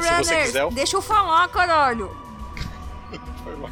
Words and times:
Ah, 0.00 0.22
se 0.22 0.24
você 0.24 0.42
quiser, 0.42 0.70
Deixa 0.70 0.96
eu 0.96 1.02
falar, 1.02 1.46
caralho! 1.48 2.10
Foi 3.44 3.54
mal. 3.56 3.70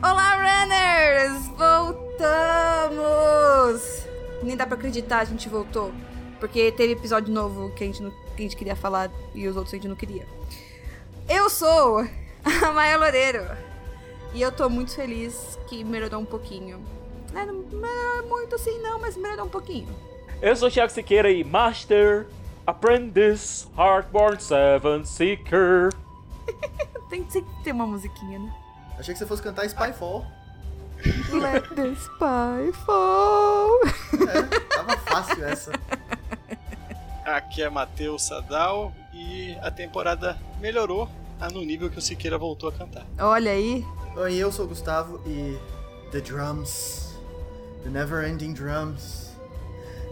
Olá, 0.02 0.36
runners! 0.36 1.48
Voltamos! 1.58 3.00
Nem 4.42 4.56
dá 4.56 4.66
pra 4.66 4.76
acreditar, 4.76 5.18
a 5.20 5.24
gente 5.24 5.48
voltou. 5.48 5.92
Porque 6.38 6.70
teve 6.72 6.92
episódio 6.92 7.34
novo 7.34 7.70
que 7.70 7.82
a 7.84 7.86
gente, 7.86 8.02
não, 8.02 8.10
que 8.10 8.38
a 8.38 8.42
gente 8.42 8.56
queria 8.56 8.76
falar 8.76 9.10
e 9.34 9.46
os 9.48 9.56
outros 9.56 9.74
a 9.74 9.76
gente 9.76 9.88
não 9.88 9.96
queria. 9.96 10.26
Eu 11.28 11.50
sou 11.50 12.06
a 12.44 12.70
Maia 12.72 12.96
Loureiro. 12.96 13.44
E 14.32 14.40
eu 14.40 14.52
tô 14.52 14.70
muito 14.70 14.94
feliz 14.94 15.58
que 15.66 15.82
melhorou 15.82 16.20
um 16.20 16.24
pouquinho. 16.24 16.80
É, 17.34 17.44
não 17.44 17.54
melhorou 17.54 18.28
muito 18.28 18.54
assim 18.54 18.78
não, 18.78 19.00
mas 19.00 19.16
melhorou 19.16 19.46
um 19.46 19.50
pouquinho. 19.50 19.88
Eu 20.40 20.54
sou 20.56 20.68
o 20.68 20.70
Thiago 20.70 20.92
Siqueira 20.92 21.30
e 21.30 21.44
Master, 21.44 22.26
Apprentice, 22.70 23.66
Heartborn 23.76 24.40
Seven 24.40 25.04
Seeker. 25.04 25.90
Tem 27.10 27.24
que 27.24 27.44
ter 27.64 27.72
uma 27.72 27.84
musiquinha, 27.84 28.38
né? 28.38 28.54
Achei 28.96 29.12
que 29.12 29.18
você 29.18 29.26
fosse 29.26 29.42
cantar 29.42 29.68
Spyfall. 29.68 30.24
Let 31.32 31.68
the 31.74 31.88
spy 31.94 32.72
fall. 32.84 33.80
É, 34.28 34.42
tava 34.76 34.96
fácil 34.98 35.44
essa. 35.44 35.72
Aqui 37.24 37.62
é 37.62 37.68
Matheus 37.68 38.22
Sadal 38.22 38.92
e 39.12 39.56
a 39.62 39.70
temporada 39.70 40.38
melhorou 40.60 41.08
a 41.40 41.48
no 41.48 41.64
nível 41.64 41.90
que 41.90 41.98
o 41.98 42.02
Siqueira 42.02 42.38
voltou 42.38 42.68
a 42.68 42.72
cantar. 42.72 43.04
Olha 43.18 43.50
aí. 43.50 43.84
Oi, 44.14 44.36
eu 44.36 44.52
sou 44.52 44.66
o 44.66 44.68
Gustavo 44.68 45.20
e 45.26 45.58
The 46.12 46.20
Drums, 46.20 47.18
The 47.82 47.90
Never 47.90 48.28
Ending 48.28 48.52
Drums, 48.52 49.32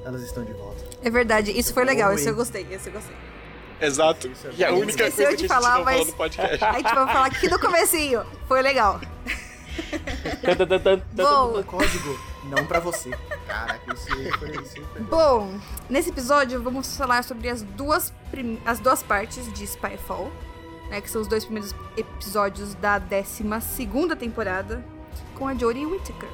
elas 0.04 0.22
estão 0.22 0.44
de 0.44 0.54
volta. 0.54 0.87
É 1.02 1.10
verdade, 1.10 1.50
isso 1.56 1.72
foi 1.72 1.84
legal, 1.84 2.12
isso 2.12 2.28
eu 2.28 2.34
gostei, 2.34 2.66
isso 2.70 2.88
eu 2.88 2.92
gostei. 2.92 3.14
Exato. 3.80 4.30
E 4.56 4.64
a 4.64 4.72
única 4.72 4.98
coisa 5.04 5.16
que 5.16 5.24
a 5.24 5.30
gente 5.30 5.46
falar, 5.48 5.76
não 5.78 5.84
mas- 5.84 5.94
falou 5.98 6.06
no 6.06 6.12
podcast. 6.14 6.64
A 6.64 6.72
gente 6.72 6.82
vai 6.94 7.06
falar 7.06 7.26
aqui 7.26 7.48
no 7.48 7.58
comecinho. 7.60 8.22
Foi 8.48 8.60
legal. 8.60 9.00
Bom, 11.14 11.62
Código, 11.62 12.18
não 12.44 12.64
pra 12.66 12.80
você. 12.80 13.10
Caraca, 13.46 13.94
isso 13.94 14.06
foi 14.38 14.64
super. 14.66 15.02
bom, 15.02 15.58
nesse 15.88 16.10
episódio 16.10 16.60
vamos 16.60 16.96
falar 16.96 17.22
sobre 17.22 17.48
as 17.48 17.62
duas, 17.62 18.12
prim- 18.30 18.60
as 18.66 18.80
duas 18.80 19.02
partes 19.02 19.50
de 19.52 19.64
Spyfall, 19.66 20.32
né, 20.90 21.00
que 21.00 21.08
são 21.08 21.20
os 21.22 21.28
dois 21.28 21.44
primeiros 21.44 21.74
episódios 21.96 22.74
da 22.74 22.98
12 22.98 23.44
segunda 23.60 24.16
temporada, 24.16 24.84
com 25.36 25.46
a 25.46 25.54
Jodie 25.54 25.86
Whittaker. 25.86 26.28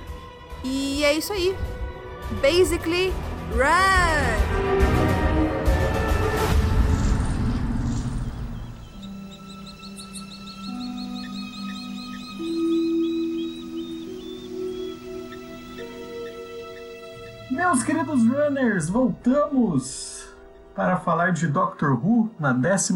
E 0.64 1.04
é 1.04 1.12
isso 1.12 1.32
aí. 1.32 1.54
Basically! 2.40 3.12
Meus 17.50 17.82
queridos 17.82 18.22
runners, 18.26 18.88
voltamos 18.88 20.28
para 20.74 20.96
falar 20.96 21.30
de 21.32 21.46
Doctor 21.46 21.92
Who 21.92 22.30
na 22.38 22.52
12 22.52 22.94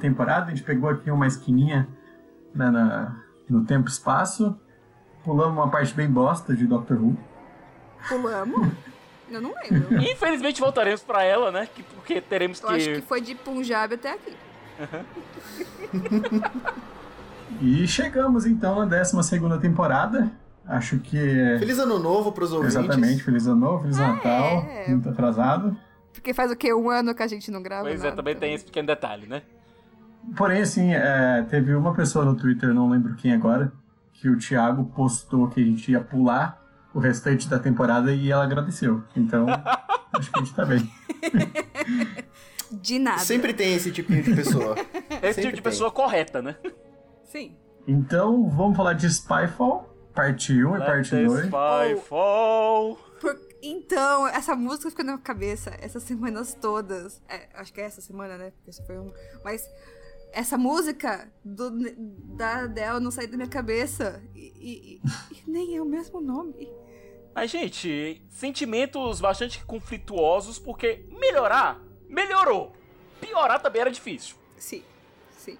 temporada. 0.00 0.46
A 0.46 0.50
gente 0.50 0.62
pegou 0.62 0.88
aqui 0.88 1.10
uma 1.10 1.26
esquininha 1.26 1.86
né, 2.54 2.70
na- 2.70 3.16
no 3.48 3.64
tempo 3.64 3.88
e 3.88 3.90
espaço. 3.92 4.56
Pulamos 5.24 5.52
uma 5.56 5.68
parte 5.68 5.92
bem 5.94 6.10
bosta 6.10 6.54
de 6.54 6.66
Doctor 6.66 6.96
Who. 6.98 7.16
Pulamos? 8.08 8.68
Eu 9.30 9.40
não 9.40 9.52
lembro. 9.54 9.94
Infelizmente 10.02 10.60
voltaremos 10.60 11.02
pra 11.02 11.22
ela, 11.22 11.50
né? 11.50 11.68
que- 11.74 11.82
Porque 11.82 12.20
teremos 12.20 12.60
Eu 12.62 12.68
acho 12.70 12.86
que 12.94 13.02
foi 13.02 13.20
de 13.20 13.34
Punjab 13.34 13.94
até 13.94 14.12
aqui. 14.12 14.32
E 17.60 17.86
chegamos 17.88 18.46
então 18.46 18.84
na 18.86 18.86
12 18.86 19.60
temporada. 19.60 20.30
Acho 20.66 20.98
que. 20.98 21.16
é- 21.18 21.58
Feliz 21.58 21.78
ano 21.78 21.98
novo 21.98 22.30
pros 22.32 22.52
ouvintes. 22.52 22.76
Exatamente, 22.76 23.22
Feliz 23.22 23.46
Ano 23.46 23.56
Novo, 23.60 23.82
Feliz 23.82 23.96
Natal. 23.96 24.58
é. 24.68 24.88
Muito 24.88 25.08
atrasado. 25.08 25.76
Porque 26.12 26.34
faz 26.34 26.50
o 26.50 26.56
quê? 26.56 26.74
Um 26.74 26.90
ano 26.90 27.14
que 27.14 27.22
a 27.22 27.26
gente 27.26 27.50
não 27.50 27.62
grava? 27.62 27.84
Pois 27.84 28.00
é, 28.00 28.04
nada, 28.04 28.16
também 28.16 28.32
então. 28.32 28.40
tem 28.42 28.54
esse 28.54 28.64
pequeno 28.64 28.86
detalhe, 28.86 29.26
né? 29.26 29.42
Porém, 30.36 30.60
assim, 30.60 30.92
é, 30.92 31.42
teve 31.48 31.74
uma 31.74 31.94
pessoa 31.94 32.24
no 32.24 32.34
Twitter, 32.36 32.74
não 32.74 32.90
lembro 32.90 33.14
quem 33.14 33.32
agora, 33.32 33.72
que 34.12 34.28
o 34.28 34.36
Thiago 34.36 34.84
postou 34.94 35.48
que 35.48 35.60
a 35.60 35.64
gente 35.64 35.90
ia 35.90 36.00
pular 36.00 36.57
o 36.98 37.00
restante 37.00 37.48
da 37.48 37.58
temporada 37.58 38.12
e 38.12 38.30
ela 38.30 38.42
agradeceu. 38.44 39.02
Então, 39.16 39.46
acho 40.12 40.30
que 40.32 40.38
a 40.38 40.42
gente 40.42 40.54
tá 40.54 40.64
bem. 40.66 40.90
De 42.70 42.98
nada. 42.98 43.20
Sempre 43.20 43.54
tem 43.54 43.74
esse 43.74 43.90
tipinho 43.90 44.22
de 44.22 44.34
pessoa. 44.34 44.74
Esse 45.22 45.34
Sempre 45.34 45.42
tipo 45.42 45.56
de 45.56 45.62
tem. 45.62 45.62
pessoa 45.62 45.90
correta, 45.90 46.42
né? 46.42 46.56
Sim. 47.24 47.56
Então, 47.86 48.48
vamos 48.50 48.76
falar 48.76 48.92
de 48.92 49.08
Spyfall, 49.10 49.88
parte 50.14 50.52
1 50.52 50.56
e 50.76 50.78
Let 50.78 50.86
parte 50.86 51.10
the 51.10 51.24
2. 51.24 51.40
spy 51.46 51.96
fall. 52.08 52.96
Por- 53.20 53.38
Então, 53.62 54.26
essa 54.28 54.54
música 54.54 54.90
ficou 54.90 55.04
na 55.04 55.12
minha 55.12 55.22
cabeça 55.24 55.70
essas 55.80 56.02
semanas 56.02 56.54
todas. 56.60 57.22
É, 57.28 57.48
acho 57.54 57.72
que 57.72 57.80
é 57.80 57.84
essa 57.84 58.00
semana, 58.00 58.36
né? 58.36 58.50
Porque 58.50 58.70
isso 58.70 58.84
foi 58.86 58.98
um. 58.98 59.10
Mas 59.42 59.62
essa 60.32 60.58
música 60.58 61.26
do, 61.44 61.70
da 62.36 62.58
Adele 62.64 63.00
não 63.00 63.10
saiu 63.10 63.30
da 63.30 63.36
minha 63.38 63.48
cabeça. 63.48 64.22
E, 64.34 64.40
e- 64.40 64.96
e- 64.96 65.00
e 65.38 65.50
nem 65.50 65.74
é 65.76 65.80
o 65.82 65.86
mesmo 65.86 66.20
nome. 66.20 66.68
Mas, 67.38 67.52
gente, 67.52 68.20
sentimentos 68.30 69.20
bastante 69.20 69.64
conflituosos, 69.64 70.58
porque 70.58 71.04
melhorar, 71.08 71.78
melhorou. 72.08 72.74
Piorar 73.20 73.62
também 73.62 73.80
era 73.80 73.92
difícil. 73.92 74.34
Sim, 74.56 74.82
sim. 75.36 75.56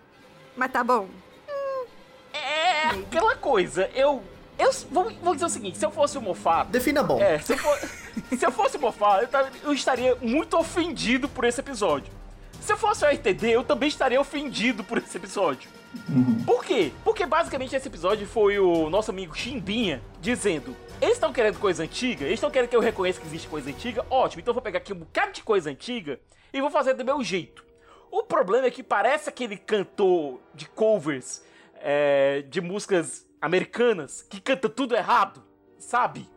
Mas 0.57 0.73
tá 0.73 0.83
bom. 0.83 1.09
É 2.33 2.87
aquela 2.89 3.37
coisa, 3.37 3.89
eu. 3.95 4.25
Eu 4.59 4.73
vou, 4.91 5.09
vou 5.23 5.35
dizer 5.35 5.47
o 5.47 5.49
seguinte, 5.49 5.79
se 5.79 5.87
eu 5.87 5.93
fosse 5.93 6.19
o 6.19 6.21
mofado. 6.21 6.69
Defina 6.71 7.01
bom. 7.01 7.21
É, 7.21 7.39
se 7.39 7.53
eu, 7.53 7.59
for, 7.59 7.79
se 8.37 8.45
eu 8.45 8.51
fosse 8.51 8.77
mofado, 8.77 9.23
eu, 9.23 9.29
tava- 9.29 9.53
eu 9.63 9.73
estaria 9.73 10.17
muito 10.17 10.59
ofendido 10.59 11.29
por 11.29 11.45
esse 11.45 11.61
episódio. 11.61 12.13
Se 12.69 12.75
eu 12.75 12.77
fosse 12.77 13.03
o 13.03 13.09
RTD, 13.09 13.49
eu 13.51 13.65
também 13.65 13.89
estaria 13.89 14.21
ofendido 14.21 14.85
por 14.85 14.99
esse 14.99 15.17
episódio. 15.17 15.71
Por 16.45 16.63
quê? 16.63 16.93
Porque 17.03 17.25
basicamente 17.25 17.75
esse 17.75 17.89
episódio 17.89 18.27
foi 18.27 18.59
o 18.59 18.91
nosso 18.91 19.11
amigo 19.11 19.35
Chimbinha 19.35 20.03
dizendo: 20.21 20.77
eles 21.01 21.15
estão 21.15 21.33
querendo 21.33 21.59
coisa 21.59 21.85
antiga, 21.85 22.27
eles 22.27 22.35
estão 22.35 22.51
querendo 22.51 22.69
que 22.69 22.77
eu 22.77 22.81
reconheça 22.81 23.23
que 23.23 23.27
existe 23.27 23.49
coisa 23.49 23.71
antiga, 23.71 24.05
ótimo, 24.11 24.43
então 24.43 24.51
eu 24.51 24.55
vou 24.55 24.63
pegar 24.63 24.81
aqui 24.81 24.93
um 24.93 24.99
bocado 24.99 25.33
de 25.33 25.43
coisa 25.43 25.71
antiga 25.71 26.21
e 26.53 26.61
vou 26.61 26.71
fazer 26.71 26.93
do 26.93 27.03
meu 27.07 27.25
jeito. 27.25 27.65
O 28.11 28.23
problema 28.25 28.67
é 28.67 28.71
que 28.71 28.83
parece 28.83 29.31
aquele 29.31 29.57
cantor 29.57 30.39
de 30.55 30.69
covers 30.69 31.43
é, 31.81 32.45
de 32.51 32.61
músicas 32.61 33.27
americanas 33.41 34.27
que 34.29 34.43
canta 34.43 34.69
tudo 34.69 34.95
errado, 34.95 35.43
sabe? 35.79 36.29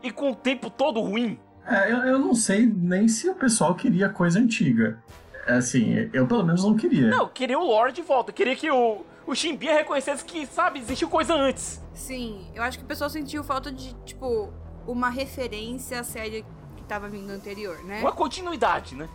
E 0.00 0.12
com 0.12 0.30
o 0.30 0.36
tempo 0.36 0.70
todo 0.70 1.00
ruim. 1.00 1.40
É, 1.66 1.90
eu, 1.90 1.96
eu 2.04 2.18
não 2.20 2.36
sei 2.36 2.64
nem 2.64 3.08
se 3.08 3.28
o 3.28 3.34
pessoal 3.34 3.74
queria 3.74 4.08
coisa 4.08 4.38
antiga. 4.38 5.02
Assim, 5.46 6.10
eu 6.12 6.26
pelo 6.26 6.44
menos 6.44 6.64
não 6.64 6.76
queria. 6.76 7.08
Não, 7.08 7.20
eu 7.20 7.28
queria 7.28 7.58
o 7.58 7.64
lore 7.64 7.92
de 7.92 8.02
volta, 8.02 8.30
eu 8.30 8.34
queria 8.34 8.56
que 8.56 8.70
o, 8.70 9.04
o 9.26 9.34
Chimbinha 9.34 9.74
reconhecesse 9.74 10.24
que, 10.24 10.44
sabe, 10.46 10.80
existiu 10.80 11.08
coisa 11.08 11.34
antes. 11.34 11.82
Sim, 11.94 12.46
eu 12.54 12.62
acho 12.62 12.78
que 12.78 12.84
o 12.84 12.86
pessoal 12.86 13.08
sentiu 13.08 13.44
falta 13.44 13.70
de, 13.70 13.94
tipo, 14.04 14.52
uma 14.86 15.08
referência 15.08 16.00
à 16.00 16.04
série 16.04 16.44
que 16.76 16.84
tava 16.84 17.08
vindo 17.08 17.30
anterior, 17.30 17.78
né? 17.84 18.00
Uma 18.00 18.12
continuidade, 18.12 18.94
né? 18.94 19.08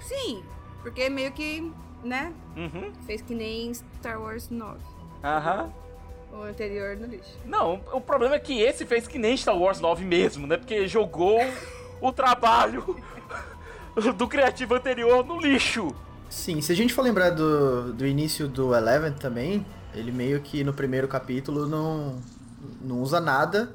Sim, 0.00 0.42
porque 0.82 1.08
meio 1.08 1.32
que, 1.32 1.70
né? 2.02 2.32
Uhum. 2.56 2.92
Fez 3.06 3.20
que 3.20 3.34
nem 3.34 3.72
Star 3.74 4.20
Wars 4.20 4.48
9. 4.48 4.78
Aham. 5.22 5.72
O 6.32 6.42
anterior 6.42 6.96
no 6.96 7.06
lixo. 7.06 7.36
Não, 7.44 7.80
o 7.92 8.00
problema 8.00 8.36
é 8.36 8.38
que 8.38 8.60
esse 8.60 8.86
fez 8.86 9.06
que 9.06 9.18
nem 9.18 9.36
Star 9.36 9.58
Wars 9.58 9.80
9 9.80 10.04
mesmo, 10.04 10.46
né? 10.46 10.56
Porque 10.56 10.86
jogou 10.86 11.40
o 12.00 12.12
trabalho 12.12 12.96
do 14.16 14.28
criativo 14.28 14.74
anterior 14.74 15.24
no 15.24 15.40
lixo. 15.40 15.94
Sim, 16.28 16.60
se 16.60 16.70
a 16.72 16.76
gente 16.76 16.94
for 16.94 17.02
lembrar 17.02 17.30
do, 17.30 17.92
do 17.92 18.06
início 18.06 18.46
do 18.46 18.74
Eleven 18.74 19.12
também, 19.12 19.66
ele 19.92 20.12
meio 20.12 20.40
que 20.40 20.62
no 20.62 20.72
primeiro 20.72 21.08
capítulo 21.08 21.66
não, 21.66 22.20
não 22.80 23.00
usa 23.00 23.20
nada 23.20 23.74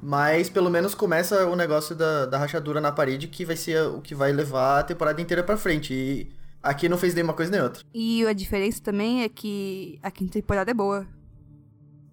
Mas 0.00 0.48
pelo 0.48 0.70
menos 0.70 0.94
começa 0.94 1.44
o 1.48 1.56
negócio 1.56 1.96
da, 1.96 2.24
da 2.26 2.38
rachadura 2.38 2.80
na 2.80 2.92
parede 2.92 3.26
que 3.26 3.44
vai 3.44 3.56
ser 3.56 3.82
o 3.82 4.00
que 4.00 4.14
vai 4.14 4.30
levar 4.32 4.78
a 4.78 4.82
temporada 4.84 5.20
inteira 5.20 5.42
pra 5.42 5.56
frente. 5.56 5.92
E 5.92 6.30
aqui 6.62 6.88
não 6.88 6.96
fez 6.96 7.14
nenhuma 7.14 7.34
coisa 7.34 7.50
nem 7.50 7.60
outra. 7.60 7.82
E 7.92 8.24
a 8.26 8.32
diferença 8.32 8.80
também 8.80 9.22
é 9.24 9.28
que 9.28 9.98
a 10.00 10.10
quinta 10.10 10.34
temporada 10.34 10.70
é 10.70 10.74
boa. 10.74 11.04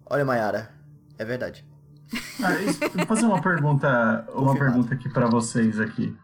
Olha, 0.04 0.24
Mayara, 0.24 0.70
é 1.16 1.24
verdade. 1.24 1.64
Ah, 2.42 2.54
isso- 2.60 2.80
vou 2.94 3.06
fazer 3.06 3.26
uma 3.26 3.40
pergunta, 3.40 3.88
uma 4.34 4.48
Confirmado. 4.52 4.58
pergunta 4.58 4.94
aqui 4.94 5.08
pra 5.08 5.26
vocês 5.28 5.78
aqui. 5.80 6.16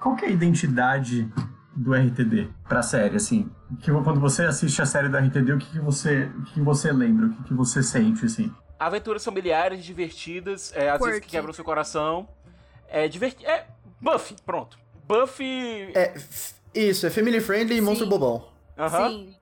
Qual 0.00 0.14
que 0.16 0.24
é 0.24 0.28
a 0.28 0.30
identidade 0.30 1.30
do 1.74 1.94
RTD 1.94 2.48
pra 2.68 2.82
série, 2.82 3.16
assim? 3.16 3.50
Que, 3.80 3.90
quando 3.90 4.20
você 4.20 4.44
assiste 4.44 4.80
a 4.80 4.86
série 4.86 5.08
do 5.08 5.16
RTD, 5.16 5.52
o 5.52 5.58
que, 5.58 5.70
que 5.70 5.80
você, 5.80 6.24
o 6.24 6.42
que, 6.44 6.54
que 6.54 6.60
você 6.60 6.92
lembra? 6.92 7.26
O 7.26 7.30
que, 7.30 7.44
que 7.44 7.54
você 7.54 7.82
sente, 7.82 8.24
assim? 8.24 8.52
Aventuras 8.78 9.24
familiares, 9.24 9.84
divertidas, 9.84 10.72
é, 10.74 10.90
às 10.90 11.00
vezes 11.00 11.20
que 11.20 11.28
quebram 11.28 11.50
o 11.50 11.54
seu 11.54 11.64
coração. 11.64 12.28
É 12.88 13.08
divertido. 13.08 13.50
É. 13.50 13.66
Buffy, 14.00 14.36
pronto. 14.46 14.78
Buffy. 15.06 15.92
É, 15.94 16.14
isso, 16.74 17.06
é 17.06 17.10
family 17.10 17.40
friendly 17.40 17.76
e 17.76 17.80
monstro 17.80 18.06
Sim. 18.06 18.10
bobão. 18.10 18.48
aham. 18.76 19.08
Sim. 19.08 19.34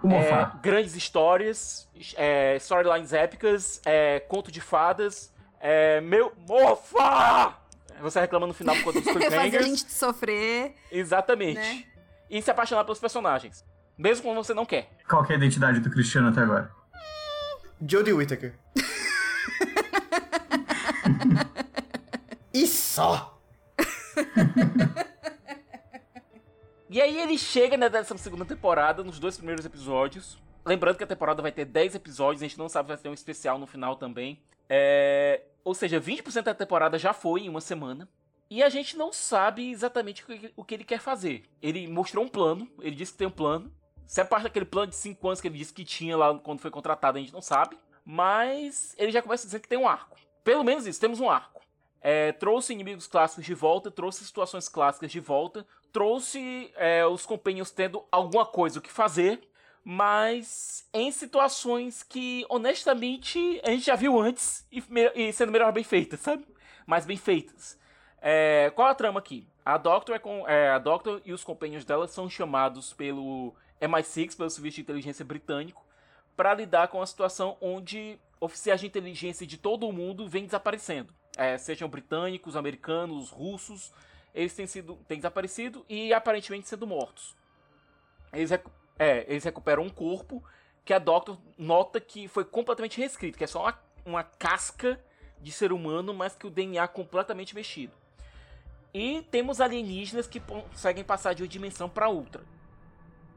O 0.00 0.12
É, 0.12 0.52
grandes 0.62 0.94
histórias, 0.94 1.88
é, 2.16 2.54
storylines 2.56 3.12
épicas, 3.12 3.80
é, 3.84 4.20
conto 4.20 4.52
de 4.52 4.60
fadas. 4.60 5.32
É, 5.60 6.00
meu. 6.00 6.32
Mofa! 6.48 7.56
Você 8.00 8.20
reclama 8.20 8.46
no 8.46 8.54
final 8.54 8.74
quando 8.82 8.96
os 8.96 9.04
Fazer 9.04 9.26
a 9.26 9.28
cliffhangers. 9.28 9.66
gente 9.66 9.92
sofrer. 9.92 10.74
Exatamente. 10.90 11.58
né? 11.58 11.84
E 12.30 12.40
se 12.42 12.50
apaixonar 12.50 12.84
pelos 12.84 13.00
personagens. 13.00 13.64
Mesmo 13.96 14.24
quando 14.24 14.36
você 14.36 14.54
não 14.54 14.66
quer. 14.66 14.90
Qual 15.08 15.24
que 15.24 15.32
é 15.32 15.34
a 15.34 15.38
identidade 15.38 15.80
do 15.80 15.90
Cristiano 15.90 16.28
até 16.28 16.40
agora? 16.40 16.70
Jodie 17.80 18.12
Whittaker. 18.12 18.54
e 22.52 22.66
só! 22.66 23.40
E 26.90 27.02
aí 27.02 27.20
ele 27.20 27.36
chega 27.36 27.76
na 27.76 27.88
12 27.88 28.16
segunda 28.16 28.46
temporada, 28.46 29.04
nos 29.04 29.18
dois 29.18 29.36
primeiros 29.36 29.64
episódios. 29.66 30.38
Lembrando 30.64 30.96
que 30.96 31.04
a 31.04 31.06
temporada 31.06 31.42
vai 31.42 31.52
ter 31.52 31.66
10 31.66 31.94
episódios, 31.94 32.42
a 32.42 32.46
gente 32.46 32.58
não 32.58 32.68
sabe 32.68 32.88
se 32.88 32.94
vai 32.94 33.02
ter 33.02 33.08
um 33.10 33.14
especial 33.14 33.58
no 33.58 33.66
final 33.66 33.96
também. 33.96 34.42
É... 34.68 35.42
Ou 35.68 35.74
seja, 35.74 36.00
20% 36.00 36.44
da 36.44 36.54
temporada 36.54 36.98
já 36.98 37.12
foi 37.12 37.42
em 37.42 37.48
uma 37.50 37.60
semana. 37.60 38.08
E 38.48 38.62
a 38.62 38.70
gente 38.70 38.96
não 38.96 39.12
sabe 39.12 39.70
exatamente 39.70 40.24
o 40.56 40.64
que, 40.64 40.74
ele 40.74 40.82
quer 40.82 40.98
fazer. 40.98 41.44
Ele 41.60 41.86
mostrou 41.86 42.24
um 42.24 42.28
plano, 42.28 42.66
ele 42.80 42.96
disse 42.96 43.12
que 43.12 43.18
tem 43.18 43.26
um 43.26 43.30
plano. 43.30 43.70
Se 44.06 44.18
é 44.22 44.24
parte 44.24 44.44
daquele 44.44 44.64
plano 44.64 44.86
de 44.86 44.96
5 44.96 45.28
anos 45.28 45.42
que 45.42 45.46
ele 45.46 45.58
disse 45.58 45.74
que 45.74 45.84
tinha 45.84 46.16
lá 46.16 46.38
quando 46.38 46.60
foi 46.60 46.70
contratado, 46.70 47.18
a 47.18 47.20
gente 47.20 47.34
não 47.34 47.42
sabe. 47.42 47.76
Mas 48.02 48.94
ele 48.96 49.12
já 49.12 49.20
começa 49.20 49.44
dizendo 49.44 49.60
que 49.60 49.68
tem 49.68 49.76
um 49.76 49.86
arco. 49.86 50.16
Pelo 50.42 50.64
menos 50.64 50.86
isso, 50.86 50.98
temos 50.98 51.20
um 51.20 51.28
arco. 51.28 51.60
É, 52.00 52.32
trouxe 52.32 52.72
inimigos 52.72 53.06
clássicos 53.06 53.44
de 53.44 53.52
volta, 53.52 53.90
trouxe 53.90 54.24
situações 54.24 54.70
clássicas 54.70 55.12
de 55.12 55.20
volta, 55.20 55.66
trouxe 55.92 56.72
é, 56.76 57.04
os 57.04 57.26
companheiros 57.26 57.70
tendo 57.70 58.06
alguma 58.10 58.46
coisa 58.46 58.78
o 58.78 58.82
que 58.82 58.90
fazer, 58.90 59.46
mas 59.90 60.86
em 60.92 61.10
situações 61.10 62.02
que, 62.02 62.44
honestamente, 62.50 63.58
a 63.64 63.70
gente 63.70 63.86
já 63.86 63.96
viu 63.96 64.20
antes 64.20 64.68
e, 64.70 64.84
e 65.14 65.32
sendo 65.32 65.50
melhor 65.50 65.72
bem 65.72 65.82
feitas, 65.82 66.20
sabe? 66.20 66.46
Mais 66.86 67.06
bem 67.06 67.16
feitas. 67.16 67.78
É, 68.20 68.70
qual 68.74 68.86
a 68.86 68.94
trama 68.94 69.18
aqui? 69.18 69.48
A 69.64 69.78
Doctor, 69.78 70.14
é 70.14 70.18
com, 70.18 70.46
é, 70.46 70.68
a 70.68 70.78
Doctor 70.78 71.22
e 71.24 71.32
os 71.32 71.42
companheiros 71.42 71.86
dela 71.86 72.06
são 72.06 72.28
chamados 72.28 72.92
pelo 72.92 73.54
MI6, 73.80 74.36
pelo 74.36 74.50
Serviço 74.50 74.74
de 74.74 74.82
Inteligência 74.82 75.24
Britânico, 75.24 75.82
para 76.36 76.52
lidar 76.52 76.88
com 76.88 77.00
a 77.00 77.06
situação 77.06 77.56
onde 77.58 78.20
oficiais 78.38 78.80
de 78.80 78.86
inteligência 78.86 79.46
de 79.46 79.56
todo 79.56 79.88
o 79.88 79.92
mundo 79.92 80.28
vêm 80.28 80.44
desaparecendo. 80.44 81.14
É, 81.34 81.56
sejam 81.56 81.88
britânicos, 81.88 82.56
americanos, 82.56 83.30
russos, 83.30 83.90
eles 84.34 84.54
têm, 84.54 84.66
sido, 84.66 84.96
têm 85.08 85.16
desaparecido 85.16 85.82
e 85.88 86.12
aparentemente 86.12 86.68
sendo 86.68 86.86
mortos. 86.86 87.34
Eles, 88.34 88.50
é, 88.98 89.24
eles 89.28 89.44
recuperam 89.44 89.82
um 89.82 89.90
corpo 89.90 90.42
que 90.84 90.92
a 90.92 90.98
Doctor 90.98 91.38
nota 91.56 92.00
que 92.00 92.26
foi 92.28 92.44
completamente 92.44 92.98
reescrito, 92.98 93.36
que 93.38 93.44
é 93.44 93.46
só 93.46 93.62
uma, 93.62 93.78
uma 94.04 94.24
casca 94.24 94.98
de 95.40 95.52
ser 95.52 95.72
humano, 95.72 96.12
mas 96.14 96.34
que 96.34 96.46
o 96.46 96.50
DNA 96.50 96.82
é 96.82 96.88
completamente 96.88 97.54
mexido. 97.54 97.92
E 98.92 99.22
temos 99.30 99.60
alienígenas 99.60 100.26
que 100.26 100.40
conseguem 100.40 101.04
passar 101.04 101.34
de 101.34 101.42
uma 101.42 101.48
dimensão 101.48 101.88
para 101.88 102.08
outra. 102.08 102.42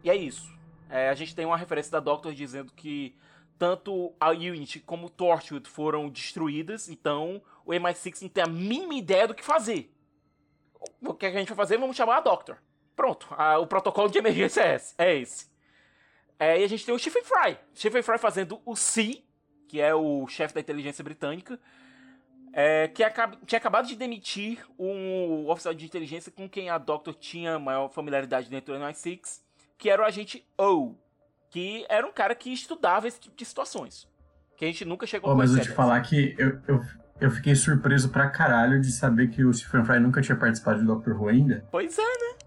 E 0.03 0.09
é 0.09 0.15
isso. 0.15 0.49
É, 0.89 1.09
a 1.09 1.13
gente 1.13 1.35
tem 1.35 1.45
uma 1.45 1.57
referência 1.57 1.91
da 1.91 1.99
Doctor 1.99 2.33
dizendo 2.33 2.71
que 2.73 3.15
tanto 3.59 4.13
a 4.19 4.29
Unity 4.31 4.79
como 4.79 5.07
o 5.07 5.09
Torchwood 5.09 5.69
foram 5.69 6.09
destruídas, 6.09 6.89
então 6.89 7.41
o 7.65 7.71
MI6 7.71 8.21
não 8.23 8.29
tem 8.29 8.43
a 8.43 8.47
mínima 8.47 8.95
ideia 8.95 9.27
do 9.27 9.35
que 9.35 9.43
fazer. 9.43 9.93
O 10.99 11.13
que 11.13 11.25
a 11.27 11.31
gente 11.31 11.49
vai 11.49 11.57
fazer? 11.57 11.77
Vamos 11.77 11.95
chamar 11.95 12.17
a 12.17 12.21
Doctor. 12.21 12.57
Pronto, 12.95 13.27
a- 13.31 13.59
o 13.59 13.67
protocolo 13.67 14.09
de 14.09 14.17
emergência 14.17 14.61
é 14.61 14.75
esse. 14.75 14.95
É 14.97 15.15
esse. 15.15 15.50
É, 16.43 16.59
e 16.59 16.63
a 16.63 16.67
gente 16.67 16.83
tem 16.83 16.93
o 16.95 16.97
Stephen 16.97 17.23
Fry. 17.23 17.55
Stephen 17.75 18.01
Fry 18.01 18.17
fazendo 18.17 18.59
o 18.65 18.75
C, 18.75 19.21
que 19.67 19.79
é 19.79 19.93
o 19.93 20.25
chefe 20.27 20.55
da 20.55 20.59
inteligência 20.59 21.03
britânica, 21.03 21.59
é, 22.51 22.87
que 22.87 23.03
acaba- 23.03 23.37
tinha 23.45 23.57
acabado 23.59 23.87
de 23.87 23.95
demitir 23.95 24.65
um 24.79 25.47
oficial 25.47 25.71
de 25.73 25.85
inteligência 25.85 26.31
com 26.31 26.49
quem 26.49 26.69
a 26.71 26.79
Doctor 26.79 27.13
tinha 27.13 27.59
maior 27.59 27.89
familiaridade 27.89 28.49
dentro 28.49 28.73
do 28.73 28.79
MI6, 28.83 29.39
que 29.77 29.87
era 29.87 30.01
o 30.01 30.05
agente 30.05 30.43
O, 30.57 30.95
que 31.51 31.85
era 31.87 32.07
um 32.07 32.11
cara 32.11 32.33
que 32.33 32.51
estudava 32.51 33.07
esse 33.07 33.19
tipo 33.19 33.35
de 33.37 33.45
situações. 33.45 34.07
Que 34.57 34.65
a 34.65 34.67
gente 34.67 34.83
nunca 34.83 35.05
chegou 35.05 35.29
Ô, 35.29 35.33
a 35.33 35.35
mas 35.35 35.51
conhecer. 35.51 35.67
vou 35.69 35.73
te 35.73 35.77
falar 35.77 36.01
que 36.01 36.35
eu, 36.39 36.59
eu, 36.67 36.81
eu 37.19 37.29
fiquei 37.31 37.53
surpreso 37.53 38.09
pra 38.09 38.29
caralho 38.31 38.81
de 38.81 38.91
saber 38.91 39.29
que 39.29 39.45
o 39.45 39.53
Stephen 39.53 39.85
Fry 39.85 39.99
nunca 39.99 40.21
tinha 40.21 40.35
participado 40.35 40.79
de 40.79 40.85
Doctor 40.87 41.21
Who 41.21 41.27
ainda. 41.29 41.67
Pois 41.71 41.99
é, 41.99 42.01
né? 42.01 42.37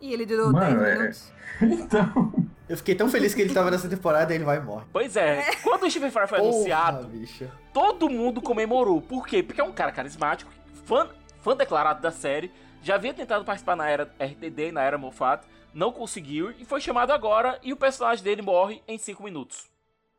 E 0.00 0.12
ele 0.14 0.24
durou 0.26 0.50
Mano, 0.50 0.80
10 0.80 0.88
é- 0.88 0.94
minutos. 0.98 1.32
Então. 1.62 2.43
Eu 2.68 2.76
fiquei 2.78 2.94
tão 2.94 3.08
feliz 3.08 3.34
que 3.34 3.42
ele 3.42 3.52
tava 3.52 3.70
nessa 3.70 3.88
temporada 3.88 4.32
e 4.32 4.36
ele 4.36 4.44
vai 4.44 4.56
e 4.56 4.60
morre. 4.60 4.86
Pois 4.92 5.16
é. 5.16 5.54
Quando 5.62 5.84
o 5.84 5.90
Stephen 5.90 6.10
Fry 6.10 6.26
foi 6.26 6.38
anunciado, 6.38 6.98
Porra, 6.98 7.08
bicha. 7.08 7.52
todo 7.72 8.08
mundo 8.08 8.40
comemorou. 8.40 9.02
Por 9.02 9.26
quê? 9.26 9.42
Porque 9.42 9.60
é 9.60 9.64
um 9.64 9.72
cara 9.72 9.92
carismático, 9.92 10.50
fã, 10.86 11.08
fã 11.42 11.54
declarado 11.54 12.00
da 12.00 12.10
série, 12.10 12.50
já 12.82 12.94
havia 12.94 13.12
tentado 13.12 13.44
participar 13.44 13.76
na 13.76 13.88
era 13.88 14.04
RTD, 14.18 14.72
na 14.72 14.82
era 14.82 14.96
Moffat, 14.96 15.46
não 15.74 15.92
conseguiu 15.92 16.52
e 16.58 16.64
foi 16.64 16.80
chamado 16.80 17.12
agora 17.12 17.58
e 17.62 17.72
o 17.72 17.76
personagem 17.76 18.24
dele 18.24 18.40
morre 18.40 18.82
em 18.88 18.96
5 18.96 19.22
minutos. 19.22 19.68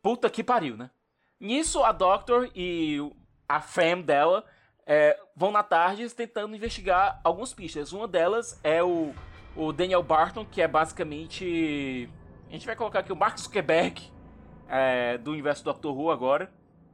Puta 0.02 0.30
que 0.30 0.44
pariu, 0.44 0.78
né? 0.78 0.92
Nisso, 1.40 1.84
a 1.84 1.92
Doctor 1.92 2.50
e 2.56 3.00
a 3.50 3.60
fam 3.60 4.02
dela 4.02 4.44
é, 4.86 5.18
vão 5.36 5.52
na 5.52 5.64
tarde 5.64 6.08
tentando 6.14 6.56
investigar 6.56 7.20
algumas 7.24 7.54
pistas. 7.54 7.92
Uma 7.92 8.08
delas 8.08 8.60
é 8.64 8.84
o, 8.84 9.14
o 9.56 9.74
Daniel 9.74 10.04
Barton, 10.04 10.46
que 10.46 10.62
é 10.62 10.68
basicamente. 10.68 12.10
Gente 12.56 12.68
vai 12.68 12.76
colocar 12.78 13.00
aqui 13.00 13.12
o 13.12 13.18
Mark 13.18 13.38
Zuckerberg 13.38 14.02
é, 14.70 15.18
do 15.18 15.32
universo 15.32 15.62
Doctor 15.62 15.94
Who 15.94 16.10
agora. 16.10 16.50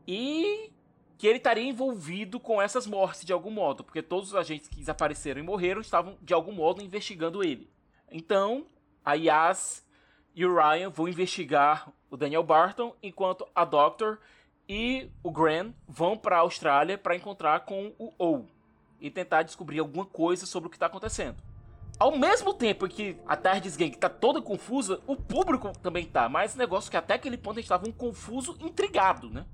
E 0.07 0.71
que 1.19 1.27
ele 1.27 1.37
estaria 1.37 1.63
envolvido 1.63 2.39
com 2.39 2.59
essas 2.59 2.87
mortes 2.87 3.23
de 3.23 3.31
algum 3.31 3.51
modo, 3.51 3.83
porque 3.83 4.01
todos 4.01 4.29
os 4.29 4.35
agentes 4.35 4.67
que 4.67 4.77
desapareceram 4.77 5.39
e 5.39 5.43
morreram 5.43 5.79
estavam 5.79 6.17
de 6.19 6.33
algum 6.33 6.51
modo 6.51 6.81
investigando 6.81 7.43
ele. 7.43 7.69
Então, 8.11 8.65
a 9.05 9.13
Yas 9.13 9.85
e 10.33 10.43
o 10.43 10.55
Ryan 10.55 10.89
vão 10.89 11.07
investigar 11.07 11.93
o 12.09 12.17
Daniel 12.17 12.41
Barton, 12.41 12.95
enquanto 13.03 13.47
a 13.53 13.63
Doctor 13.63 14.17
e 14.67 15.11
o 15.21 15.29
Gran 15.29 15.75
vão 15.87 16.17
para 16.17 16.37
a 16.37 16.39
Austrália 16.39 16.97
para 16.97 17.15
encontrar 17.15 17.59
com 17.65 17.93
o 17.99 18.11
O 18.17 18.47
e 18.99 19.11
tentar 19.11 19.43
descobrir 19.43 19.77
alguma 19.77 20.07
coisa 20.07 20.47
sobre 20.47 20.65
o 20.65 20.69
que 20.71 20.75
está 20.77 20.87
acontecendo. 20.87 21.50
Ao 22.01 22.17
mesmo 22.17 22.51
tempo 22.51 22.87
que 22.87 23.15
a 23.27 23.35
Tardes 23.35 23.77
Gang 23.77 23.95
tá 23.95 24.09
toda 24.09 24.41
confusa, 24.41 24.99
o 25.05 25.15
público 25.15 25.71
também 25.83 26.03
tá. 26.03 26.27
Mas 26.27 26.55
negócio 26.55 26.89
que 26.89 26.97
até 26.97 27.13
aquele 27.13 27.37
ponto 27.37 27.59
a 27.59 27.61
gente 27.61 27.69
tava 27.69 27.87
um 27.87 27.91
confuso, 27.91 28.57
intrigado, 28.59 29.29
né? 29.29 29.45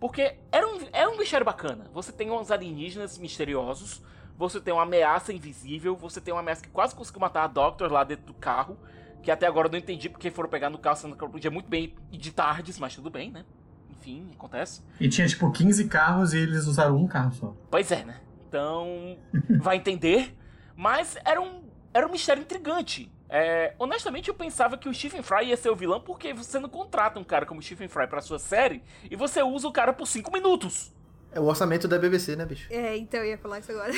Porque 0.00 0.34
era 0.50 0.66
um, 0.66 0.80
era 0.92 1.08
um 1.08 1.16
mistério 1.16 1.46
bacana. 1.46 1.88
Você 1.94 2.10
tem 2.10 2.28
uns 2.28 2.50
alienígenas 2.50 3.16
misteriosos, 3.18 4.02
você 4.36 4.60
tem 4.60 4.74
uma 4.74 4.82
ameaça 4.82 5.32
invisível, 5.32 5.94
você 5.94 6.20
tem 6.20 6.34
uma 6.34 6.40
ameaça 6.40 6.64
que 6.64 6.70
quase 6.70 6.92
conseguiu 6.92 7.20
matar 7.20 7.44
a 7.44 7.46
Doctor 7.46 7.92
lá 7.92 8.02
dentro 8.02 8.26
do 8.26 8.34
carro, 8.34 8.76
que 9.22 9.30
até 9.30 9.46
agora 9.46 9.68
eu 9.68 9.70
não 9.70 9.78
entendi 9.78 10.08
porque 10.08 10.28
foram 10.28 10.48
pegar 10.48 10.70
no 10.70 10.78
carro, 10.78 10.96
sendo 10.96 11.14
que 11.14 11.28
podia 11.28 11.52
muito 11.52 11.68
bem 11.68 11.94
ir 12.10 12.18
de 12.18 12.32
tardes, 12.32 12.80
mas 12.80 12.96
tudo 12.96 13.10
bem, 13.10 13.30
né? 13.30 13.44
Enfim, 13.92 14.28
acontece. 14.34 14.82
E 14.98 15.08
tinha 15.08 15.28
tipo 15.28 15.48
15 15.52 15.86
carros 15.86 16.34
e 16.34 16.38
eles 16.38 16.66
usaram 16.66 16.96
um 16.96 17.06
carro 17.06 17.32
só. 17.32 17.54
Pois 17.70 17.92
é, 17.92 18.04
né? 18.04 18.16
Então, 18.48 19.16
vai 19.60 19.76
entender. 19.76 20.36
Mas 20.74 21.16
era 21.24 21.40
um, 21.40 21.61
era 21.94 22.06
um 22.06 22.10
mistério 22.10 22.42
intrigante. 22.42 23.10
É, 23.28 23.74
honestamente, 23.78 24.28
eu 24.28 24.34
pensava 24.34 24.76
que 24.76 24.88
o 24.88 24.94
Stephen 24.94 25.22
Fry 25.22 25.46
ia 25.46 25.56
ser 25.56 25.70
o 25.70 25.76
vilão 25.76 26.00
porque 26.00 26.34
você 26.34 26.58
não 26.58 26.68
contrata 26.68 27.18
um 27.18 27.24
cara 27.24 27.46
como 27.46 27.60
o 27.60 27.62
Stephen 27.62 27.88
Fry 27.88 28.06
pra 28.06 28.20
sua 28.20 28.38
série 28.38 28.82
e 29.10 29.16
você 29.16 29.42
usa 29.42 29.66
o 29.66 29.72
cara 29.72 29.92
por 29.92 30.06
5 30.06 30.30
minutos. 30.30 30.92
É 31.34 31.40
o 31.40 31.44
orçamento 31.44 31.88
da 31.88 31.98
BBC, 31.98 32.36
né, 32.36 32.44
bicho? 32.44 32.70
É, 32.70 32.94
então 32.98 33.20
eu 33.20 33.26
ia 33.30 33.38
falar 33.38 33.58
isso 33.60 33.72
agora. 33.72 33.90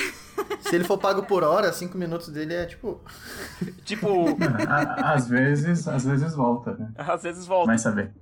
Se 0.60 0.72
ele 0.76 0.84
for 0.84 0.96
pago 0.98 1.24
por 1.24 1.42
hora, 1.42 1.72
cinco 1.72 1.98
minutos 1.98 2.28
dele 2.28 2.54
é 2.54 2.64
tipo. 2.66 3.00
Tipo, 3.84 4.36
À- 4.68 5.14
Às 5.14 5.28
vezes, 5.28 5.88
às 5.88 6.04
vezes 6.04 6.32
volta, 6.32 6.74
né? 6.74 6.92
às 6.96 7.24
vezes 7.24 7.44
volta. 7.44 7.66
Vai 7.66 7.78
saber. 7.78 8.12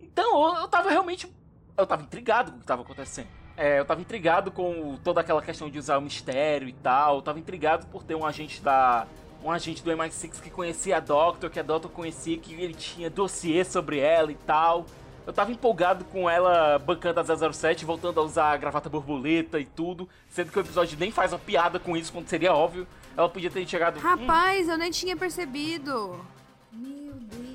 Então, 0.00 0.54
eu, 0.54 0.62
eu 0.62 0.68
tava 0.68 0.88
realmente. 0.88 1.30
Eu 1.76 1.86
tava 1.86 2.02
intrigado 2.02 2.50
com 2.52 2.56
o 2.56 2.60
que 2.60 2.66
tava 2.66 2.80
acontecendo. 2.82 3.28
É, 3.58 3.80
eu 3.80 3.84
tava 3.84 4.00
intrigado 4.00 4.52
com 4.52 4.96
toda 5.02 5.20
aquela 5.20 5.42
questão 5.42 5.68
de 5.68 5.80
usar 5.80 5.98
o 5.98 6.00
mistério 6.00 6.68
e 6.68 6.72
tal. 6.72 7.16
Eu 7.16 7.22
tava 7.22 7.40
intrigado 7.40 7.86
por 7.86 8.04
ter 8.04 8.14
um 8.14 8.24
agente 8.24 8.62
da. 8.62 9.04
Um 9.42 9.50
agente 9.50 9.82
do 9.82 9.90
MI6 9.90 10.40
que 10.40 10.50
conhecia 10.50 10.96
a 10.96 11.00
Doctor, 11.00 11.50
que 11.50 11.60
a 11.60 11.62
Doctor 11.62 11.90
conhecia, 11.90 12.38
que 12.38 12.54
ele 12.54 12.74
tinha 12.74 13.10
dossiê 13.10 13.64
sobre 13.64 13.98
ela 13.98 14.30
e 14.30 14.34
tal. 14.34 14.86
Eu 15.26 15.32
tava 15.32 15.52
empolgado 15.52 16.04
com 16.06 16.30
ela 16.30 16.78
bancando 16.78 17.20
a 17.20 17.52
007, 17.52 17.84
voltando 17.84 18.18
a 18.18 18.22
usar 18.22 18.52
a 18.52 18.56
gravata 18.56 18.88
borboleta 18.88 19.60
e 19.60 19.64
tudo, 19.64 20.08
sendo 20.28 20.50
que 20.50 20.58
o 20.58 20.60
episódio 20.60 20.96
nem 20.98 21.10
faz 21.10 21.32
uma 21.32 21.38
piada 21.38 21.78
com 21.78 21.96
isso, 21.96 22.12
quando 22.12 22.28
seria 22.28 22.54
óbvio. 22.54 22.86
Ela 23.16 23.28
podia 23.28 23.50
ter 23.50 23.66
chegado. 23.66 23.98
Rapaz, 23.98 24.68
hum. 24.68 24.72
eu 24.72 24.78
nem 24.78 24.90
tinha 24.90 25.16
percebido. 25.16 26.24
Meu 26.72 27.14
Deus. 27.14 27.48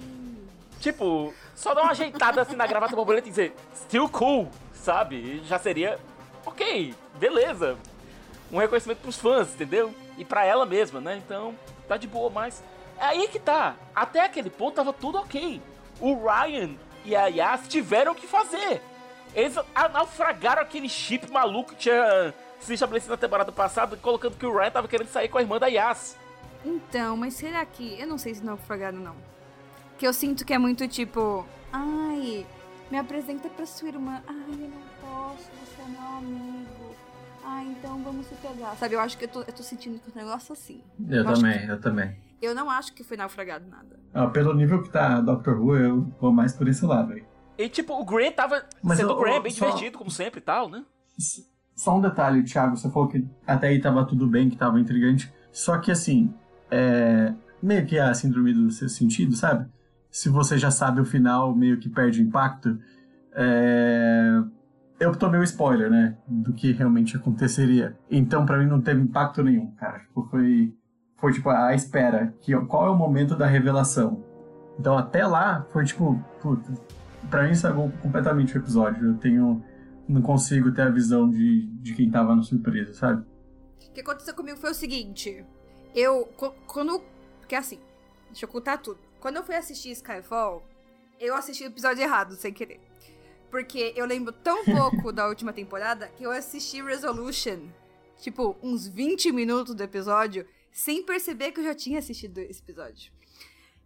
Tipo, 0.79 1.33
só 1.55 1.73
dar 1.73 1.83
uma 1.83 1.91
ajeitada 1.91 2.41
assim 2.41 2.55
na 2.55 2.67
gravata 2.67 2.95
borboleta 2.95 3.27
e 3.27 3.31
dizer, 3.31 3.55
still 3.73 4.07
cool, 4.09 4.49
sabe? 4.83 5.41
Já 5.45 5.57
seria. 5.57 5.99
Ok, 6.45 6.93
beleza. 7.15 7.77
Um 8.51 8.57
reconhecimento 8.57 8.99
pros 8.99 9.17
fãs, 9.17 9.53
entendeu? 9.53 9.93
E 10.17 10.25
pra 10.25 10.45
ela 10.45 10.65
mesma, 10.65 10.99
né? 10.99 11.15
Então, 11.17 11.55
tá 11.87 11.97
de 11.97 12.07
boa, 12.07 12.29
mas. 12.29 12.61
É 12.99 13.05
aí 13.05 13.27
que 13.27 13.39
tá. 13.39 13.75
Até 13.95 14.21
aquele 14.21 14.49
ponto 14.49 14.75
tava 14.75 14.93
tudo 14.93 15.17
ok. 15.17 15.61
O 15.99 16.15
Ryan 16.27 16.71
e 17.03 17.15
a 17.15 17.27
Yas 17.27 17.67
tiveram 17.67 18.13
que 18.13 18.27
fazer. 18.27 18.81
Eles 19.33 19.55
naufragaram 19.91 20.61
aquele 20.61 20.87
chip 20.87 21.31
maluco 21.31 21.71
que 21.71 21.77
tinha 21.77 22.33
se 22.59 22.73
estabelecido 22.73 23.11
na 23.11 23.17
temporada 23.17 23.51
passada, 23.51 23.97
colocando 23.97 24.37
que 24.37 24.45
o 24.45 24.55
Ryan 24.55 24.71
tava 24.71 24.87
querendo 24.87 25.07
sair 25.07 25.27
com 25.27 25.37
a 25.37 25.41
irmã 25.41 25.57
da 25.57 25.67
Yas. 25.67 26.15
Então, 26.63 27.17
mas 27.17 27.33
será 27.33 27.65
que. 27.65 27.99
Eu 27.99 28.07
não 28.07 28.17
sei 28.17 28.35
se 28.35 28.43
naufragaram, 28.43 28.99
não. 28.99 29.15
Que 29.97 30.07
eu 30.07 30.13
sinto 30.13 30.45
que 30.45 30.53
é 30.53 30.57
muito 30.57 30.87
tipo. 30.87 31.45
Ai, 31.71 32.45
me 32.93 32.99
apresenta 32.99 33.49
pra 33.49 33.65
sua 33.65 33.87
irmã. 33.87 34.21
Ai, 34.27 34.51
eu 34.51 34.69
não 34.69 34.83
posso, 35.01 35.49
você 35.59 35.81
é 35.81 35.87
meu 35.87 36.17
amigo. 36.17 36.95
Ai, 37.43 37.65
então 37.71 38.03
vamos 38.03 38.27
se 38.27 38.35
pegar. 38.35 38.75
Sabe, 38.75 38.93
eu 38.93 38.99
acho 38.99 39.17
que 39.17 39.25
eu 39.25 39.29
tô, 39.29 39.39
eu 39.41 39.51
tô 39.51 39.63
sentindo 39.63 39.99
que 39.99 40.11
o 40.11 40.15
negócio 40.15 40.53
assim. 40.53 40.83
Eu, 41.09 41.23
eu 41.23 41.33
também, 41.33 41.65
eu 41.65 41.81
também. 41.81 42.15
Eu 42.39 42.53
não 42.53 42.69
acho 42.69 42.93
que 42.93 43.03
foi 43.03 43.17
naufragado 43.17 43.67
nada. 43.67 43.99
Ah, 44.13 44.27
pelo 44.27 44.53
nível 44.53 44.83
que 44.83 44.91
tá 44.91 45.19
Doctor 45.21 45.59
Who, 45.59 45.75
eu 45.75 46.01
vou 46.21 46.31
mais 46.31 46.53
por 46.53 46.67
esse 46.67 46.85
lado 46.85 47.13
aí. 47.13 47.23
E 47.57 47.67
tipo, 47.67 47.99
o 47.99 48.05
Grant 48.05 48.35
tava 48.35 48.63
Mas 48.83 48.99
sendo 48.99 49.09
eu, 49.09 49.17
o 49.17 49.19
Grant 49.19 49.41
bem 49.41 49.51
só... 49.51 49.65
divertido, 49.65 49.97
como 49.97 50.11
sempre 50.11 50.39
e 50.39 50.43
tal, 50.43 50.69
né? 50.69 50.85
Só 51.75 51.97
um 51.97 52.01
detalhe, 52.01 52.43
Thiago, 52.43 52.77
você 52.77 52.91
falou 52.91 53.09
que 53.09 53.27
até 53.47 53.69
aí 53.69 53.81
tava 53.81 54.05
tudo 54.05 54.27
bem, 54.27 54.51
que 54.51 54.55
tava 54.55 54.79
intrigante. 54.79 55.33
Só 55.51 55.79
que 55.79 55.89
assim, 55.89 56.31
é... 56.69 57.33
meio 57.59 57.87
que 57.87 57.97
a 57.97 58.13
síndrome 58.13 58.53
do 58.53 58.69
seu 58.69 58.87
sentido, 58.87 59.35
sabe? 59.35 59.67
Se 60.13 60.29
você 60.29 60.59
já 60.59 60.69
sabe 60.69 61.01
o 61.01 61.05
final, 61.05 61.55
meio 61.55 61.79
que 61.79 61.89
perde 61.89 62.21
impacto. 62.21 62.79
É... 63.33 64.43
Eu 64.99 65.15
tomei 65.15 65.39
o 65.39 65.43
spoiler, 65.43 65.89
né? 65.89 66.15
Do 66.27 66.53
que 66.53 66.71
realmente 66.71 67.17
aconteceria. 67.17 67.97
Então, 68.09 68.45
para 68.45 68.59
mim, 68.59 68.67
não 68.67 68.79
teve 68.79 69.01
impacto 69.01 69.43
nenhum, 69.43 69.71
cara. 69.71 69.99
Tipo, 69.99 70.23
foi 70.29 70.73
foi 71.23 71.31
tipo 71.31 71.49
a 71.49 71.73
espera, 71.73 72.35
que 72.41 72.53
qual 72.65 72.87
é 72.87 72.89
o 72.89 72.97
momento 72.97 73.33
da 73.33 73.45
revelação. 73.45 74.21
Então 74.77 74.97
até 74.97 75.25
lá 75.25 75.65
foi 75.71 75.85
tipo, 75.85 76.21
puta, 76.41 76.69
pra 77.29 77.43
mim 77.43 77.51
estragou 77.51 77.89
completamente 78.01 78.57
o 78.57 78.59
episódio. 78.59 79.07
Eu 79.07 79.17
tenho 79.17 79.63
não 80.05 80.21
consigo 80.21 80.73
ter 80.73 80.81
a 80.81 80.89
visão 80.89 81.29
de, 81.29 81.65
de 81.81 81.95
quem 81.95 82.11
tava 82.11 82.35
na 82.35 82.43
surpresa, 82.43 82.93
sabe? 82.93 83.25
O 83.87 83.93
que 83.93 84.01
aconteceu 84.01 84.35
comigo 84.35 84.57
foi 84.57 84.71
o 84.71 84.73
seguinte, 84.73 85.45
eu 85.95 86.27
quando 86.67 87.01
porque 87.39 87.55
assim, 87.55 87.79
deixa 88.27 88.45
eu 88.45 88.49
contar 88.49 88.79
tudo. 88.79 88.99
Quando 89.23 89.37
eu 89.37 89.43
fui 89.45 89.55
assistir 89.55 89.91
Skyfall, 89.91 90.67
eu 91.17 91.33
assisti 91.33 91.63
o 91.63 91.67
episódio 91.67 92.03
errado, 92.03 92.35
sem 92.35 92.51
querer. 92.51 92.81
Porque 93.49 93.93
eu 93.95 94.05
lembro 94.05 94.33
tão 94.33 94.65
pouco 94.67 95.13
da 95.13 95.29
última 95.29 95.53
temporada 95.53 96.09
que 96.09 96.25
eu 96.25 96.31
assisti 96.31 96.81
Resolution, 96.81 97.69
tipo, 98.19 98.57
uns 98.61 98.85
20 98.85 99.31
minutos 99.31 99.75
do 99.75 99.81
episódio, 99.81 100.45
sem 100.73 101.05
perceber 101.05 101.53
que 101.53 101.61
eu 101.61 101.63
já 101.63 101.73
tinha 101.73 101.99
assistido 101.99 102.39
esse 102.39 102.61
episódio. 102.61 103.13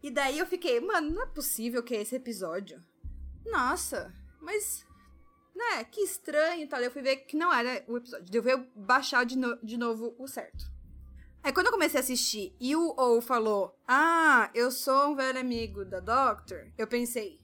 E 0.01 0.09
daí 0.09 0.39
eu 0.39 0.47
fiquei, 0.47 0.79
mano, 0.79 1.11
não 1.11 1.21
é 1.21 1.27
possível 1.27 1.83
que 1.83 1.95
é 1.95 2.01
esse 2.01 2.15
episódio. 2.15 2.83
Nossa, 3.45 4.11
mas. 4.41 4.87
Né, 5.55 5.83
que 5.83 6.01
estranho 6.01 6.63
e 6.63 6.67
tal. 6.67 6.79
Eu 6.79 6.89
fui 6.89 7.03
ver 7.03 7.17
que 7.17 7.37
não 7.37 7.53
era 7.53 7.85
o 7.87 7.97
episódio. 7.97 8.25
Eu 8.33 8.41
fui 8.41 8.67
baixar 8.75 9.23
de, 9.23 9.37
no, 9.37 9.55
de 9.63 9.77
novo 9.77 10.15
o 10.17 10.27
certo. 10.27 10.76
Aí 11.47 11.53
quando 11.53 11.67
eu 11.67 11.71
comecei 11.71 11.97
a 11.97 12.03
assistir 12.03 12.53
e 12.59 12.75
o 12.75 12.93
ou 12.97 13.21
falou: 13.21 13.73
Ah, 13.87 14.51
eu 14.53 14.69
sou 14.69 15.11
um 15.11 15.15
velho 15.15 15.39
amigo 15.39 15.85
da 15.85 16.01
Doctor, 16.01 16.67
eu 16.77 16.85
pensei, 16.85 17.39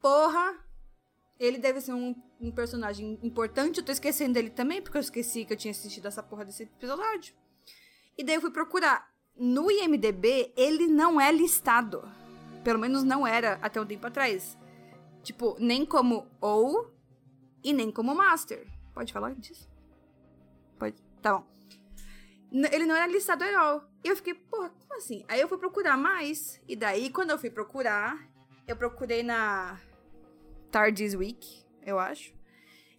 porra, 0.00 0.58
ele 1.38 1.58
deve 1.58 1.82
ser 1.82 1.92
um, 1.92 2.14
um 2.40 2.50
personagem 2.50 3.18
importante. 3.22 3.76
Eu 3.76 3.84
tô 3.84 3.92
esquecendo 3.92 4.32
dele 4.32 4.48
também, 4.48 4.80
porque 4.80 4.96
eu 4.96 5.02
esqueci 5.02 5.44
que 5.44 5.52
eu 5.52 5.56
tinha 5.58 5.70
assistido 5.70 6.06
essa 6.06 6.22
porra 6.22 6.46
desse 6.46 6.62
episódio. 6.62 7.34
E 8.16 8.24
daí 8.24 8.36
eu 8.36 8.40
fui 8.40 8.50
procurar. 8.50 9.06
No 9.36 9.70
IMDB, 9.70 10.54
ele 10.56 10.86
não 10.86 11.20
é 11.20 11.30
listado. 11.30 12.10
Pelo 12.64 12.78
menos 12.78 13.02
não 13.02 13.26
era 13.26 13.58
até 13.60 13.78
um 13.78 13.84
tempo 13.84 14.06
atrás. 14.06 14.56
Tipo, 15.22 15.58
nem 15.60 15.84
como 15.84 16.26
ou 16.40 16.90
e 17.62 17.74
nem 17.74 17.92
como 17.92 18.14
master. 18.14 18.66
Pode 18.94 19.12
falar 19.12 19.34
disso? 19.34 19.68
Pode. 20.78 20.96
Tá 21.20 21.34
bom. 21.34 21.55
Ele 22.52 22.86
não 22.86 22.94
era 22.94 23.06
listado 23.06 23.44
all. 23.44 23.88
E 24.04 24.08
eu 24.08 24.16
fiquei, 24.16 24.34
porra, 24.34 24.70
como 24.70 24.96
assim? 24.96 25.24
Aí 25.28 25.40
eu 25.40 25.48
fui 25.48 25.58
procurar 25.58 25.96
mais. 25.96 26.60
E 26.68 26.76
daí, 26.76 27.10
quando 27.10 27.30
eu 27.30 27.38
fui 27.38 27.50
procurar, 27.50 28.26
eu 28.66 28.76
procurei 28.76 29.22
na 29.22 29.80
TARDIS 30.70 31.14
Week, 31.14 31.64
eu 31.84 31.98
acho. 31.98 32.34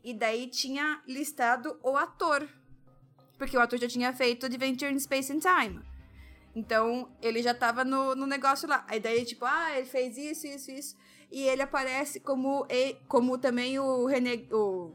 E 0.03 0.13
daí 0.13 0.47
tinha 0.47 1.01
listado 1.07 1.79
o 1.81 1.97
ator 1.97 2.47
porque 3.37 3.55
o 3.55 3.61
ator 3.61 3.77
já 3.77 3.87
tinha 3.87 4.11
feito 4.13 4.45
Adventure 4.45 4.91
in 4.91 4.99
Space 4.99 5.31
and 5.31 5.39
Time. 5.39 5.81
Então, 6.55 7.09
ele 7.21 7.41
já 7.43 7.53
tava 7.53 7.85
no, 7.85 8.15
no 8.15 8.25
negócio 8.25 8.67
lá. 8.67 8.83
A 8.87 8.95
ideia 8.95 9.21
é 9.21 9.25
tipo, 9.25 9.45
ah, 9.45 9.77
ele 9.77 9.85
fez 9.85 10.17
isso, 10.17 10.47
isso, 10.47 10.71
isso. 10.71 10.97
E 11.31 11.43
ele 11.43 11.61
aparece 11.61 12.19
como, 12.19 12.65
como 13.07 13.37
também 13.37 13.77
o, 13.77 14.05
rene, 14.05 14.47
o 14.51 14.91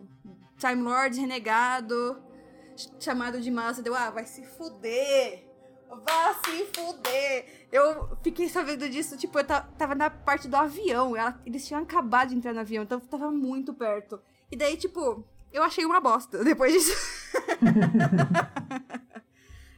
Time 0.58 0.82
Lord 0.82 1.20
renegado, 1.20 2.20
chamado 2.98 3.40
de 3.40 3.50
massa. 3.50 3.82
Deu, 3.82 3.94
ah, 3.94 4.10
vai 4.10 4.26
se 4.26 4.44
fuder! 4.44 5.44
Vá 5.88 6.34
se 6.44 6.66
fuder! 6.74 7.66
Eu 7.70 8.16
fiquei 8.22 8.48
sabendo 8.48 8.88
disso, 8.88 9.16
tipo, 9.16 9.38
eu 9.38 9.44
tava 9.44 9.94
na 9.94 10.08
parte 10.08 10.48
do 10.48 10.56
avião. 10.56 11.16
Ela, 11.16 11.40
eles 11.44 11.66
tinham 11.66 11.82
acabado 11.82 12.30
de 12.30 12.36
entrar 12.36 12.52
no 12.52 12.60
avião, 12.60 12.84
então 12.84 13.00
tava 13.00 13.30
muito 13.30 13.74
perto. 13.74 14.20
E 14.50 14.56
daí, 14.56 14.76
tipo, 14.76 15.24
eu 15.52 15.62
achei 15.62 15.84
uma 15.84 16.00
bosta 16.00 16.42
depois 16.44 16.72
disso. 16.72 16.92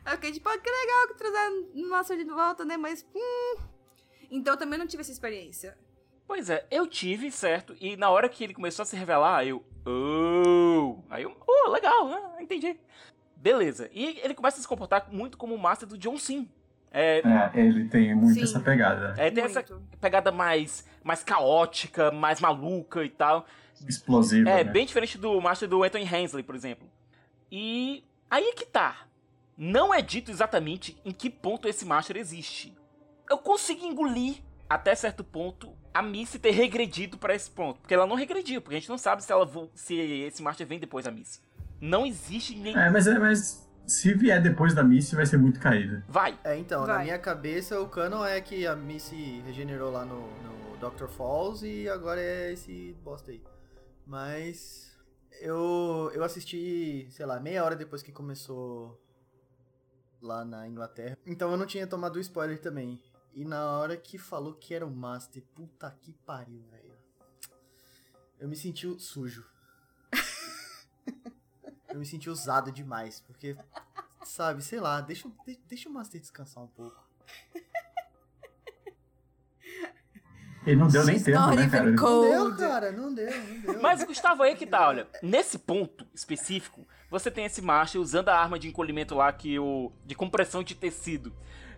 eu 0.06 0.12
fiquei 0.12 0.32
tipo, 0.32 0.48
ah, 0.48 0.58
que 0.58 0.70
legal 0.70 1.08
que 1.08 1.14
trazer 1.14 1.50
nossa 1.88 2.16
de 2.16 2.24
volta, 2.24 2.64
né? 2.64 2.76
Mas. 2.76 3.04
Hum. 3.14 3.56
Então 4.30 4.54
eu 4.54 4.58
também 4.58 4.78
não 4.78 4.86
tive 4.86 5.02
essa 5.02 5.12
experiência. 5.12 5.76
Pois 6.26 6.50
é, 6.50 6.66
eu 6.70 6.86
tive, 6.86 7.30
certo? 7.30 7.76
E 7.80 7.96
na 7.96 8.10
hora 8.10 8.28
que 8.28 8.42
ele 8.42 8.54
começou 8.54 8.82
a 8.82 8.86
se 8.86 8.96
revelar, 8.96 9.46
eu. 9.46 9.64
Oh! 9.86 10.98
Aí 11.10 11.22
eu. 11.22 11.36
Oh, 11.46 11.70
legal, 11.70 12.08
né? 12.08 12.20
Entendi. 12.40 12.76
Beleza. 13.36 13.90
E 13.92 14.20
ele 14.22 14.34
começa 14.34 14.58
a 14.58 14.62
se 14.62 14.68
comportar 14.68 15.08
muito 15.10 15.36
como 15.36 15.54
o 15.54 15.58
Master 15.58 15.88
do 15.88 15.98
John 15.98 16.16
Sim. 16.16 16.48
É, 16.90 17.22
é, 17.54 17.60
ele 17.60 17.88
tem 17.88 18.14
muito 18.14 18.34
Sim. 18.34 18.44
essa 18.44 18.60
pegada. 18.60 19.14
É, 19.18 19.30
tem 19.30 19.42
muito. 19.42 19.58
essa 19.58 19.80
pegada 20.00 20.30
mais, 20.30 20.86
mais 21.02 21.24
caótica, 21.24 22.10
mais 22.10 22.40
maluca 22.40 23.04
e 23.04 23.10
tal 23.10 23.46
explosiva. 23.88 24.48
É, 24.48 24.64
né? 24.64 24.64
bem 24.64 24.86
diferente 24.86 25.18
do 25.18 25.40
Master 25.40 25.68
do 25.68 25.82
Anthony 25.82 26.04
Hensley, 26.04 26.42
por 26.42 26.54
exemplo. 26.54 26.88
E 27.50 28.04
aí 28.30 28.44
é 28.44 28.52
que 28.52 28.66
tá. 28.66 29.06
Não 29.56 29.94
é 29.94 30.02
dito 30.02 30.30
exatamente 30.30 31.00
em 31.04 31.12
que 31.12 31.30
ponto 31.30 31.68
esse 31.68 31.84
Master 31.84 32.16
existe. 32.16 32.76
Eu 33.28 33.38
consegui 33.38 33.86
engolir 33.86 34.36
até 34.68 34.94
certo 34.94 35.22
ponto 35.22 35.72
a 35.94 36.02
Missy 36.02 36.40
ter 36.40 36.50
regredido 36.50 37.16
para 37.16 37.34
esse 37.34 37.48
ponto, 37.48 37.80
porque 37.80 37.94
ela 37.94 38.06
não 38.06 38.16
regrediu, 38.16 38.60
porque 38.60 38.74
a 38.76 38.80
gente 38.80 38.88
não 38.88 38.98
sabe 38.98 39.22
se 39.22 39.30
ela 39.30 39.48
se 39.74 39.94
esse 39.94 40.42
Master 40.42 40.66
vem 40.66 40.80
depois 40.80 41.04
da 41.04 41.12
Missy. 41.12 41.40
Não 41.80 42.04
existe 42.04 42.56
nem 42.56 42.76
É, 42.76 42.90
mas 42.90 43.06
é, 43.06 43.16
mas 43.16 43.64
se 43.86 44.12
vier 44.14 44.42
depois 44.42 44.74
da 44.74 44.82
Missy 44.82 45.14
vai 45.14 45.24
ser 45.24 45.36
muito 45.36 45.60
caída. 45.60 46.04
Vai. 46.08 46.36
É, 46.42 46.56
então, 46.56 46.84
vai. 46.84 46.98
na 46.98 47.04
minha 47.04 47.18
cabeça 47.18 47.80
o 47.80 47.88
canon 47.88 48.24
é 48.24 48.40
que 48.40 48.66
a 48.66 48.74
Missy 48.74 49.40
regenerou 49.46 49.92
lá 49.92 50.04
no, 50.04 50.26
no 50.42 50.90
Dr. 50.90 51.06
Falls 51.06 51.64
e 51.64 51.88
agora 51.88 52.20
é 52.20 52.52
esse 52.52 52.96
bosta 53.04 53.30
aí. 53.30 53.40
Mas 54.06 54.96
eu, 55.40 56.10
eu 56.12 56.24
assisti, 56.24 57.06
sei 57.10 57.24
lá, 57.24 57.38
meia 57.38 57.64
hora 57.64 57.76
depois 57.76 58.02
que 58.02 58.10
começou 58.10 59.00
lá 60.20 60.44
na 60.44 60.66
Inglaterra. 60.66 61.16
Então 61.24 61.50
eu 61.50 61.56
não 61.56 61.66
tinha 61.66 61.86
tomado 61.86 62.16
o 62.16 62.20
spoiler 62.20 62.60
também. 62.60 63.00
E 63.34 63.44
na 63.44 63.66
hora 63.78 63.96
que 63.96 64.16
falou 64.16 64.54
que 64.54 64.72
era 64.72 64.86
o 64.86 64.90
Master, 64.90 65.42
puta 65.54 65.90
que 66.00 66.12
pariu, 66.12 66.62
velho. 66.70 66.94
Eu 68.38 68.48
me 68.48 68.54
senti 68.54 68.88
sujo. 69.00 69.44
eu 71.88 71.98
me 71.98 72.06
senti 72.06 72.30
usado 72.30 72.70
demais, 72.70 73.20
porque, 73.20 73.56
sabe, 74.24 74.62
sei 74.62 74.78
lá, 74.78 75.00
deixa, 75.00 75.28
deixa 75.66 75.88
o 75.88 75.92
Master 75.92 76.20
descansar 76.20 76.62
um 76.62 76.68
pouco. 76.68 77.02
Ele 80.66 80.76
não 80.76 80.88
deu 80.88 81.04
nem 81.04 81.22
tempo, 81.22 81.50
né, 81.50 81.68
cara? 81.68 81.90
Não 81.90 82.22
deu, 82.22 82.56
cara, 82.56 82.92
não 82.92 83.14
deu, 83.14 83.30
não 83.30 83.60
deu. 83.60 83.82
Mas, 83.82 84.02
Gustavo, 84.02 84.42
aí 84.42 84.54
que 84.54 84.66
tá, 84.66 84.88
olha. 84.88 85.06
Nesse 85.22 85.58
ponto 85.58 86.06
específico, 86.14 86.86
você 87.10 87.30
tem 87.30 87.44
esse 87.44 87.60
Marshall 87.60 88.02
usando 88.02 88.30
a 88.30 88.38
arma 88.38 88.58
de 88.58 88.68
encolhimento 88.68 89.14
lá 89.14 89.30
que 89.32 89.58
o. 89.58 89.92
de 90.06 90.14
compressão 90.14 90.62
de 90.62 90.74
tecido. 90.74 91.34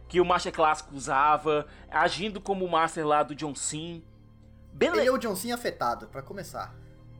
Que 0.08 0.20
o 0.20 0.24
Marshall 0.24 0.52
clássico 0.54 0.94
usava, 0.94 1.66
agindo 1.90 2.40
como 2.40 2.64
o 2.64 2.70
Master 2.70 3.06
lá 3.06 3.22
do 3.22 3.34
John 3.34 3.54
Sim. 3.54 4.02
Beleza. 4.72 5.00
Ele 5.00 5.08
é 5.08 5.12
o 5.12 5.18
John 5.18 5.34
Cena 5.34 5.54
afetado, 5.54 6.06
pra 6.08 6.22
começar. 6.22 6.74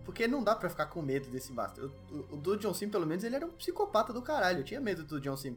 Porque 0.05 0.29
não 0.29 0.45
dá 0.45 0.55
pra 0.55 0.69
ficar 0.71 0.87
com 0.87 1.03
medo 1.03 1.29
desse 1.31 1.53
Master. 1.53 1.85
O, 1.85 1.89
o- 2.15 2.35
o 2.35 2.37
do 2.37 2.57
John 2.57 2.73
Cena, 2.75 2.93
pelo 2.93 3.07
menos, 3.07 3.25
ele 3.25 3.35
era 3.35 3.47
um 3.47 3.51
psicopata 3.51 4.13
do 4.13 4.23
caralho. 4.23 4.61
Eu 4.61 4.65
tinha 4.65 4.81
medo 4.81 5.03
do 5.05 5.21
John 5.21 5.37
Cena. 5.37 5.57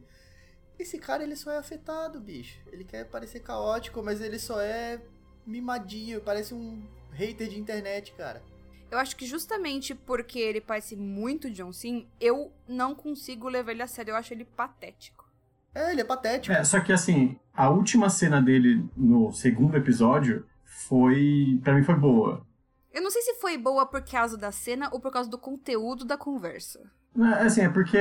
Esse 0.78 0.98
cara, 0.98 1.22
ele 1.22 1.36
só 1.36 1.52
é 1.52 1.58
afetado, 1.58 2.18
bicho. 2.20 2.58
Ele 2.72 2.84
quer 2.84 3.04
parecer 3.04 3.40
caótico, 3.40 4.02
mas 4.02 4.20
ele 4.20 4.38
só 4.38 4.60
é 4.60 5.00
mimadinho. 5.46 6.20
Parece 6.22 6.54
um 6.54 6.82
hater 7.12 7.48
de 7.48 7.60
internet, 7.60 8.12
cara. 8.14 8.42
Eu 8.90 8.98
acho 8.98 9.14
que 9.14 9.24
justamente 9.26 9.94
porque 9.94 10.38
ele 10.40 10.60
parece 10.60 10.96
muito 10.96 11.48
John 11.50 11.72
Sim, 11.72 12.08
eu 12.20 12.52
não 12.66 12.92
consigo 12.94 13.48
levar 13.48 13.70
ele 13.72 13.82
a 13.82 13.86
sério. 13.86 14.12
Eu 14.12 14.16
acho 14.16 14.32
ele 14.34 14.44
patético. 14.44 15.19
É, 15.74 15.92
ele 15.92 16.00
é 16.00 16.04
patético. 16.04 16.54
É, 16.54 16.64
só 16.64 16.80
que 16.80 16.92
assim, 16.92 17.38
a 17.54 17.70
última 17.70 18.08
cena 18.10 18.40
dele 18.40 18.84
no 18.96 19.32
segundo 19.32 19.76
episódio 19.76 20.44
foi. 20.64 21.60
pra 21.62 21.74
mim 21.74 21.82
foi 21.82 21.94
boa. 21.94 22.46
Eu 22.92 23.02
não 23.02 23.10
sei 23.10 23.22
se 23.22 23.34
foi 23.34 23.56
boa 23.56 23.86
por 23.86 24.02
causa 24.02 24.36
da 24.36 24.50
cena 24.50 24.88
ou 24.92 25.00
por 25.00 25.12
causa 25.12 25.30
do 25.30 25.38
conteúdo 25.38 26.04
da 26.04 26.16
conversa. 26.16 26.80
É, 27.16 27.44
Assim, 27.44 27.62
é 27.62 27.68
porque 27.68 27.96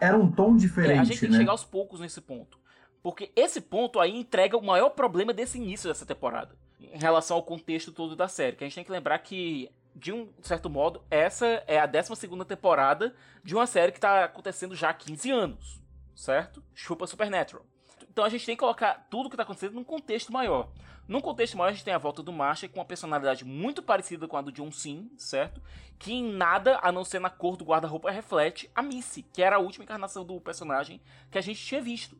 era 0.00 0.16
um 0.16 0.30
tom 0.30 0.54
É, 0.54 0.58
diferente, 0.58 1.00
a 1.00 1.04
gente 1.04 1.20
tem 1.20 1.28
que 1.28 1.32
né? 1.32 1.38
chegar 1.38 1.52
aos 1.52 1.64
poucos 1.64 2.00
nesse 2.00 2.20
ponto. 2.20 2.58
Porque 3.02 3.30
esse 3.36 3.60
ponto 3.60 4.00
aí 4.00 4.16
entrega 4.16 4.56
o 4.56 4.64
maior 4.64 4.90
problema 4.90 5.32
desse 5.32 5.58
início 5.58 5.88
dessa 5.88 6.06
temporada. 6.06 6.56
Em 6.80 6.98
relação 6.98 7.36
ao 7.36 7.42
contexto 7.42 7.92
todo 7.92 8.16
da 8.16 8.28
série. 8.28 8.56
Que 8.56 8.64
a 8.64 8.66
gente 8.66 8.74
tem 8.76 8.84
que 8.84 8.92
lembrar 8.92 9.18
que, 9.18 9.70
de 9.94 10.12
um 10.12 10.28
certo 10.42 10.70
modo, 10.70 11.02
essa 11.10 11.46
é 11.66 11.78
a 11.78 11.86
12 11.86 12.26
temporada 12.46 13.14
de 13.42 13.54
uma 13.54 13.66
série 13.66 13.92
que 13.92 14.00
tá 14.00 14.24
acontecendo 14.24 14.74
já 14.74 14.90
há 14.90 14.94
15 14.94 15.30
anos. 15.30 15.83
Certo? 16.14 16.62
Chupa 16.74 17.06
Supernatural. 17.06 17.64
Então 18.08 18.24
a 18.24 18.28
gente 18.28 18.46
tem 18.46 18.54
que 18.54 18.60
colocar 18.60 19.06
tudo 19.10 19.28
que 19.28 19.36
tá 19.36 19.42
acontecendo 19.42 19.74
num 19.74 19.84
contexto 19.84 20.32
maior. 20.32 20.68
Num 21.06 21.20
contexto 21.20 21.56
maior, 21.56 21.68
a 21.68 21.72
gente 21.72 21.84
tem 21.84 21.92
a 21.92 21.98
volta 21.98 22.22
do 22.22 22.32
Marshall 22.32 22.70
com 22.70 22.78
uma 22.78 22.84
personalidade 22.84 23.44
muito 23.44 23.82
parecida 23.82 24.26
com 24.26 24.36
a 24.36 24.42
do 24.42 24.52
John 24.52 24.70
Sim, 24.70 25.10
certo? 25.18 25.60
Que 25.98 26.12
em 26.12 26.32
nada, 26.32 26.78
a 26.82 26.90
não 26.90 27.04
ser 27.04 27.18
na 27.18 27.28
cor 27.28 27.56
do 27.56 27.64
guarda-roupa, 27.64 28.10
reflete 28.10 28.70
a 28.74 28.80
Missy, 28.80 29.22
que 29.22 29.42
era 29.42 29.56
a 29.56 29.58
última 29.58 29.84
encarnação 29.84 30.24
do 30.24 30.40
personagem 30.40 31.00
que 31.30 31.36
a 31.36 31.42
gente 31.42 31.62
tinha 31.62 31.82
visto. 31.82 32.16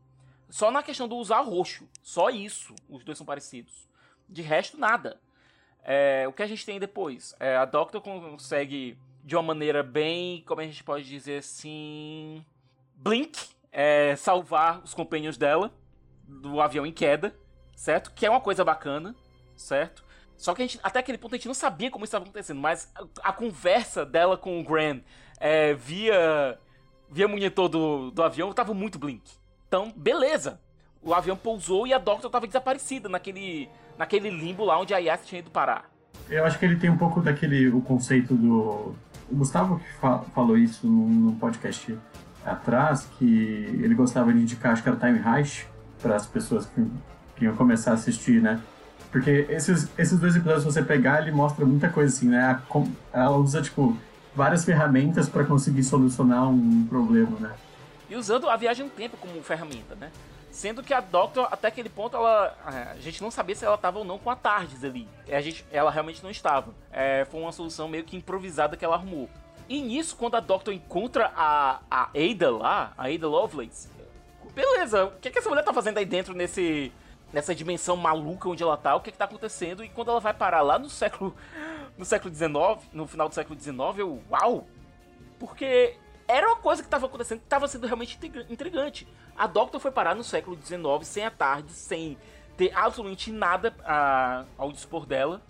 Só 0.51 0.71
na 0.71 0.83
questão 0.83 1.09
do 1.09 1.17
usar 1.17 1.41
roxo. 1.41 1.89
Só 2.03 2.29
isso. 2.29 2.75
Os 2.89 3.03
dois 3.03 3.17
são 3.17 3.27
parecidos. 3.27 3.89
De 4.29 4.43
resto, 4.43 4.79
nada. 4.79 5.21
É, 5.83 6.27
o 6.29 6.33
que 6.33 6.43
a 6.43 6.47
gente 6.47 6.65
tem 6.65 6.79
depois? 6.79 7.35
É, 7.41 7.57
a 7.57 7.65
Doctor 7.65 8.01
consegue, 8.01 8.99
de 9.25 9.35
uma 9.35 9.43
maneira 9.43 9.83
bem. 9.83 10.43
Como 10.47 10.61
a 10.61 10.65
gente 10.65 10.85
pode 10.85 11.05
dizer 11.05 11.39
assim. 11.39 12.45
Blink. 12.95 13.54
É, 13.75 14.15
salvar 14.17 14.81
os 14.85 14.95
companheiros 14.95 15.37
dela 15.37 15.71
do 16.27 16.61
avião 16.61 16.87
em 16.87 16.93
queda, 16.93 17.35
certo? 17.77 18.13
Que 18.15 18.25
é 18.25 18.31
uma 18.31 18.41
coisa 18.41 18.65
bacana, 18.65 19.15
certo? 19.57 20.05
Só 20.37 20.55
que 20.55 20.63
gente, 20.63 20.81
até 20.83 21.01
aquele 21.01 21.19
ponto 21.19 21.35
a 21.35 21.39
gente 21.39 21.47
não 21.49 21.55
sabia 21.55 21.91
como 21.91 22.05
isso 22.05 22.11
estava 22.11 22.25
acontecendo, 22.25 22.61
mas 22.61 22.91
a, 22.95 23.31
a 23.31 23.33
conversa 23.33 24.07
dela 24.07 24.37
com 24.37 24.61
o 24.61 24.65
Graham 24.65 25.01
é, 25.39 25.75
via, 25.75 26.59
via 27.11 27.29
monitor 27.29 27.69
do, 27.69 28.11
do 28.11 28.23
avião 28.23 28.53
tava 28.53 28.73
muito 28.73 28.99
blink. 28.99 29.23
Então, 29.69 29.93
beleza. 29.95 30.61
O 31.03 31.13
avião 31.13 31.37
pousou 31.37 31.87
e 31.87 31.93
a 31.93 31.99
Doctor 31.99 32.31
tava 32.31 32.47
desaparecida 32.47 33.09
naquele, 33.09 33.69
naquele 33.99 34.31
limbo 34.31 34.65
lá 34.65 34.81
onde 34.81 34.95
a 34.95 34.99
Yas 34.99 35.27
tinha 35.27 35.41
ido 35.41 35.51
parar. 35.51 35.91
Eu 36.31 36.45
acho 36.47 36.59
que 36.59 36.65
ele 36.65 36.77
tem 36.77 36.89
um 36.89 36.97
pouco 36.97 37.21
daquele 37.21 37.69
o 37.69 37.83
conceito 37.83 38.35
do. 38.35 38.95
O 39.31 39.37
Gustavo 39.37 39.79
que 39.79 39.93
fa- 40.01 40.21
falou 40.35 40.57
isso 40.57 40.87
num 40.87 41.37
podcast 41.39 41.99
atrás, 42.45 43.07
que 43.19 43.25
ele 43.83 43.95
gostava 43.95 44.33
de 44.33 44.41
indicar, 44.41 44.73
acho 44.73 44.83
que 44.83 44.89
era 44.89 44.99
Time 44.99 45.21
Heist, 45.21 45.67
para 46.01 46.17
as 46.17 46.27
pessoas 46.27 46.67
que, 46.67 46.87
que 47.37 47.45
iam 47.45 47.57
começar 47.57 47.93
a 47.93 47.95
assistir, 47.95 48.41
né? 48.43 48.61
Porque 49.11 49.47
esses, 49.49 49.89
esses 49.97 50.19
dois 50.19 50.35
episódios, 50.35 50.65
se 50.65 50.73
você 50.73 50.83
pegar, 50.83 51.23
ele 51.23 51.31
mostra 51.31 51.65
muita 51.65 51.89
coisa 51.89 52.15
assim, 52.15 52.29
né? 52.29 52.61
Ela 53.13 53.37
usa, 53.37 53.63
tipo, 53.63 53.97
várias 54.35 54.65
ferramentas 54.65 55.29
para 55.29 55.45
conseguir 55.45 55.85
solucionar 55.85 56.49
um 56.49 56.85
problema, 56.87 57.39
né? 57.39 57.55
E 58.11 58.17
usando 58.17 58.51
a 58.51 58.57
viagem 58.57 58.85
no 58.85 58.91
tempo 58.91 59.17
como 59.17 59.41
ferramenta, 59.43 59.95
né? 59.95 60.11
Sendo 60.51 60.83
que 60.83 60.93
a 60.93 61.01
Doctor, 61.01 61.49
até 61.51 61.69
aquele 61.69 61.89
ponto, 61.89 62.17
ela. 62.17 62.57
A 62.65 63.01
gente 63.01 63.21
não 63.23 63.31
sabia 63.31 63.57
se 63.57 63.65
ela 63.65 63.75
estava 63.75 63.99
ou 63.99 64.05
não 64.05 64.19
com 64.19 64.31
a 64.31 64.37
Tardes 64.37 64.85
ali. 64.85 65.09
A 65.29 65.41
gente, 65.41 65.65
ela 65.73 65.91
realmente 65.91 66.23
não 66.23 66.31
estava. 66.31 66.73
É, 66.93 67.25
foi 67.25 67.41
uma 67.41 67.51
solução 67.51 67.89
meio 67.89 68.05
que 68.05 68.17
improvisada 68.17 68.77
que 68.77 68.85
ela 68.85 68.95
arrumou. 68.95 69.29
E 69.69 69.81
nisso, 69.81 70.17
quando 70.17 70.35
a 70.37 70.41
Doctor 70.41 70.73
encontra 70.75 71.33
a, 71.35 71.81
a 71.91 72.09
Ada 72.15 72.51
lá, 72.51 72.93
a 72.99 73.09
Ada 73.09 73.27
Lovelace, 73.29 73.89
beleza, 74.55 75.07
o 75.07 75.11
que, 75.13 75.31
que 75.31 75.39
essa 75.39 75.49
mulher 75.49 75.65
tá 75.65 75.73
fazendo 75.73 75.99
aí 75.99 76.05
dentro 76.05 76.35
nesse. 76.35 76.93
Nessa 77.33 77.53
dimensão 77.53 77.97
maluca 77.97 78.49
onde 78.49 78.63
ela 78.63 78.77
tá, 78.77 78.95
o 78.95 79.01
que, 79.01 79.11
que 79.11 79.19
tá 79.19 79.25
acontecendo? 79.25 79.83
E 79.83 79.89
quando 79.89 80.09
ela 80.11 80.21
vai 80.21 80.33
parar 80.33 80.61
lá 80.63 80.79
no 80.79 80.89
século. 80.89 81.35
No 81.97 82.05
século 82.05 82.35
XIX, 82.35 82.53
no 82.93 83.07
final 83.07 83.29
do 83.29 83.35
século 83.35 83.59
XIX, 83.59 83.79
eu. 83.99 84.21
Uau! 84.31 84.67
Porque 85.39 85.97
era 86.27 86.47
uma 86.49 86.57
coisa 86.57 86.83
que 86.83 86.87
estava 86.89 87.07
acontecendo 87.07 87.39
que 87.39 87.45
estava 87.47 87.69
sendo 87.69 87.87
realmente 87.87 88.17
intriga- 88.17 88.47
intrigante. 88.51 89.07
A 89.37 89.47
Doctor 89.47 89.81
foi 89.81 89.91
parar 89.91 90.15
no 90.15 90.25
século 90.25 90.57
XIX, 90.61 90.83
sem 91.03 91.25
a 91.25 91.31
tarde, 91.31 91.73
sem 91.73 92.17
ter 92.57 92.73
absolutamente 92.77 93.31
nada 93.33 93.75
a- 93.85 94.45
ao 94.59 94.73
dispor 94.73 95.07
dela. 95.07 95.41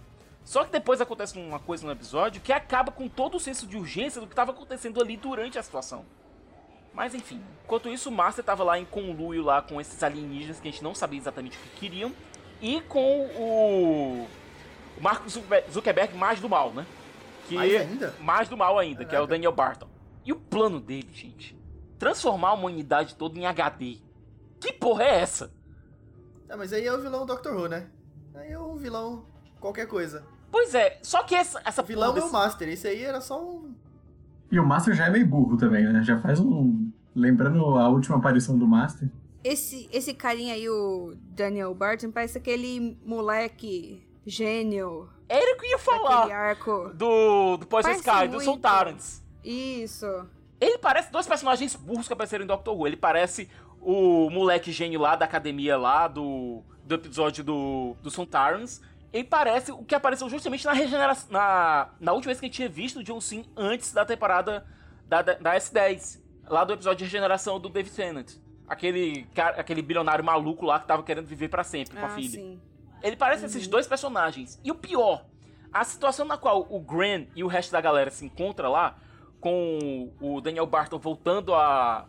Só 0.45 0.65
que 0.65 0.71
depois 0.73 1.01
acontece 1.01 1.39
uma 1.39 1.59
coisa 1.59 1.87
no 1.87 1.93
episódio 1.93 2.41
que 2.43 2.53
acaba 2.53 2.93
com 2.93 3.09
todo 3.09 3.37
o 3.37 3.41
senso 3.41 3.67
de 3.67 3.77
urgência 3.77 4.21
do 4.21 4.27
que 4.27 4.33
estava 4.35 4.53
acontecendo 4.53 5.01
ali 5.01 5.17
durante 5.17 5.59
a 5.59 5.63
situação. 5.63 6.05
Mas 6.93 7.15
enfim, 7.15 7.43
enquanto 7.65 7.89
isso, 7.89 8.09
o 8.11 8.13
Master 8.13 8.43
estava 8.43 8.63
lá 8.63 8.79
em 8.79 8.85
conluio 8.85 9.43
lá 9.43 9.63
com 9.63 9.81
esses 9.81 10.01
alienígenas 10.03 10.61
que 10.61 10.69
a 10.69 10.71
gente 10.71 10.85
não 10.85 10.95
sabia 10.95 11.19
exatamente 11.19 11.57
o 11.57 11.61
que 11.61 11.69
queriam. 11.81 12.13
E 12.61 12.81
com 12.83 13.27
o, 13.27 14.29
o 14.99 15.01
Mark 15.03 15.23
Zuckerberg- 15.71 16.15
mais 16.17 16.41
do 16.41 16.49
mal, 16.49 16.73
né? 16.73 16.87
Que 17.49 17.57
Mais 17.57 17.75
ainda? 17.75 18.15
mais 18.21 18.49
do 18.49 18.57
mal 18.57 18.79
ainda, 18.79 18.99
que 19.05 19.15
é 19.15 19.19
o 19.19 19.23
Caraca. 19.23 19.27
Daniel 19.29 19.53
Barton. 19.53 19.89
E 20.25 20.33
o 20.33 20.37
plano 20.37 20.79
dele, 20.81 21.09
gente? 21.13 21.59
Transformar 21.99 22.51
a 22.51 22.53
humanidade 22.55 23.15
toda 23.17 23.39
em 23.39 23.45
HD. 23.47 23.99
Que 24.61 24.73
porra 24.73 25.05
é 25.05 25.21
essa? 25.21 25.53
Ah, 26.49 26.57
mas 26.57 26.73
aí 26.73 26.87
é 26.87 26.93
o 26.93 27.01
vilão 27.03 27.27
Doctor 27.27 27.55
Who, 27.57 27.69
né? 27.69 27.91
Aí 28.35 28.53
é 28.53 28.59
um 28.59 28.77
vilão 28.77 29.27
qualquer 29.65 29.87
coisa. 29.87 30.25
Pois 30.53 30.75
é, 30.75 30.99
só 31.03 31.23
que 31.25 31.35
essa, 31.35 31.61
essa 31.65 31.83
O 31.83 31.85
vilão 31.85 32.09
porra 32.15 32.19
é 32.19 32.21
o 32.21 32.25
desse- 32.25 32.33
Master, 32.33 32.69
esse 32.69 32.87
aí 32.87 33.03
era 33.03 33.21
só 33.21 33.43
um... 33.43 33.75
E 34.51 34.61
o 34.61 34.65
Master 34.67 34.95
já 34.95 35.07
é 35.07 35.11
meio 35.11 35.27
burro 35.27 35.57
também, 35.57 35.85
né? 35.85 36.03
Já 36.03 36.21
faz 36.21 36.39
um. 36.39 36.91
Lembrando 37.15 37.65
a 37.77 37.89
última 37.89 38.19
aparição 38.19 38.57
do 38.57 38.67
Master. 38.69 39.09
Esse, 39.43 39.89
esse 39.93 40.15
carinha 40.15 40.55
aí, 40.55 40.69
o 40.69 41.15
Daniel 41.17 41.75
Barton, 41.75 42.11
parece 42.13 42.39
aquele 42.39 42.97
moleque 43.05 44.07
gênio 44.25 45.09
Era 45.29 45.57
o 45.57 45.59
que 45.59 45.67
ia 45.67 45.79
falar 45.79 46.31
arco. 46.31 46.91
do, 46.95 47.57
do 47.57 47.67
Poison 47.67 47.89
Parece 47.89 48.01
Sky, 48.09 48.29
do 48.29 48.41
Soul 48.41 48.53
muito. 48.55 48.63
Tarrants. 48.63 49.23
Isso. 49.43 50.07
Ele 50.61 50.79
parece 50.79 51.11
dois 51.11 51.27
personagens 51.27 51.75
burros 51.75 52.07
que 52.07 52.13
apareceram 52.13 52.45
em 52.45 52.49
Doctor 52.49 52.77
Who. 52.79 52.87
Ele 52.87 52.97
parece 52.97 53.49
o 53.81 54.31
moleque 54.31 54.71
gênio 54.71 55.01
lá 55.01 55.17
da 55.17 55.25
academia 55.25 55.77
lá, 55.77 56.07
do, 56.07 56.63
do 56.85 56.95
episódio 56.95 57.43
do, 57.43 57.97
do 58.03 58.11
Sontarans. 58.11 58.81
Ele 59.15 59.25
parece 59.25 59.71
o 59.71 59.85
que 59.85 59.95
apareceu 59.95 60.29
justamente 60.29 60.67
na 60.67 60.73
regeneração. 60.73 61.31
Na, 61.31 61.91
na 62.01 62.13
última 62.13 62.31
vez 62.31 62.41
que 62.41 62.47
a 62.47 62.49
gente 62.49 62.57
tinha 62.57 62.69
visto 62.69 62.99
o 62.99 63.05
John 63.05 63.21
Sim 63.21 63.45
antes 63.57 63.93
da 63.93 64.05
temporada 64.05 64.67
da, 65.07 65.23
da, 65.23 65.35
da 65.35 65.55
S10. 65.57 66.21
Lá 66.49 66.65
do 66.65 66.73
episódio 66.73 66.99
de 66.99 67.05
regeneração 67.05 67.61
do 67.61 67.69
David 67.69 67.95
Tennant. 67.95 68.33
Aquele, 68.69 69.23
cara- 69.35 69.61
aquele 69.61 69.83
bilionário 69.83 70.25
maluco 70.25 70.67
lá 70.67 70.81
que 70.81 70.87
tava 70.89 71.03
querendo 71.05 71.27
viver 71.27 71.49
pra 71.49 71.63
sempre 71.63 71.97
com 71.97 72.05
a 72.05 72.09
Ah, 72.09 72.15
filha. 72.17 72.29
sim. 72.41 72.61
Ele 73.05 73.15
parece 73.17 73.47
esses 73.47 73.69
dois 73.69 73.87
personagens. 73.87 74.59
E 74.65 74.71
o 74.71 74.75
pior, 74.75 75.25
a 75.73 75.85
situação 75.85 76.27
na 76.27 76.37
qual 76.37 76.67
o 76.69 76.81
Gran 76.81 77.27
e 77.37 77.45
o 77.45 77.47
resto 77.47 77.71
da 77.71 77.81
galera 77.81 78.11
se 78.11 78.25
encontra 78.27 78.69
lá, 78.69 78.99
com 79.41 80.11
o 80.21 80.41
Daniel 80.41 80.67
Barton 80.67 80.99
voltando 80.99 81.55
a, 81.55 82.07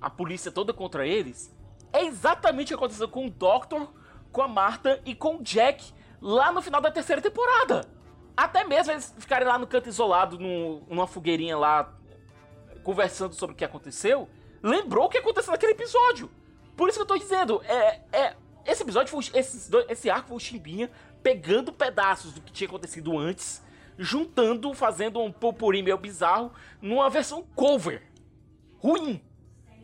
a 0.00 0.10
polícia 0.10 0.50
toda 0.52 0.72
contra 0.74 1.06
eles, 1.06 1.56
é 1.92 2.04
exatamente 2.04 2.74
o 2.74 2.76
que 2.76 2.84
aconteceu 2.84 3.08
com 3.08 3.26
o 3.26 3.30
Doctor, 3.30 3.92
com 4.32 4.42
a 4.42 4.48
Marta 4.48 5.00
e 5.06 5.14
com 5.14 5.36
o 5.36 5.42
Jack 5.42 5.92
lá 6.22 6.50
no 6.52 6.62
final 6.62 6.80
da 6.80 6.90
terceira 6.90 7.20
temporada. 7.20 7.84
Até 8.34 8.64
mesmo 8.64 8.92
eles 8.92 9.14
ficarem 9.18 9.46
lá 9.46 9.58
no 9.58 9.66
canto 9.66 9.88
isolado, 9.88 10.38
num- 10.38 10.82
numa 10.88 11.06
fogueirinha 11.06 11.58
lá, 11.58 11.92
conversando 12.82 13.34
sobre 13.34 13.52
o 13.54 13.56
que 13.56 13.64
aconteceu, 13.64 14.28
lembrou 14.62 15.06
o 15.06 15.08
que 15.08 15.18
aconteceu 15.18 15.50
naquele 15.52 15.72
episódio. 15.72 16.30
Por 16.76 16.88
isso 16.88 16.96
que 16.98 17.02
eu 17.02 17.06
tô 17.06 17.18
dizendo, 17.18 17.60
é, 17.64 18.00
é 18.12 18.36
esse 18.64 18.82
episódio 18.82 19.10
foi 19.10 19.20
dois- 19.68 19.86
esse 19.90 20.08
arco 20.08 20.28
foi 20.28 20.36
o 20.36 20.40
Chimbinha 20.40 20.90
pegando 21.22 21.72
pedaços 21.72 22.32
do 22.32 22.40
que 22.40 22.52
tinha 22.52 22.68
acontecido 22.68 23.18
antes, 23.18 23.62
juntando, 23.98 24.72
fazendo 24.72 25.20
um 25.20 25.30
popurrí 25.30 25.82
meio 25.82 25.98
bizarro 25.98 26.52
numa 26.80 27.10
versão 27.10 27.42
cover. 27.54 28.02
Ruim. 28.78 29.20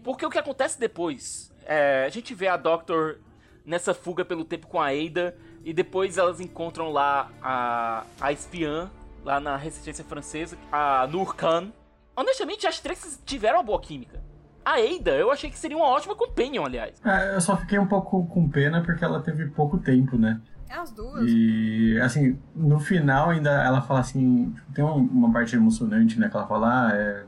Porque 0.02 0.24
o 0.24 0.30
que 0.30 0.38
acontece 0.38 0.78
depois? 0.80 1.52
É, 1.66 2.04
a 2.04 2.08
gente 2.08 2.34
vê 2.34 2.48
a 2.48 2.56
Doctor 2.56 3.18
nessa 3.64 3.92
fuga 3.92 4.24
pelo 4.24 4.44
tempo 4.44 4.66
com 4.66 4.80
a 4.80 4.88
Ada. 4.88 5.36
E 5.64 5.72
depois 5.72 6.16
elas 6.16 6.40
encontram 6.40 6.90
lá 6.90 7.30
a, 7.42 8.04
a 8.20 8.32
espiã, 8.32 8.90
lá 9.24 9.40
na 9.40 9.56
resistência 9.56 10.04
francesa, 10.04 10.56
a 10.72 11.06
Nur 11.06 11.34
Khan. 11.34 11.72
Honestamente, 12.16 12.66
as 12.66 12.80
três 12.80 13.20
tiveram 13.24 13.58
uma 13.58 13.64
boa 13.64 13.80
química. 13.80 14.22
A 14.64 14.74
Ada, 14.74 15.12
eu 15.12 15.30
achei 15.30 15.50
que 15.50 15.58
seria 15.58 15.76
uma 15.76 15.86
ótima 15.86 16.14
companion, 16.14 16.64
aliás. 16.64 17.00
É, 17.04 17.34
eu 17.34 17.40
só 17.40 17.56
fiquei 17.56 17.78
um 17.78 17.86
pouco 17.86 18.26
com 18.26 18.48
pena 18.48 18.82
porque 18.82 19.04
ela 19.04 19.20
teve 19.20 19.46
pouco 19.46 19.78
tempo, 19.78 20.18
né? 20.18 20.40
É 20.68 20.74
as 20.74 20.90
duas. 20.90 21.24
E, 21.26 21.98
assim, 22.02 22.38
no 22.54 22.78
final 22.78 23.30
ainda 23.30 23.50
ela 23.50 23.80
fala 23.80 24.00
assim, 24.00 24.50
tipo, 24.50 24.72
tem 24.72 24.84
uma 24.84 25.32
parte 25.32 25.56
emocionante, 25.56 26.18
né? 26.20 26.28
Que 26.28 26.36
ela 26.36 26.46
fala, 26.46 26.88
ah, 26.88 26.90
é, 26.92 27.24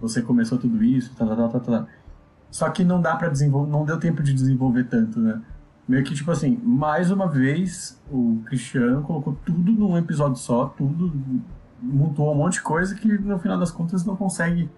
você 0.00 0.20
começou 0.20 0.58
tudo 0.58 0.82
isso, 0.82 1.14
tá, 1.14 1.24
tá, 1.24 1.36
tá, 1.36 1.48
tá, 1.48 1.60
tá. 1.60 1.86
Só 2.50 2.68
que 2.70 2.82
não 2.82 3.00
dá 3.00 3.14
para 3.16 3.28
desenvolver, 3.28 3.70
não 3.70 3.84
deu 3.84 3.98
tempo 3.98 4.22
de 4.22 4.32
desenvolver 4.34 4.84
tanto, 4.84 5.20
né? 5.20 5.40
Meio 5.86 6.02
que, 6.02 6.14
tipo 6.14 6.30
assim, 6.30 6.58
mais 6.62 7.10
uma 7.10 7.28
vez, 7.28 8.00
o 8.10 8.42
Cristiano 8.46 9.02
colocou 9.02 9.36
tudo 9.44 9.72
num 9.72 9.98
episódio 9.98 10.36
só, 10.36 10.66
tudo, 10.66 11.12
montou 11.80 12.32
um 12.32 12.34
monte 12.34 12.54
de 12.54 12.62
coisa 12.62 12.94
que 12.94 13.06
no 13.06 13.38
final 13.38 13.58
das 13.58 13.70
contas 13.70 14.04
não 14.04 14.16
consegue 14.16 14.70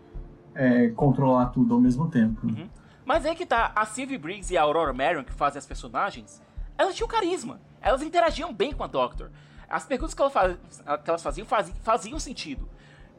é, 0.55 0.89
controlar 0.89 1.47
tudo 1.47 1.75
ao 1.75 1.81
mesmo 1.81 2.11
tempo. 2.11 2.47
Uhum. 2.47 2.69
Mas 3.05 3.25
é 3.25 3.35
que 3.37 3.47
tá, 3.47 3.71
a 3.77 3.87
Sylvie 3.87 4.19
Briggs 4.19 4.53
e 4.53 4.57
a 4.57 4.63
Aurora 4.63 4.93
Marion, 4.93 5.23
que 5.23 5.33
fazem 5.33 5.59
as 5.59 5.67
personagens, 5.67 6.43
elas 6.77 6.97
tinham 6.97 7.07
carisma. 7.07 7.61
Elas 7.81 8.03
interagiam 8.03 8.53
bem 8.53 8.73
com 8.73 8.83
a 8.83 8.89
Doctor. 8.89 9.31
As 9.69 9.85
perguntas 9.85 10.13
que, 10.13 10.21
ela 10.21 10.31
faz, 10.31 10.57
que 11.05 11.11
elas 11.11 11.23
faziam, 11.23 11.47
faziam 11.47 12.19
sentido. 12.19 12.69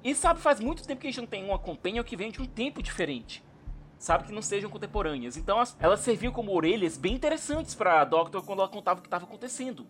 E 0.03 0.13
sabe, 0.13 0.41
faz 0.41 0.59
muito 0.59 0.85
tempo 0.85 1.01
que 1.01 1.07
a 1.07 1.09
gente 1.09 1.21
não 1.21 1.27
tem 1.27 1.45
uma 1.45 1.57
companion 1.57 2.03
que 2.03 2.17
vem 2.17 2.31
de 2.31 2.41
um 2.41 2.45
tempo 2.45 2.83
diferente. 2.83 3.43
Sabe, 3.99 4.25
que 4.25 4.31
não 4.31 4.41
sejam 4.41 4.69
contemporâneas. 4.69 5.37
Então 5.37 5.57
elas 5.79 5.99
serviam 5.99 6.31
como 6.31 6.55
orelhas 6.55 6.97
bem 6.97 7.15
interessantes 7.15 7.73
pra 7.73 8.03
Doctor 8.05 8.43
quando 8.43 8.59
ela 8.59 8.69
contava 8.69 8.99
o 8.99 9.01
que 9.01 9.07
estava 9.07 9.25
acontecendo. 9.25 9.87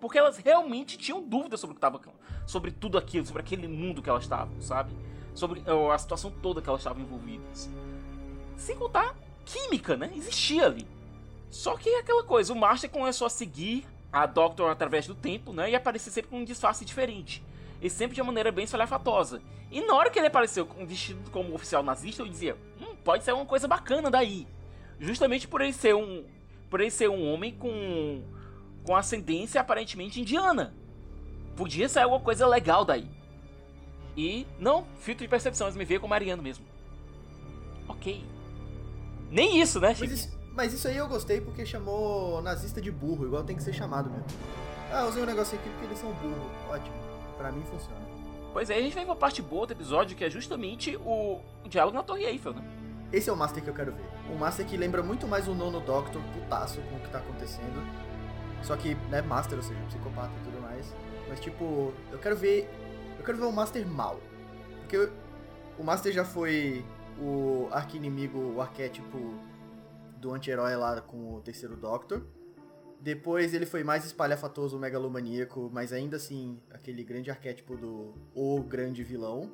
Porque 0.00 0.18
elas 0.18 0.38
realmente 0.38 0.96
tinham 0.96 1.22
dúvidas 1.22 1.60
sobre 1.60 1.72
o 1.72 1.74
que 1.74 1.80
tava, 1.80 2.00
sobre 2.46 2.70
tudo 2.70 2.96
aquilo, 2.96 3.26
sobre 3.26 3.42
aquele 3.42 3.68
mundo 3.68 4.00
que 4.00 4.08
elas 4.08 4.22
estavam, 4.22 4.58
sabe? 4.62 4.94
Sobre 5.34 5.62
a 5.92 5.98
situação 5.98 6.30
toda 6.30 6.62
que 6.62 6.68
elas 6.70 6.80
estavam 6.80 7.02
envolvidas. 7.02 7.68
Sem 8.56 8.76
contar 8.76 9.14
química, 9.44 9.96
né? 9.96 10.10
Existia 10.16 10.64
ali. 10.64 10.86
Só 11.50 11.76
que 11.76 11.90
é 11.90 12.00
aquela 12.00 12.24
coisa, 12.24 12.52
o 12.52 12.56
Master 12.56 12.88
começou 12.88 13.26
a 13.26 13.30
seguir 13.30 13.86
a 14.10 14.24
Doctor 14.24 14.70
através 14.70 15.06
do 15.06 15.14
tempo, 15.14 15.52
né? 15.52 15.70
E 15.70 15.74
aparecer 15.74 16.10
sempre 16.10 16.30
com 16.30 16.38
um 16.38 16.44
disfarce 16.44 16.82
diferente. 16.84 17.44
E 17.82 17.90
sempre 17.90 18.14
de 18.14 18.22
uma 18.22 18.28
maneira 18.28 18.50
bem 18.50 18.64
espalhafatosa. 18.64 19.42
E 19.70 19.82
na 19.82 19.94
hora 19.94 20.10
que 20.10 20.18
ele 20.18 20.28
apareceu 20.28 20.66
vestido 20.86 21.30
como 21.30 21.54
oficial 21.54 21.82
nazista, 21.82 22.22
eu 22.22 22.28
dizia, 22.28 22.56
pode 23.04 23.24
ser 23.24 23.32
uma 23.32 23.46
coisa 23.46 23.66
bacana 23.66 24.10
daí. 24.10 24.46
Justamente 24.98 25.48
por 25.48 25.60
ele 25.60 25.72
ser 25.72 25.94
um. 25.94 26.24
Por 26.68 26.80
ele 26.80 26.90
ser 26.90 27.08
um 27.08 27.32
homem 27.32 27.52
com. 27.54 28.22
com 28.84 28.94
ascendência 28.94 29.60
aparentemente 29.60 30.20
indiana. 30.20 30.74
Podia 31.56 31.88
ser 31.88 32.00
alguma 32.00 32.20
coisa 32.20 32.46
legal 32.46 32.84
daí. 32.84 33.08
E 34.16 34.46
não, 34.58 34.84
filtro 34.98 35.24
de 35.24 35.28
percepção, 35.28 35.66
eles 35.66 35.76
me 35.76 35.84
veem 35.84 36.00
como 36.00 36.10
Mariano 36.10 36.42
mesmo. 36.42 36.64
Ok. 37.88 38.24
Nem 39.30 39.60
isso, 39.60 39.80
né, 39.80 39.94
Chico? 39.94 40.12
Mas 40.52 40.72
isso 40.72 40.88
aí 40.88 40.96
eu 40.96 41.06
gostei 41.08 41.40
porque 41.40 41.64
chamou 41.64 42.42
nazista 42.42 42.80
de 42.80 42.90
burro, 42.90 43.24
igual 43.24 43.44
tem 43.44 43.56
que 43.56 43.62
ser 43.62 43.72
chamado 43.72 44.10
mesmo. 44.10 44.26
Ah, 44.92 45.06
usei 45.06 45.22
um 45.22 45.26
negócio 45.26 45.56
aqui 45.58 45.68
porque 45.70 45.86
eles 45.86 45.98
são 45.98 46.12
burro. 46.14 46.50
Ótimo. 46.68 46.96
Pra 47.38 47.52
mim 47.52 47.62
funciona. 47.62 48.00
Pois 48.52 48.68
é, 48.68 48.74
a 48.74 48.82
gente 48.82 48.94
vem 48.94 49.06
pra 49.06 49.14
parte 49.14 49.40
boa 49.40 49.66
do 49.66 49.72
episódio, 49.72 50.16
que 50.16 50.24
é 50.24 50.30
justamente 50.30 50.96
o, 50.96 51.40
o 51.64 51.68
diálogo 51.68 51.96
na 51.96 52.02
Torre 52.02 52.24
Eiffel, 52.24 52.52
né? 52.52 52.62
Esse 53.12 53.28
é 53.28 53.32
o 53.32 53.36
Master 53.36 53.62
que 53.62 53.68
eu 53.68 53.74
quero 53.74 53.92
ver. 53.92 54.04
Um 54.30 54.36
Master 54.36 54.64
que 54.66 54.76
lembra 54.76 55.02
muito 55.02 55.26
mais 55.26 55.48
o 55.48 55.54
nono 55.54 55.80
Doctor, 55.80 56.22
putaço 56.32 56.80
com 56.82 56.96
o 56.96 57.00
que 57.00 57.10
tá 57.10 57.18
acontecendo. 57.18 57.84
Só 58.62 58.76
que, 58.76 58.94
né, 59.10 59.20
Master, 59.22 59.58
ou 59.58 59.64
seja, 59.64 59.80
psicopata 59.86 60.32
e 60.40 60.44
tudo 60.44 60.60
mais. 60.60 60.94
Mas 61.28 61.40
tipo, 61.40 61.92
eu 62.12 62.18
quero 62.18 62.36
ver. 62.36 62.68
Eu 63.18 63.24
quero 63.24 63.38
ver 63.38 63.44
o 63.44 63.52
Master 63.52 63.86
mal. 63.86 64.20
Porque 64.80 65.10
o 65.78 65.82
Master 65.82 66.12
já 66.12 66.24
foi 66.24 66.84
o 67.18 67.68
arqui-inimigo, 67.72 68.38
o 68.38 68.60
arquétipo 68.60 69.34
do 70.16 70.32
anti-herói 70.32 70.76
lá 70.76 71.00
com 71.00 71.34
o 71.34 71.40
terceiro 71.40 71.76
Doctor. 71.76 72.24
Depois 73.00 73.54
ele 73.54 73.64
foi 73.64 73.82
mais 73.82 74.04
espalhafatoso, 74.04 74.78
megalomaníaco, 74.78 75.70
mas 75.72 75.92
ainda 75.92 76.16
assim 76.16 76.60
aquele 76.70 77.02
grande 77.02 77.30
arquétipo 77.30 77.76
do 77.76 78.14
o 78.34 78.62
grande 78.62 79.02
vilão, 79.02 79.50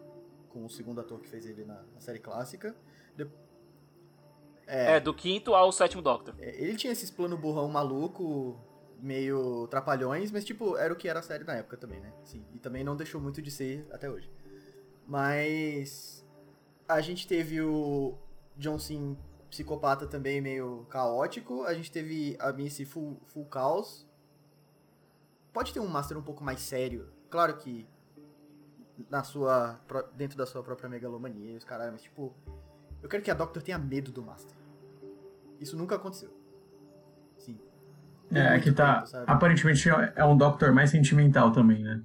com 0.48 0.64
o 0.64 0.68
segundo 0.68 1.00
ator 1.00 1.20
que 1.20 1.28
fez 1.28 1.46
ele 1.46 1.64
na, 1.64 1.80
na 1.94 2.00
série 2.00 2.18
clássica. 2.18 2.74
De... 3.16 3.26
É, 4.66 4.96
é, 4.96 5.00
do 5.00 5.14
quinto 5.14 5.55
ao 5.55 5.70
sétimo 5.70 6.02
Doctor. 6.02 6.35
É, 6.38 6.61
ele 6.61 6.76
tinha 6.76 6.92
esses 6.92 7.11
plano 7.11 7.37
burrão 7.37 7.68
maluco, 7.68 8.59
meio 9.00 9.66
trapalhões, 9.68 10.31
mas 10.33 10.44
tipo, 10.44 10.76
era 10.76 10.92
o 10.92 10.96
que 10.96 11.09
era 11.09 11.20
a 11.20 11.22
série 11.22 11.44
na 11.44 11.55
época 11.55 11.76
também, 11.76 12.00
né? 12.00 12.12
Sim, 12.24 12.44
e 12.52 12.59
também 12.59 12.83
não 12.83 12.96
deixou 12.96 13.20
muito 13.20 13.40
de 13.40 13.50
ser 13.50 13.87
até 13.92 14.11
hoje. 14.11 14.31
Mas 15.07 16.26
a 16.88 17.00
gente 17.00 17.26
teve 17.26 17.61
o 17.61 18.18
John 18.57 18.79
Sim 18.79 19.16
psicopata 19.48 20.07
também 20.07 20.40
meio 20.40 20.87
caótico. 20.90 21.62
A 21.64 21.74
gente 21.74 21.90
teve 21.90 22.37
a 22.40 22.52
Missy 22.52 22.85
full, 22.85 23.20
full 23.26 23.46
caos. 23.46 24.07
Pode 25.52 25.72
ter 25.72 25.81
um 25.81 25.87
Master 25.87 26.18
um 26.18 26.22
pouco 26.22 26.42
mais 26.44 26.61
sério. 26.61 27.09
Claro 27.31 27.57
que 27.57 27.88
na 29.11 29.22
sua 29.22 29.81
dentro 30.14 30.37
da 30.37 30.46
sua 30.46 30.62
própria 30.62 30.88
megalomania, 30.88 31.57
os 31.57 31.64
caras, 31.64 31.90
mas 31.92 32.02
tipo, 32.02 32.35
eu 33.06 33.08
quero 33.08 33.22
que 33.22 33.30
a 33.30 33.34
Doctor 33.34 33.62
tenha 33.62 33.78
medo 33.78 34.10
do 34.10 34.20
Master. 34.20 34.56
Isso 35.60 35.76
nunca 35.76 35.94
aconteceu. 35.94 36.28
Sim. 37.38 37.56
É, 38.32 38.56
é 38.56 38.58
que 38.58 38.72
tá. 38.72 39.04
Aparentemente 39.28 39.88
é 39.88 40.24
um 40.24 40.36
Doctor 40.36 40.72
mais 40.72 40.90
sentimental 40.90 41.52
também, 41.52 41.84
né? 41.84 42.02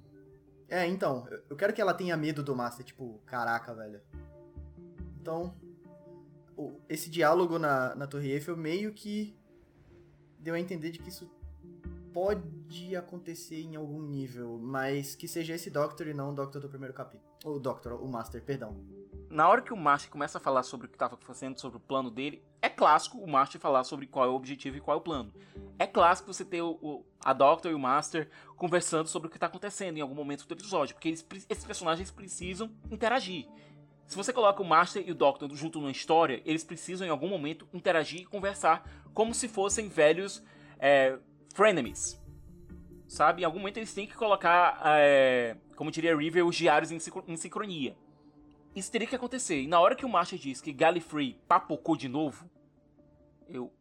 É, 0.70 0.86
então, 0.86 1.28
eu 1.50 1.56
quero 1.56 1.74
que 1.74 1.82
ela 1.82 1.96
tenha 1.96 2.16
medo 2.16 2.44
do 2.44 2.56
Master, 2.56 2.86
tipo, 2.86 3.20
caraca, 3.26 3.74
velho. 3.74 4.00
Então, 5.20 5.56
esse 6.88 7.10
diálogo 7.10 7.58
na, 7.58 7.96
na 7.96 8.06
Torre 8.06 8.34
Eiffel 8.34 8.56
meio 8.56 8.94
que 8.94 9.36
deu 10.38 10.54
a 10.54 10.60
entender 10.60 10.92
de 10.92 11.00
que 11.00 11.10
isso 11.10 11.32
pode 12.14 12.96
acontecer 12.96 13.60
em 13.64 13.76
algum 13.76 14.04
nível, 14.04 14.60
mas 14.62 15.16
que 15.16 15.28
seja 15.28 15.56
esse 15.56 15.72
Doctor 15.72 16.08
e 16.08 16.14
não 16.14 16.30
o 16.30 16.36
Doctor 16.36 16.62
do 16.62 16.70
primeiro 16.70 16.94
capítulo. 16.94 17.28
O 17.44 17.58
Doctor, 17.58 17.94
o 17.94 18.08
Master, 18.08 18.44
perdão. 18.44 19.01
Na 19.32 19.48
hora 19.48 19.62
que 19.62 19.72
o 19.72 19.78
Master 19.78 20.12
começa 20.12 20.38
a 20.38 20.42
falar 20.42 20.62
sobre 20.62 20.88
o 20.88 20.90
que 20.90 20.96
estava 20.98 21.16
fazendo, 21.16 21.58
sobre 21.58 21.78
o 21.78 21.80
plano 21.80 22.12
dele, 22.12 22.44
é 22.62 22.68
clássico 22.68 23.18
o 23.18 23.32
Master 23.32 23.62
falar 23.62 23.86
sobre 23.86 24.06
qual 24.06 24.26
é 24.26 24.28
o 24.28 24.34
objetivo 24.34 24.76
e 24.76 24.82
qual 24.82 24.98
é 24.98 25.00
o 25.00 25.04
plano. 25.04 25.34
É 25.80 25.88
clássico 25.88 26.34
você 26.34 26.44
ter 26.44 26.62
o, 26.62 26.78
o 26.82 27.06
a 27.24 27.32
Doctor 27.32 27.72
e 27.72 27.74
o 27.74 27.80
Master 27.80 28.30
conversando 28.58 29.08
sobre 29.08 29.28
o 29.28 29.32
que 29.32 29.38
está 29.38 29.46
acontecendo 29.46 29.98
em 29.98 30.02
algum 30.02 30.14
momento 30.14 30.46
do 30.46 30.54
episódio, 30.54 30.96
porque 30.96 31.08
eles, 31.08 31.26
esses 31.50 31.64
personagens 31.64 32.12
precisam 32.12 32.70
interagir. 32.92 33.48
Se 34.06 34.18
você 34.18 34.34
coloca 34.34 34.62
o 34.62 34.66
Master 34.66 35.02
e 35.08 35.12
o 35.12 35.16
Doctor 35.16 35.50
junto 35.56 35.80
numa 35.80 35.92
história, 35.92 36.42
eles 36.44 36.66
precisam 36.66 37.08
em 37.08 37.10
algum 37.10 37.30
momento 37.30 37.66
interagir 37.72 38.24
e 38.24 38.26
conversar 38.26 38.84
como 39.14 39.34
se 39.34 39.48
fossem 39.48 39.88
velhos 39.88 40.44
é, 40.78 41.18
frenemies. 41.56 42.22
Sabe? 43.08 43.44
Em 43.44 43.46
algum 43.46 43.60
momento 43.60 43.78
eles 43.78 43.94
têm 43.94 44.06
que 44.06 44.14
colocar, 44.14 44.82
é, 44.98 45.56
como 45.78 45.90
diria 45.90 46.18
River, 46.18 46.46
os 46.46 46.58
diários 46.58 46.92
em, 46.92 46.98
em 47.30 47.38
sincronia. 47.38 47.96
Isso 48.76 48.92
teria 48.92 49.08
que 49.08 49.16
acontecer. 49.16 49.62
E 49.62 49.68
na 49.68 49.80
hora 49.80 49.96
que 49.96 50.06
o 50.06 50.10
Master 50.10 50.40
diz 50.40 50.62
que 50.62 50.72
Gallifrey 50.72 51.40
papocou 51.48 51.96
de 51.96 52.08
novo, 52.08 52.50
eu. 53.48 53.72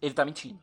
Ele 0.00 0.14
tá 0.14 0.24
mentindo. 0.24 0.60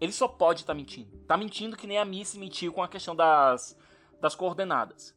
Ele 0.00 0.12
só 0.12 0.26
pode 0.26 0.60
estar 0.60 0.72
tá 0.72 0.76
mentindo. 0.76 1.18
Tá 1.26 1.36
mentindo 1.36 1.76
que 1.76 1.86
nem 1.86 1.98
a 1.98 2.04
Missy 2.04 2.38
mentiu 2.38 2.72
com 2.72 2.82
a 2.82 2.88
questão 2.88 3.14
das, 3.14 3.78
das 4.20 4.34
coordenadas. 4.34 5.16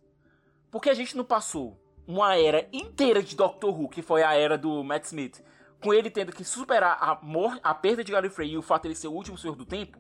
Porque 0.70 0.90
a 0.90 0.94
gente 0.94 1.16
não 1.16 1.24
passou 1.24 1.80
uma 2.08 2.36
era 2.36 2.68
inteira 2.72 3.24
de 3.24 3.36
Doctor 3.36 3.78
Who, 3.78 3.90
que 3.90 4.02
foi 4.02 4.24
a 4.24 4.34
era 4.34 4.58
do 4.58 4.84
Matt 4.84 5.06
Smith, 5.06 5.44
com 5.82 5.94
ele 5.94 6.10
tendo 6.10 6.32
que 6.32 6.44
superar 6.44 6.98
a, 7.00 7.20
mor 7.22 7.60
a 7.64 7.74
perda 7.74 8.04
de 8.04 8.12
Gallifrey 8.12 8.52
e 8.52 8.58
o 8.58 8.62
fato 8.62 8.84
de 8.84 8.90
ele 8.90 8.96
ser 8.96 9.08
o 9.08 9.14
último 9.14 9.38
Senhor 9.38 9.56
do 9.56 9.66
Tempo, 9.66 10.00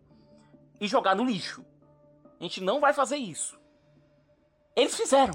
e 0.79 0.87
jogar 0.87 1.15
no 1.15 1.23
lixo. 1.23 1.65
A 2.39 2.43
gente 2.43 2.61
não 2.61 2.79
vai 2.79 2.93
fazer 2.93 3.17
isso. 3.17 3.59
Eles 4.75 4.97
fizeram. 4.97 5.33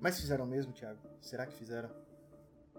Mas 0.00 0.20
fizeram 0.20 0.46
mesmo, 0.46 0.72
Thiago? 0.72 0.98
Será 1.20 1.46
que 1.46 1.54
fizeram? 1.54 1.90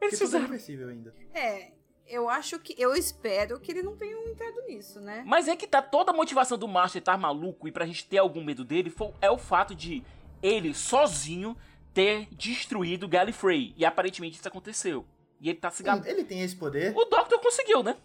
Eles 0.01 0.17
Porque 0.17 0.17
fizeram. 0.17 0.53
É 0.53 0.91
ainda. 0.91 1.13
É, 1.33 1.71
eu 2.07 2.29
acho 2.29 2.59
que. 2.59 2.75
Eu 2.77 2.95
espero 2.95 3.59
que 3.59 3.71
ele 3.71 3.83
não 3.83 3.95
tenha 3.95 4.15
entrado 4.29 4.61
nisso, 4.67 4.99
né? 4.99 5.23
Mas 5.25 5.47
é 5.47 5.55
que 5.55 5.67
tá 5.67 5.81
toda 5.81 6.11
a 6.11 6.15
motivação 6.15 6.57
do 6.57 6.67
Master 6.67 6.99
estar 6.99 7.17
maluco 7.17 7.67
e 7.67 7.71
pra 7.71 7.85
gente 7.85 8.05
ter 8.07 8.17
algum 8.17 8.43
medo 8.43 8.63
dele 8.63 8.89
foi, 8.89 9.13
é 9.21 9.29
o 9.29 9.37
fato 9.37 9.75
de 9.75 10.03
ele 10.41 10.73
sozinho 10.73 11.55
ter 11.93 12.27
destruído 12.31 13.07
Gallifrey. 13.07 13.73
E 13.77 13.85
aparentemente 13.85 14.37
isso 14.37 14.47
aconteceu. 14.47 15.05
E 15.39 15.49
ele 15.49 15.59
tá 15.59 15.69
se 15.69 15.83
gal... 15.83 16.01
Ele 16.05 16.23
tem 16.23 16.41
esse 16.41 16.55
poder? 16.55 16.93
O 16.95 17.05
Doctor 17.05 17.39
conseguiu, 17.39 17.81
né? 17.81 17.97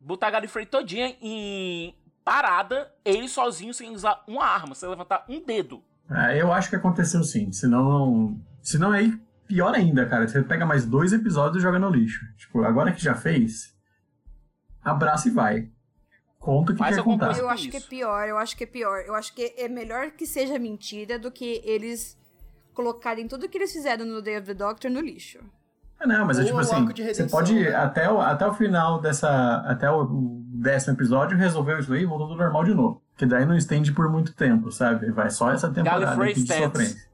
Botar 0.00 0.30
Gallifrey 0.30 0.66
todinha 0.66 1.16
em 1.20 1.94
parada, 2.24 2.94
ele 3.04 3.26
sozinho, 3.26 3.72
sem 3.72 3.90
usar 3.90 4.22
uma 4.26 4.44
arma, 4.44 4.74
sem 4.74 4.88
levantar 4.88 5.24
um 5.28 5.40
dedo. 5.40 5.82
É, 6.10 6.40
eu 6.40 6.52
acho 6.52 6.70
que 6.70 6.76
aconteceu 6.76 7.22
sim. 7.22 7.52
Senão. 7.52 8.38
Senão 8.62 8.92
aí, 8.92 9.18
pior 9.46 9.74
ainda, 9.74 10.06
cara. 10.06 10.26
Você 10.26 10.42
pega 10.42 10.66
mais 10.66 10.84
dois 10.84 11.12
episódios 11.12 11.58
e 11.58 11.62
joga 11.62 11.78
no 11.78 11.90
lixo. 11.90 12.24
Tipo, 12.36 12.64
agora 12.64 12.92
que 12.92 13.02
já 13.02 13.14
fez, 13.14 13.74
abraça 14.82 15.28
e 15.28 15.30
vai. 15.30 15.68
conta 16.38 16.72
o 16.72 16.74
que 16.74 16.78
Faz 16.78 16.96
quer 16.96 17.02
contar. 17.02 17.36
Eu 17.36 17.48
acho 17.48 17.70
que 17.70 17.76
é 17.76 17.80
pior, 17.80 18.28
eu 18.28 18.38
acho 18.38 18.56
que 18.56 18.64
é 18.64 18.66
pior. 18.66 19.00
Eu 19.06 19.14
acho 19.14 19.34
que 19.34 19.54
é 19.56 19.68
melhor 19.68 20.10
que 20.12 20.26
seja 20.26 20.58
mentira 20.58 21.18
do 21.18 21.30
que 21.30 21.62
eles 21.64 22.16
colocarem 22.74 23.26
tudo 23.26 23.48
que 23.48 23.58
eles 23.58 23.72
fizeram 23.72 24.06
no 24.06 24.22
Day 24.22 24.38
of 24.38 24.46
the 24.46 24.54
Doctor 24.54 24.90
no 24.90 25.00
lixo. 25.00 25.38
Ah, 26.00 26.06
não, 26.06 26.24
mas 26.24 26.38
é 26.38 26.44
tipo 26.44 26.58
assim, 26.58 26.84
de 26.86 27.02
você 27.02 27.02
redenção, 27.02 27.28
pode 27.28 27.54
né? 27.54 27.74
até, 27.74 28.08
o, 28.08 28.20
até 28.20 28.46
o 28.46 28.54
final 28.54 29.00
dessa. 29.00 29.56
Até 29.66 29.90
o 29.90 30.38
o 30.58 30.60
décimo 30.60 30.94
episódio 30.94 31.38
resolveu 31.38 31.78
isso 31.78 31.92
aí 31.92 32.02
e 32.02 32.06
voltou 32.06 32.28
tudo 32.28 32.38
normal 32.38 32.64
de 32.64 32.74
novo. 32.74 33.00
Que 33.18 33.26
daí 33.26 33.44
não 33.44 33.56
estende 33.56 33.92
por 33.92 34.08
muito 34.08 34.32
tempo, 34.32 34.70
sabe? 34.70 35.10
Vai 35.10 35.28
só 35.28 35.50
essa 35.50 35.68
temporada 35.68 36.06
Gallifrey 36.06 36.30
aqui 36.30 36.42
de 36.42 36.52
stands. 36.52 36.64
sofrência. 36.64 37.08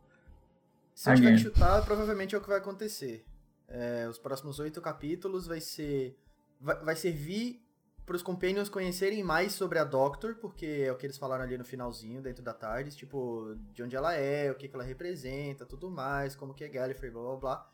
Se 0.94 1.10
eu 1.10 1.14
tiver 1.16 1.28
Again. 1.28 1.42
que 1.42 1.42
chutar, 1.42 1.84
provavelmente 1.84 2.34
é 2.34 2.38
o 2.38 2.40
que 2.40 2.48
vai 2.48 2.58
acontecer. 2.58 3.24
É, 3.66 4.06
os 4.08 4.18
próximos 4.18 4.58
oito 4.58 4.80
capítulos 4.80 5.46
vai 5.46 5.60
ser. 5.60 6.16
Vai, 6.60 6.76
vai 6.84 6.94
servir 6.94 7.64
para 8.04 8.16
os 8.16 8.22
Companions 8.22 8.68
conhecerem 8.68 9.24
mais 9.24 9.54
sobre 9.54 9.78
a 9.78 9.84
Doctor, 9.84 10.34
porque 10.34 10.84
é 10.86 10.92
o 10.92 10.96
que 10.96 11.06
eles 11.06 11.16
falaram 11.16 11.42
ali 11.42 11.56
no 11.56 11.64
finalzinho, 11.64 12.20
dentro 12.20 12.44
da 12.44 12.52
tarde, 12.52 12.94
tipo, 12.94 13.56
de 13.72 13.82
onde 13.82 13.96
ela 13.96 14.12
é, 14.14 14.50
o 14.50 14.54
que, 14.54 14.68
que 14.68 14.74
ela 14.74 14.84
representa, 14.84 15.64
tudo 15.64 15.90
mais, 15.90 16.36
como 16.36 16.52
que 16.52 16.64
é 16.64 16.68
Gallifrey, 16.68 17.10
blá 17.10 17.22
blá 17.22 17.36
blá. 17.36 17.70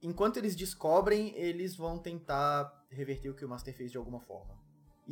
Enquanto 0.00 0.36
eles 0.36 0.54
descobrem, 0.54 1.36
eles 1.36 1.74
vão 1.74 1.98
tentar 1.98 2.84
reverter 2.88 3.28
o 3.28 3.34
que 3.34 3.44
o 3.44 3.48
Master 3.48 3.74
fez 3.74 3.90
de 3.90 3.98
alguma 3.98 4.20
forma. 4.20 4.59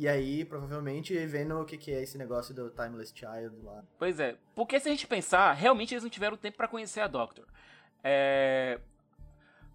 E 0.01 0.07
aí, 0.07 0.45
provavelmente, 0.45 1.13
vendo 1.27 1.59
o 1.59 1.65
que, 1.65 1.77
que 1.77 1.91
é 1.91 2.01
esse 2.01 2.17
negócio 2.17 2.53
do 2.55 2.69
Timeless 2.69 3.11
Child 3.13 3.53
lá. 3.65 3.83
Pois 3.97 4.17
é, 4.17 4.37
porque 4.55 4.79
se 4.79 4.87
a 4.87 4.91
gente 4.91 5.05
pensar, 5.05 5.51
realmente 5.51 5.93
eles 5.93 6.03
não 6.03 6.09
tiveram 6.09 6.37
tempo 6.37 6.55
pra 6.55 6.69
conhecer 6.69 7.01
a 7.01 7.07
Doctor. 7.07 7.45
É... 8.01 8.79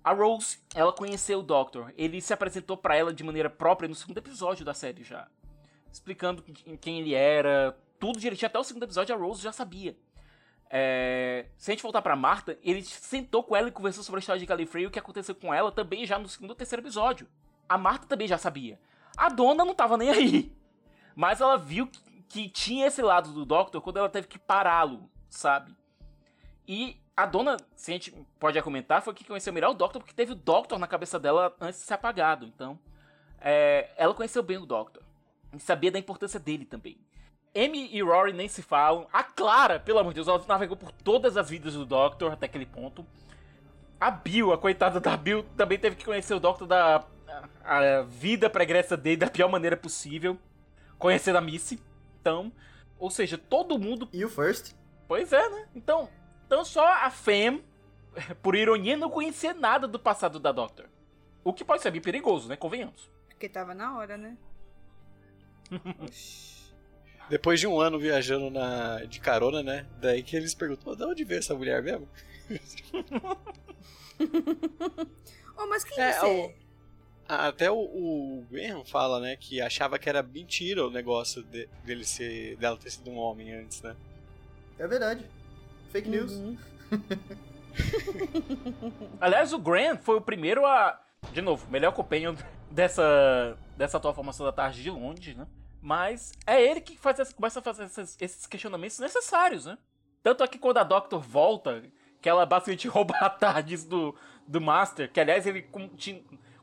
A 0.03 0.13
Rose, 0.15 0.59
ela 0.75 0.95
conheceu 0.95 1.41
o 1.41 1.43
Doctor. 1.43 1.93
Ele 1.95 2.23
se 2.23 2.33
apresentou 2.33 2.75
pra 2.75 2.97
ela 2.97 3.13
de 3.13 3.23
maneira 3.23 3.51
própria 3.51 3.87
no 3.87 3.95
segundo 3.95 4.17
episódio 4.17 4.65
da 4.65 4.73
série 4.73 5.03
já. 5.05 5.29
Explicando 5.93 6.43
quem- 6.43 6.77
quem 6.79 7.01
ele 7.01 7.13
era, 7.15 7.77
tudo 8.01 8.19
direitinho. 8.19 8.47
Até 8.47 8.59
o 8.59 8.65
segundo 8.65 8.85
episódio 8.85 9.15
a 9.15 9.19
Rose 9.19 9.43
já 9.43 9.53
sabia. 9.53 9.95
É, 10.71 11.47
Se 11.59 11.71
a 11.71 11.75
gente 11.75 11.83
voltar 11.83 12.01
pra 12.01 12.17
Marta, 12.17 12.59
ele 12.63 12.83
sentou 12.83 13.45
com 13.45 13.55
ela 13.55 13.69
e 13.69 13.73
conversou 13.73 14.03
sobre 14.03 14.19
a 14.19 14.21
história 14.21 14.41
de 14.41 14.47
Gallifrey 14.47 14.85
e 14.85 14.87
o 14.87 14.91
que 14.91 14.99
aconteceu 14.99 15.35
com 15.35 15.53
ela 15.53 15.71
também 15.71 16.07
já 16.07 16.19
no 16.19 16.29
segundo 16.29 16.51
ou 16.51 16.57
terceiro 16.57 16.81
episódio. 16.83 17.29
A 17.69 17.77
Marta 17.77 18.07
também 18.07 18.27
já 18.27 18.39
sabia. 18.39 18.79
A 19.17 19.29
dona 19.29 19.65
não 19.65 19.75
tava 19.75 19.97
nem 19.97 20.11
aí. 20.11 20.53
Mas 21.15 21.41
ela 21.41 21.57
viu 21.57 21.87
que, 21.87 22.01
que 22.29 22.49
tinha 22.49 22.87
esse 22.87 23.03
lado 23.03 23.33
do 23.33 23.45
Doctor 23.45 23.81
quando 23.81 23.99
ela 23.99 24.09
teve 24.09 24.27
que 24.27 24.39
pará-lo, 24.39 25.09
sabe? 25.29 25.75
E 26.67 27.01
a 27.17 27.27
dona, 27.27 27.57
se 27.77 27.93
a 27.93 27.95
gente 27.95 28.11
pode 28.41 28.61
comentar, 28.63 29.03
foi 29.03 29.15
que 29.15 29.25
conheceu 29.25 29.53
melhor 29.53 29.71
o 29.71 29.75
Doctor 29.75 30.01
porque 30.01 30.15
teve 30.15 30.33
o 30.33 30.37
Doctor 30.37 30.79
na 30.79 30.87
cabeça 30.87 31.19
dela 31.19 31.55
antes 31.61 31.81
de 31.81 31.87
ser 31.87 31.95
apagado. 31.95 32.45
Então, 32.47 32.79
é, 33.41 33.91
ela 33.97 34.15
conheceu 34.15 34.43
bem 34.43 34.57
o 34.57 34.67
Doctor. 34.67 35.03
E 35.53 35.61
sabia 35.61 35.93
da 35.93 35.99
importância 35.99 36.41
dele 36.41 36.65
também. 36.65 36.99
Amy 37.55 37.89
e 37.95 38.03
Rory 38.03 38.33
nem 38.33 38.49
se 38.49 38.63
falam. 38.63 39.07
A 39.13 39.23
Clara, 39.23 39.79
pelo 39.79 40.01
amor 40.01 40.11
de 40.11 40.17
Deus, 40.17 40.27
ela 40.27 40.43
navegou 40.49 40.77
por 40.77 40.91
todas 40.91 41.37
as 41.37 41.49
vidas 41.49 41.75
do 41.75 41.87
Doctor 41.87 42.33
até 42.33 42.47
aquele 42.47 42.67
ponto. 42.67 43.07
A 44.01 44.11
Bill, 44.11 44.53
a 44.53 44.59
coitada 44.59 44.99
da 44.99 45.17
Bill, 45.17 45.45
também 45.57 45.79
teve 45.79 45.95
que 45.95 46.05
conhecer 46.05 46.35
o 46.35 46.41
Doctor 46.41 46.67
da 46.67 47.07
a, 47.65 48.03
vida 48.03 48.51
pregressa 48.51 48.97
dele 48.97 49.19
da 49.19 49.31
pior 49.31 49.49
maneira 49.49 49.77
possível. 49.77 50.39
Conhecer 50.99 51.35
a 51.37 51.41
Missy. 51.41 51.81
Então, 52.21 52.53
ou 52.99 53.11
seja, 53.11 53.37
todo 53.37 53.79
mundo 53.79 54.09
E 54.13 54.25
o 54.25 54.29
First? 54.29 54.75
Pois 55.07 55.33
é, 55.33 55.49
né? 55.49 55.69
Então, 55.75 56.09
então 56.47 56.65
só 56.65 56.87
a 56.87 57.11
Fem, 57.11 57.63
por 58.43 58.55
ironia, 58.55 58.97
não 58.97 59.11
conhecia 59.11 59.53
nada 59.53 59.87
do 59.87 59.99
passado 59.99 60.39
da 60.39 60.53
Doctor. 60.53 60.87
O 61.43 61.53
que 61.53 61.65
pode 61.65 61.83
ser 61.83 61.91
bem 61.91 62.01
perigoso, 62.01 62.49
né? 62.49 62.57
Convenhamos. 62.57 63.11
Porque 63.29 63.49
tava 63.49 63.75
na 63.75 63.99
hora, 63.99 64.17
né? 64.17 64.37
Depois 67.29 67.59
de 67.59 67.67
um 67.67 67.81
ano 67.81 67.99
viajando 67.99 68.51
na, 68.51 69.05
de 69.05 69.19
carona, 69.19 69.63
né? 69.63 69.87
Daí 69.99 70.23
que 70.23 70.37
eles 70.37 70.55
perguntam, 70.55 70.95
de 70.95 71.05
onde 71.05 71.25
veio 71.25 71.39
essa 71.39 71.55
mulher 71.55 71.83
mesmo? 71.83 72.09
Oh, 75.57 75.67
mas 75.67 75.85
quem 75.85 76.03
É, 76.03 76.11
é 76.11 76.21
você? 76.21 76.55
Até 77.29 77.71
o, 77.71 77.77
o 77.77 78.47
Graham 78.51 78.85
fala, 78.85 79.19
né, 79.21 79.37
que 79.37 79.61
achava 79.61 79.99
que 79.99 80.09
era 80.09 80.23
mentira 80.23 80.87
o 80.87 80.91
negócio 80.91 81.43
de- 81.45 81.67
dele 81.85 82.05
ser, 82.05 82.57
dela 82.57 82.77
ter 82.77 82.91
sido 82.91 83.11
um 83.11 83.17
homem 83.17 83.53
antes, 83.55 83.81
né? 83.83 83.97
É 84.79 84.87
verdade. 84.87 85.25
Fake 85.91 86.09
news. 86.09 86.33
Uhum. 86.33 86.57
Aliás, 89.21 89.53
o 89.53 89.59
Grant 89.59 90.01
foi 90.01 90.17
o 90.17 90.21
primeiro 90.21 90.65
a. 90.67 91.01
De 91.33 91.41
novo, 91.41 91.71
melhor 91.71 91.93
companion 91.93 92.35
dessa, 92.71 93.57
dessa 93.77 93.97
atual 93.97 94.15
formação 94.15 94.45
da 94.45 94.53
tarde 94.53 94.83
de 94.83 94.91
longe, 94.91 95.35
né? 95.35 95.47
Mas 95.81 96.33
é 96.47 96.63
ele 96.63 96.81
que 96.81 96.97
faz, 96.99 97.19
essa- 97.19 97.35
começa 97.35 97.59
a 97.59 97.63
fazer 97.63 97.85
esses, 97.85 98.17
esses 98.21 98.47
questionamentos 98.47 98.99
necessários, 98.99 99.67
né? 99.67 99.79
Tanto 100.23 100.43
é 100.43 100.49
que 100.49 100.59
quando 100.59 100.79
a 100.79 100.83
Doctor 100.85 101.21
volta, 101.21 101.83
que 102.21 102.29
ela 102.29 102.45
basicamente 102.47 102.89
rouba 102.89 103.15
a 103.19 103.29
TARDIS 103.31 103.85
do, 103.85 104.15
do 104.47 104.61
Master, 104.61 105.11
que 105.11 105.21
aliás 105.21 105.47
ele 105.47 105.63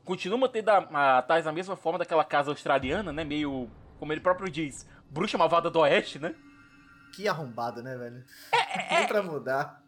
continua 0.05 0.37
mantendo 0.37 0.71
a, 0.71 1.17
a 1.17 1.21
TARDIS 1.21 1.45
da 1.45 1.51
mesma 1.51 1.75
forma 1.75 1.99
daquela 1.99 2.23
casa 2.23 2.51
australiana, 2.51 3.11
né? 3.11 3.23
Meio, 3.23 3.69
como 3.99 4.11
ele 4.11 4.21
próprio 4.21 4.49
diz, 4.49 4.87
bruxa 5.09 5.37
malvada 5.37 5.69
do 5.69 5.79
oeste, 5.79 6.19
né? 6.19 6.35
Que 7.13 7.27
arrombado, 7.27 7.83
né, 7.83 7.97
velho? 7.97 8.23
É, 8.51 8.95
Nem 8.99 9.07
pra 9.07 9.21
mudar. 9.21 9.81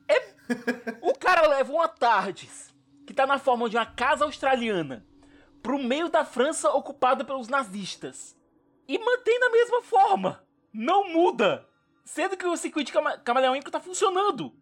O 1.01 1.13
cara 1.17 1.47
leva 1.47 1.71
uma 1.71 1.87
TARDIS, 1.87 2.73
que 3.07 3.13
tá 3.13 3.25
na 3.25 3.39
forma 3.39 3.69
de 3.69 3.77
uma 3.77 3.85
casa 3.85 4.25
australiana, 4.25 5.05
pro 5.61 5.81
meio 5.81 6.09
da 6.09 6.25
França 6.25 6.69
ocupada 6.69 7.23
pelos 7.23 7.47
nazistas. 7.47 8.35
E 8.87 8.99
mantém 8.99 9.39
na 9.39 9.49
mesma 9.49 9.81
forma. 9.81 10.43
Não 10.73 11.09
muda. 11.09 11.65
Sendo 12.03 12.35
que 12.35 12.45
o 12.45 12.57
circuito 12.57 12.91
cama 12.91 13.17
camaleônico 13.19 13.71
tá 13.71 13.79
funcionando. 13.79 14.53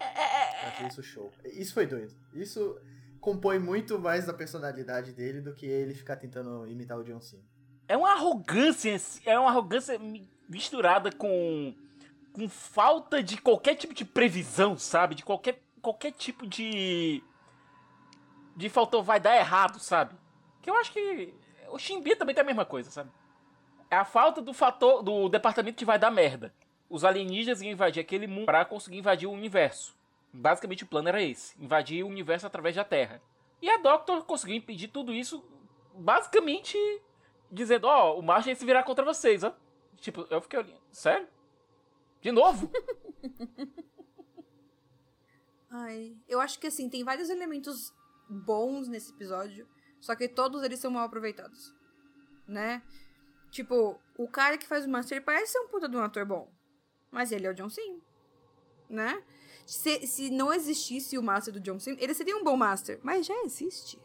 Eu 0.00 0.68
achei 0.68 0.86
isso 0.86 1.02
show. 1.02 1.32
Isso 1.44 1.74
foi 1.74 1.86
doido. 1.86 2.14
Isso 2.32 2.78
compõe 3.24 3.58
muito 3.58 3.98
mais 3.98 4.26
da 4.26 4.34
personalidade 4.34 5.10
dele 5.12 5.40
do 5.40 5.54
que 5.54 5.64
ele 5.64 5.94
ficar 5.94 6.16
tentando 6.16 6.66
imitar 6.66 6.98
o 6.98 7.02
John 7.02 7.22
Cena. 7.22 7.42
É 7.88 7.96
uma 7.96 8.12
arrogância, 8.12 8.94
é 9.24 9.38
uma 9.38 9.48
arrogância 9.48 9.98
mi- 9.98 10.28
misturada 10.46 11.10
com 11.10 11.74
com 12.34 12.48
falta 12.48 13.22
de 13.22 13.38
qualquer 13.40 13.76
tipo 13.76 13.94
de 13.94 14.04
previsão, 14.04 14.76
sabe? 14.76 15.14
De 15.14 15.24
qualquer 15.24 15.58
qualquer 15.80 16.12
tipo 16.12 16.46
de 16.46 17.22
de 18.54 18.68
faltou 18.68 19.02
vai 19.02 19.18
dar 19.18 19.36
errado, 19.36 19.78
sabe? 19.78 20.14
Que 20.60 20.68
eu 20.68 20.76
acho 20.76 20.92
que 20.92 21.32
o 21.70 21.78
Shimbi 21.78 22.16
também 22.16 22.34
tem 22.34 22.42
a 22.42 22.46
mesma 22.46 22.66
coisa, 22.66 22.90
sabe? 22.90 23.10
É 23.90 23.96
a 23.96 24.04
falta 24.04 24.42
do 24.42 24.52
fator 24.52 25.02
do 25.02 25.30
departamento 25.30 25.78
que 25.78 25.84
vai 25.84 25.98
dar 25.98 26.10
merda. 26.10 26.52
Os 26.90 27.04
alienígenas 27.04 27.62
iam 27.62 27.72
invadir 27.72 28.00
aquele 28.00 28.26
mundo 28.26 28.46
para 28.46 28.64
conseguir 28.66 28.98
invadir 28.98 29.26
o 29.26 29.32
universo. 29.32 29.96
Basicamente 30.36 30.82
o 30.82 30.88
plano 30.88 31.08
era 31.08 31.22
esse, 31.22 31.56
invadir 31.62 32.02
o 32.02 32.08
universo 32.08 32.44
através 32.44 32.74
da 32.74 32.82
Terra. 32.82 33.22
E 33.62 33.70
a 33.70 33.76
Doctor 33.76 34.24
conseguiu 34.24 34.56
impedir 34.56 34.88
tudo 34.88 35.12
isso 35.12 35.44
basicamente 35.94 36.76
dizendo, 37.50 37.86
ó, 37.86 38.18
o 38.18 38.22
Martian 38.22 38.50
ia 38.50 38.56
se 38.56 38.66
virar 38.66 38.82
contra 38.82 39.04
vocês, 39.04 39.44
ó. 39.44 39.56
Tipo, 39.96 40.26
eu 40.28 40.40
fiquei 40.40 40.58
olhando, 40.58 40.82
sério? 40.90 41.28
De 42.20 42.32
novo? 42.32 42.68
Ai, 45.70 46.16
eu 46.28 46.40
acho 46.40 46.58
que 46.58 46.66
assim, 46.66 46.90
tem 46.90 47.04
vários 47.04 47.30
elementos 47.30 47.94
bons 48.28 48.88
nesse 48.88 49.12
episódio, 49.12 49.68
só 50.00 50.16
que 50.16 50.28
todos 50.28 50.64
eles 50.64 50.80
são 50.80 50.90
mal 50.90 51.04
aproveitados. 51.04 51.72
Né? 52.46 52.82
Tipo, 53.52 54.00
o 54.18 54.28
cara 54.28 54.58
que 54.58 54.66
faz 54.66 54.84
o 54.84 54.88
Master 54.88 55.24
parece 55.24 55.52
ser 55.52 55.60
um 55.60 55.68
puta 55.68 55.88
de 55.88 55.96
um 55.96 56.02
ator 56.02 56.26
bom. 56.26 56.52
Mas 57.08 57.30
ele 57.30 57.46
é 57.46 57.50
o 57.50 57.54
John 57.54 57.70
Sim. 57.70 58.02
Né? 58.90 59.22
Se, 59.66 60.06
se 60.06 60.30
não 60.30 60.52
existisse 60.52 61.16
o 61.16 61.22
Master 61.22 61.54
do 61.54 61.60
John 61.60 61.78
Sim, 61.80 61.96
ele 61.98 62.12
seria 62.14 62.36
um 62.36 62.44
bom 62.44 62.56
Master. 62.56 62.98
Mas 63.02 63.26
já 63.26 63.34
existe. 63.44 63.98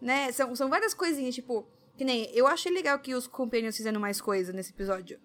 Né? 0.00 0.30
São, 0.32 0.54
são 0.54 0.68
várias 0.68 0.92
coisinhas, 0.94 1.34
tipo. 1.34 1.66
Que 1.96 2.04
nem. 2.04 2.30
Eu 2.34 2.46
achei 2.46 2.70
legal 2.70 2.98
que 2.98 3.14
os 3.14 3.26
Companions 3.26 3.76
fizeram 3.76 3.98
mais 4.00 4.20
coisa 4.20 4.52
nesse 4.52 4.72
episódio. 4.72 5.18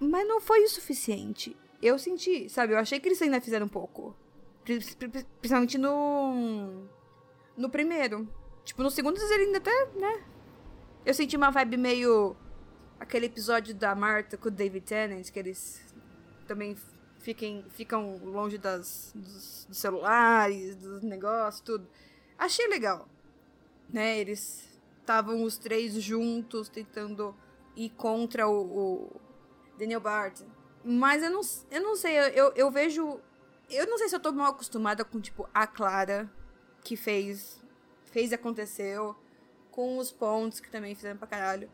Mas 0.00 0.26
não 0.26 0.40
foi 0.40 0.64
o 0.64 0.68
suficiente. 0.68 1.56
Eu 1.82 1.98
senti, 1.98 2.48
sabe? 2.48 2.72
Eu 2.72 2.78
achei 2.78 2.98
que 2.98 3.08
eles 3.08 3.20
ainda 3.20 3.40
fizeram 3.40 3.66
um 3.66 3.68
pouco. 3.68 4.16
Pri- 4.64 4.80
pri- 4.96 5.08
pri- 5.08 5.26
Principalmente 5.40 5.76
no. 5.76 6.86
No 7.56 7.68
primeiro. 7.68 8.26
Tipo, 8.64 8.82
no 8.82 8.90
segundo 8.90 9.18
eles 9.18 9.30
ainda 9.30 9.58
até, 9.58 9.86
né? 9.96 10.24
Eu 11.04 11.12
senti 11.12 11.36
uma 11.36 11.50
vibe 11.50 11.76
meio. 11.76 12.34
Aquele 12.98 13.26
episódio 13.26 13.74
da 13.74 13.94
Martha 13.96 14.38
com 14.38 14.46
o 14.48 14.50
David 14.50 14.86
Tennant, 14.86 15.28
que 15.30 15.38
eles 15.38 15.82
também 16.46 16.76
fiquem, 17.22 17.64
ficam 17.70 18.16
longe 18.18 18.58
das, 18.58 19.12
dos, 19.14 19.64
dos 19.68 19.78
celulares, 19.78 20.76
dos 20.76 21.02
negócios, 21.02 21.60
tudo. 21.60 21.88
Achei 22.36 22.66
legal. 22.68 23.08
Né? 23.88 24.18
Eles 24.18 24.68
estavam 25.00 25.42
os 25.42 25.56
três 25.56 25.94
juntos 25.94 26.68
tentando 26.68 27.34
ir 27.76 27.90
contra 27.90 28.46
o, 28.48 28.60
o 28.60 29.20
Daniel 29.78 30.00
Barton. 30.00 30.46
Mas 30.84 31.22
eu 31.22 31.30
não, 31.30 31.40
eu 31.70 31.82
não 31.82 31.96
sei, 31.96 32.18
eu, 32.34 32.52
eu 32.54 32.70
vejo. 32.70 33.20
Eu 33.70 33.86
não 33.86 33.96
sei 33.96 34.08
se 34.08 34.16
eu 34.16 34.20
tô 34.20 34.32
mal 34.32 34.50
acostumada 34.50 35.04
com, 35.04 35.20
tipo, 35.20 35.48
a 35.54 35.66
Clara, 35.66 36.30
que 36.82 36.96
fez. 36.96 37.62
Fez 38.06 38.32
e 38.32 38.34
aconteceu. 38.34 39.16
Com 39.70 39.96
os 39.96 40.12
pontos 40.12 40.60
que 40.60 40.70
também 40.70 40.94
fizeram 40.94 41.16
pra 41.16 41.26
caralho. 41.26 41.70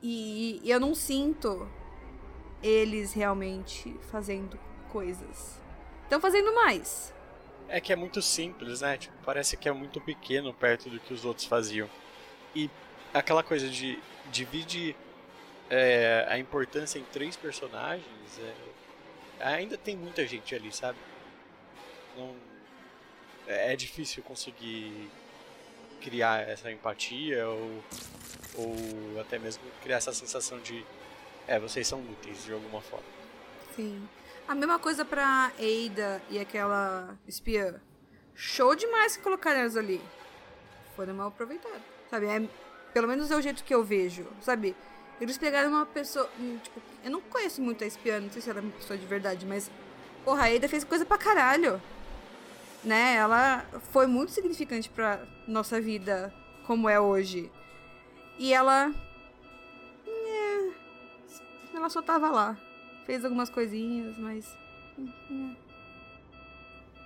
E 0.00 0.60
eu 0.64 0.80
não 0.80 0.94
sinto 0.94 1.68
eles 2.62 3.12
realmente 3.12 3.94
fazendo 4.10 4.58
coisas. 4.92 5.58
Estão 6.04 6.20
fazendo 6.20 6.54
mais. 6.54 7.14
É 7.68 7.80
que 7.80 7.92
é 7.92 7.96
muito 7.96 8.20
simples, 8.20 8.82
né? 8.82 8.98
Tipo, 8.98 9.14
parece 9.24 9.56
que 9.56 9.68
é 9.68 9.72
muito 9.72 9.98
pequeno 10.00 10.52
perto 10.52 10.90
do 10.90 11.00
que 11.00 11.14
os 11.14 11.24
outros 11.24 11.46
faziam. 11.46 11.88
E 12.54 12.70
aquela 13.14 13.42
coisa 13.42 13.68
de 13.68 13.98
divide 14.30 14.94
é, 15.70 16.26
a 16.28 16.38
importância 16.38 16.98
em 16.98 17.04
três 17.04 17.34
personagens, 17.34 18.38
é, 19.40 19.44
ainda 19.44 19.78
tem 19.78 19.96
muita 19.96 20.26
gente 20.26 20.54
ali, 20.54 20.70
sabe? 20.70 20.98
Não, 22.14 22.36
é 23.46 23.74
difícil 23.74 24.22
conseguir 24.22 25.10
criar 26.02 26.46
essa 26.46 26.70
empatia 26.70 27.48
ou, 27.48 27.84
ou 28.56 29.20
até 29.20 29.38
mesmo 29.38 29.62
criar 29.82 29.96
essa 29.96 30.12
sensação 30.12 30.60
de 30.60 30.84
é, 31.46 31.58
vocês 31.58 31.86
são 31.86 32.00
úteis 32.00 32.44
de 32.44 32.52
alguma 32.52 32.82
forma. 32.82 33.06
Sim. 33.74 34.06
A 34.48 34.54
mesma 34.54 34.78
coisa 34.78 35.04
pra 35.04 35.46
Ada 35.46 36.22
e 36.28 36.38
aquela 36.38 37.16
espiã. 37.26 37.80
Show 38.34 38.74
demais 38.74 39.16
que 39.16 39.22
colocaram 39.22 39.60
elas 39.60 39.76
ali. 39.76 40.00
Foram 40.96 41.14
mal 41.14 41.28
aproveitadas. 41.28 41.80
Sabe? 42.10 42.26
É, 42.26 42.42
pelo 42.92 43.08
menos 43.08 43.30
é 43.30 43.36
o 43.36 43.40
jeito 43.40 43.64
que 43.64 43.74
eu 43.74 43.82
vejo. 43.82 44.26
Sabe? 44.40 44.76
Eles 45.20 45.38
pegaram 45.38 45.70
uma 45.70 45.86
pessoa. 45.86 46.28
hum, 46.38 46.58
Tipo, 46.62 46.80
eu 47.04 47.10
não 47.10 47.20
conheço 47.20 47.62
muito 47.62 47.84
a 47.84 47.86
espiã, 47.86 48.20
não 48.20 48.30
sei 48.30 48.42
se 48.42 48.50
ela 48.50 48.58
é 48.58 48.62
uma 48.62 48.72
pessoa 48.72 48.98
de 48.98 49.06
verdade, 49.06 49.46
mas. 49.46 49.70
Porra, 50.24 50.44
a 50.44 50.54
Ada 50.54 50.68
fez 50.68 50.84
coisa 50.84 51.04
pra 51.04 51.16
caralho. 51.18 51.80
Né? 52.84 53.14
Ela 53.14 53.64
foi 53.92 54.06
muito 54.06 54.32
significante 54.32 54.90
pra 54.90 55.20
nossa 55.46 55.80
vida 55.80 56.34
como 56.66 56.88
é 56.88 56.98
hoje. 57.00 57.50
E 58.38 58.52
ela. 58.52 58.92
É, 60.06 60.70
ela 61.74 61.88
só 61.88 62.02
tava 62.02 62.30
lá. 62.30 62.56
Fez 63.06 63.24
algumas 63.24 63.50
coisinhas, 63.50 64.16
mas. 64.16 64.56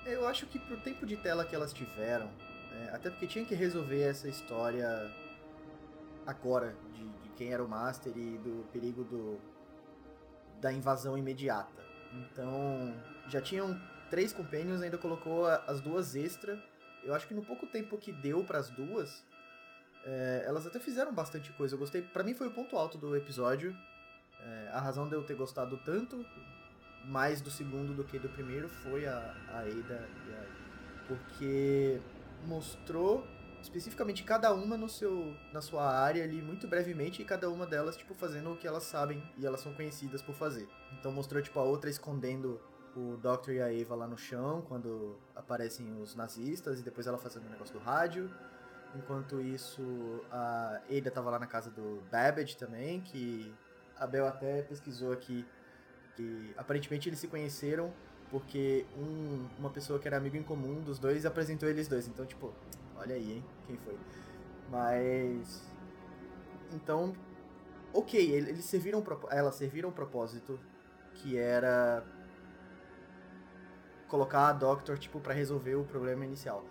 Eu 0.05 0.27
acho 0.27 0.47
que 0.47 0.59
pro 0.59 0.77
tempo 0.77 1.05
de 1.07 1.17
tela 1.17 1.45
que 1.45 1.55
elas 1.55 1.73
tiveram, 1.73 2.31
é, 2.73 2.91
até 2.95 3.11
porque 3.11 3.27
tinha 3.27 3.45
que 3.45 3.55
resolver 3.55 4.03
essa 4.03 4.29
história 4.29 5.11
agora, 6.27 6.77
de, 6.95 7.09
de 7.09 7.29
quem 7.37 7.53
era 7.53 7.65
o 7.65 7.69
Master 7.69 8.13
e 8.17 8.39
do 8.39 8.67
perigo 8.73 9.05
do, 9.05 9.39
da 10.61 10.73
invasão 10.73 11.17
imediata. 11.17 11.85
Então, 12.13 12.95
já 13.29 13.41
tinham 13.41 13.81
três 14.11 14.33
companions, 14.33 14.83
ainda 14.83 14.99
colocou 14.99 15.47
as 15.47 15.81
duas 15.81 16.15
extra. 16.15 16.63
Eu 17.03 17.15
acho 17.15 17.27
que 17.27 17.35
no 17.35 17.45
pouco 17.45 17.67
tempo 17.67 17.97
que 17.99 18.13
deu 18.13 18.45
pras 18.45 18.71
duas, 18.71 19.25
é, 20.05 20.45
elas 20.47 20.67
até 20.67 20.79
fizeram 20.79 21.13
bastante 21.13 21.53
coisa. 21.53 21.75
Eu 21.75 21.79
gostei, 21.79 22.03
Pra 22.03 22.23
mim 22.23 22.35
foi 22.35 22.49
o 22.49 22.53
ponto 22.53 22.77
alto 22.77 22.99
do 22.99 23.17
episódio. 23.17 23.77
É, 24.41 24.71
a 24.73 24.81
razão 24.81 25.09
de 25.09 25.15
eu 25.15 25.23
ter 25.23 25.35
gostado 25.35 25.77
tanto 25.79 26.25
mais 27.05 27.41
do 27.41 27.51
segundo 27.51 27.95
do 27.95 28.05
que 28.05 28.19
do 28.19 28.29
primeiro 28.29 28.69
foi 28.69 29.07
a, 29.07 29.35
a 29.49 29.61
Ada 29.61 30.09
e 30.29 30.35
a 30.35 30.67
porque 31.07 32.01
mostrou 32.47 33.25
especificamente 33.63 34.23
cada 34.23 34.53
uma 34.53 34.77
no 34.77 34.89
seu 34.89 35.35
na 35.53 35.61
sua 35.61 35.89
área 35.89 36.23
ali 36.23 36.43
muito 36.43 36.69
brevemente 36.69 37.23
e 37.23 37.25
cada 37.25 37.49
uma 37.49 37.67
delas 37.67 37.97
tipo 37.97 38.15
fazendo 38.15 38.53
o 38.53 38.57
que 38.57 38.67
elas 38.67 38.85
sabem 38.85 39.23
e 39.39 39.47
elas 39.47 39.61
são 39.61 39.73
conhecidas 39.75 40.23
por 40.23 40.35
fazer. 40.35 40.69
Então 40.99 41.13
mostrou 41.13 41.41
tipo 41.43 41.59
a 41.59 41.63
outra 41.63 41.89
escondendo 41.89 42.61
o 42.95 43.17
Doctor 43.19 43.55
e 43.55 43.61
a 43.61 43.73
Eva 43.73 43.95
lá 43.95 44.07
no 44.07 44.17
chão 44.17 44.63
quando 44.69 45.17
aparecem 45.35 46.01
os 46.01 46.15
nazistas 46.15 46.81
e 46.81 46.83
depois 46.83 47.07
ela 47.07 47.19
fazendo 47.19 47.47
o 47.47 47.51
negócio 47.51 47.75
do 47.75 47.81
rádio. 47.81 48.31
Enquanto 48.95 49.41
isso, 49.43 49.83
a 50.31 50.81
Ada 50.91 51.11
tava 51.11 51.31
lá 51.31 51.39
na 51.39 51.47
casa 51.47 51.71
do 51.71 52.03
Babbage 52.11 52.57
também, 52.57 53.03
que 53.03 53.53
a 53.99 54.07
Bel 54.07 54.27
até 54.27 54.63
pesquisou 54.63 55.13
aqui 55.13 55.45
que 56.15 56.55
aparentemente 56.57 57.09
eles 57.09 57.19
se 57.19 57.29
conheceram 57.29 57.93
porque 58.31 58.85
um- 58.97 59.47
uma 59.59 59.71
pessoa 59.71 59.99
que 59.99 60.09
era 60.09 60.17
amigo 60.17 60.37
em 60.37 60.43
comum 60.43 60.83
dos 60.83 60.99
dois 60.99 61.25
apresentou 61.27 61.69
eles 61.69 61.87
dois. 61.89 62.09
Então, 62.09 62.25
tipo, 62.27 62.53
olha 62.97 63.15
aí, 63.15 63.33
hein? 63.35 63.45
Quem 63.67 63.77
foi? 63.79 63.97
Mas. 64.71 65.63
Então. 66.73 67.15
Ok, 67.93 68.19
ele- 68.21 68.51
eles 68.51 68.65
serviram. 68.65 69.03
Elas 69.31 69.55
serviram 69.55 69.91
um 69.91 69.93
propósito 69.93 70.59
que 71.15 71.37
era. 71.39 72.05
Colocar 74.09 74.49
a 74.49 74.53
Doctor, 74.53 74.99
tipo, 74.99 75.21
pra 75.21 75.35
resolver 75.35 75.75
o 75.75 75.85
problema 75.85 76.25
inicial. 76.25 76.65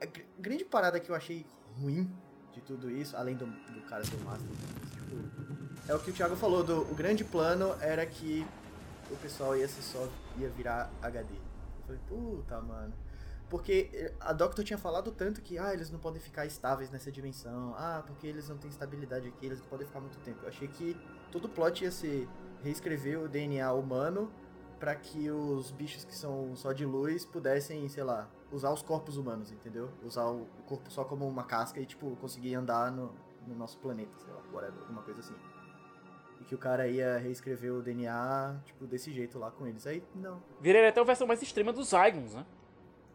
A 0.00 0.06
gr- 0.06 0.22
grande 0.38 0.64
parada 0.64 0.98
que 0.98 1.10
eu 1.10 1.14
achei 1.14 1.44
ruim 1.78 2.10
de 2.52 2.60
tudo 2.62 2.90
isso, 2.90 3.16
além 3.16 3.36
do, 3.36 3.46
do 3.46 3.80
cara 3.82 4.02
o 4.02 4.24
Master, 4.24 4.48
tipo, 4.92 5.41
é 5.88 5.94
o 5.94 5.98
que 5.98 6.10
o 6.10 6.14
Thiago 6.14 6.36
falou, 6.36 6.62
do, 6.62 6.82
o 6.82 6.94
grande 6.94 7.24
plano 7.24 7.74
era 7.80 8.04
que 8.06 8.46
o 9.10 9.16
pessoal 9.16 9.56
ia 9.56 9.68
ser 9.68 9.82
só 9.82 10.08
ia 10.38 10.48
virar 10.48 10.90
HD. 11.02 11.34
Eu 11.34 11.86
falei, 11.86 12.00
puta, 12.08 12.60
mano. 12.60 12.92
Porque 13.50 13.90
eh, 13.92 14.14
a 14.20 14.32
Doctor 14.32 14.64
tinha 14.64 14.78
falado 14.78 15.12
tanto 15.12 15.42
que 15.42 15.58
ah, 15.58 15.74
eles 15.74 15.90
não 15.90 15.98
podem 15.98 16.20
ficar 16.20 16.46
estáveis 16.46 16.90
nessa 16.90 17.12
dimensão. 17.12 17.74
Ah, 17.76 18.02
porque 18.06 18.26
eles 18.26 18.48
não 18.48 18.56
têm 18.56 18.70
estabilidade 18.70 19.28
aqui, 19.28 19.44
eles 19.44 19.60
não 19.60 19.66
podem 19.66 19.86
ficar 19.86 20.00
muito 20.00 20.18
tempo. 20.20 20.38
Eu 20.42 20.48
achei 20.48 20.68
que 20.68 20.96
todo 21.30 21.44
o 21.44 21.48
plot 21.48 21.84
ia 21.84 21.90
ser 21.90 22.26
reescrever 22.62 23.20
o 23.20 23.28
DNA 23.28 23.70
humano 23.72 24.30
pra 24.80 24.94
que 24.94 25.30
os 25.30 25.70
bichos 25.70 26.04
que 26.04 26.16
são 26.16 26.56
só 26.56 26.72
de 26.72 26.86
luz 26.86 27.24
pudessem, 27.24 27.88
sei 27.88 28.02
lá, 28.02 28.28
usar 28.50 28.72
os 28.72 28.82
corpos 28.82 29.16
humanos, 29.16 29.52
entendeu? 29.52 29.90
Usar 30.02 30.26
o 30.26 30.46
corpo 30.66 30.90
só 30.90 31.04
como 31.04 31.28
uma 31.28 31.44
casca 31.44 31.78
e, 31.78 31.86
tipo, 31.86 32.16
conseguir 32.16 32.54
andar 32.54 32.90
no, 32.90 33.14
no 33.46 33.54
nosso 33.54 33.78
planeta, 33.78 34.12
sei 34.18 34.32
lá, 34.32 34.40
whatever, 34.52 34.80
alguma 34.80 35.02
coisa 35.02 35.20
assim. 35.20 35.34
E 36.42 36.44
que 36.44 36.56
o 36.56 36.58
cara 36.58 36.88
ia 36.88 37.18
reescrever 37.18 37.72
o 37.72 37.80
DNA, 37.80 38.56
tipo, 38.64 38.84
desse 38.84 39.12
jeito 39.12 39.38
lá 39.38 39.50
com 39.52 39.64
eles. 39.64 39.86
Aí, 39.86 40.02
não. 40.12 40.42
Viraria 40.60 40.88
até 40.88 41.00
a 41.00 41.04
versão 41.04 41.24
mais 41.24 41.40
extrema 41.40 41.72
dos 41.72 41.90
Zygons, 41.90 42.34
né? 42.34 42.44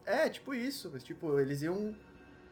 É, 0.06 0.30
tipo 0.30 0.54
isso. 0.54 0.90
mas, 0.94 1.04
Tipo, 1.04 1.38
eles 1.38 1.62
iam, 1.62 1.94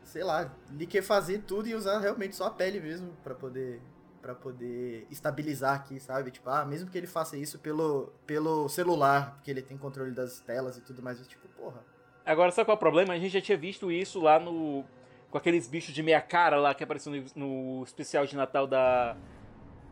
sei 0.04 0.24
lá, 0.24 0.54
liquefazer 0.72 1.42
tudo 1.44 1.70
e 1.70 1.74
usar 1.74 2.00
realmente 2.00 2.36
só 2.36 2.48
a 2.48 2.52
pele 2.52 2.82
mesmo 2.82 3.14
pra 3.24 3.34
poder 3.34 3.82
para 4.22 4.34
poder 4.34 5.06
estabilizar 5.12 5.76
aqui, 5.76 6.00
sabe? 6.00 6.32
Tipo, 6.32 6.50
ah, 6.50 6.66
mesmo 6.66 6.90
que 6.90 6.98
ele 6.98 7.06
faça 7.06 7.38
isso 7.38 7.60
pelo, 7.60 8.12
pelo 8.26 8.68
celular, 8.68 9.36
porque 9.36 9.52
ele 9.52 9.62
tem 9.62 9.78
controle 9.78 10.10
das 10.10 10.40
telas 10.40 10.80
e 10.80 10.82
tudo 10.82 11.00
mais, 11.04 11.20
tipo, 11.28 11.48
porra. 11.50 11.86
Agora, 12.26 12.52
sabe 12.52 12.66
qual 12.66 12.74
é 12.74 12.76
o 12.76 12.80
problema? 12.80 13.14
A 13.14 13.20
gente 13.20 13.34
já 13.34 13.40
tinha 13.40 13.56
visto 13.56 13.92
isso 13.92 14.20
lá 14.20 14.40
no. 14.40 14.84
Com 15.30 15.38
aqueles 15.38 15.68
bichos 15.68 15.94
de 15.94 16.02
meia 16.02 16.22
cara 16.22 16.58
lá 16.58 16.74
que 16.74 16.84
apareceu 16.84 17.12
no, 17.14 17.24
no 17.36 17.84
especial 17.84 18.26
de 18.26 18.36
Natal 18.36 18.66
da. 18.66 19.16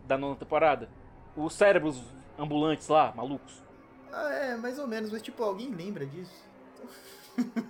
Da 0.05 0.17
nona 0.17 0.35
temporada. 0.35 0.89
Os 1.35 1.53
cérebros 1.53 2.01
ambulantes 2.37 2.87
lá, 2.87 3.13
malucos. 3.15 3.61
Ah, 4.11 4.29
é, 4.31 4.55
mais 4.55 4.77
ou 4.77 4.85
menos, 4.87 5.11
mas 5.11 5.21
tipo, 5.21 5.43
alguém 5.43 5.69
lembra 5.69 6.05
disso? 6.05 6.43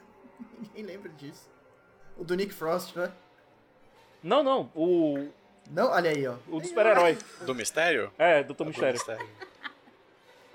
Ninguém 0.59 0.83
lembra 0.83 1.09
disso. 1.13 1.47
O 2.17 2.23
do 2.23 2.35
Nick 2.35 2.53
Frost, 2.53 2.95
né? 2.95 3.11
Não, 4.21 4.43
não, 4.43 4.69
o. 4.75 5.29
Não, 5.71 5.89
olha 5.91 6.09
aí, 6.11 6.27
ó. 6.27 6.35
O 6.49 6.59
do 6.59 6.67
super-herói. 6.67 7.17
Do 7.45 7.55
mistério? 7.55 8.11
É, 8.17 8.43
Do 8.43 8.65
Mistério. 8.65 8.93
mistério. 8.93 9.27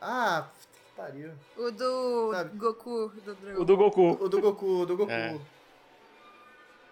Ah, 0.00 0.46
puta 0.48 0.78
que 0.84 0.96
pariu. 0.96 1.32
O 1.56 1.70
do 1.70 2.32
Sabe? 2.32 2.58
Goku, 2.58 3.08
do 3.24 3.34
Dragon 3.34 3.60
O 3.60 3.64
do 3.64 3.76
Goku. 3.76 4.10
O 4.24 4.28
do 4.28 4.40
Goku, 4.40 4.66
o 4.82 4.86
do 4.86 4.96
Goku. 4.96 5.10
É. 5.10 5.38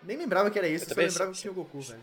Nem 0.03 0.17
lembrava 0.17 0.51
que 0.51 0.59
era 0.59 0.69
isso, 0.69 0.85
Eu 0.87 0.95
só 0.95 1.01
lembrava 1.01 1.31
que 1.33 1.37
sei. 1.39 1.43
tinha 1.43 1.53
o 1.53 1.55
Goku, 1.55 1.81
velho. 1.81 2.01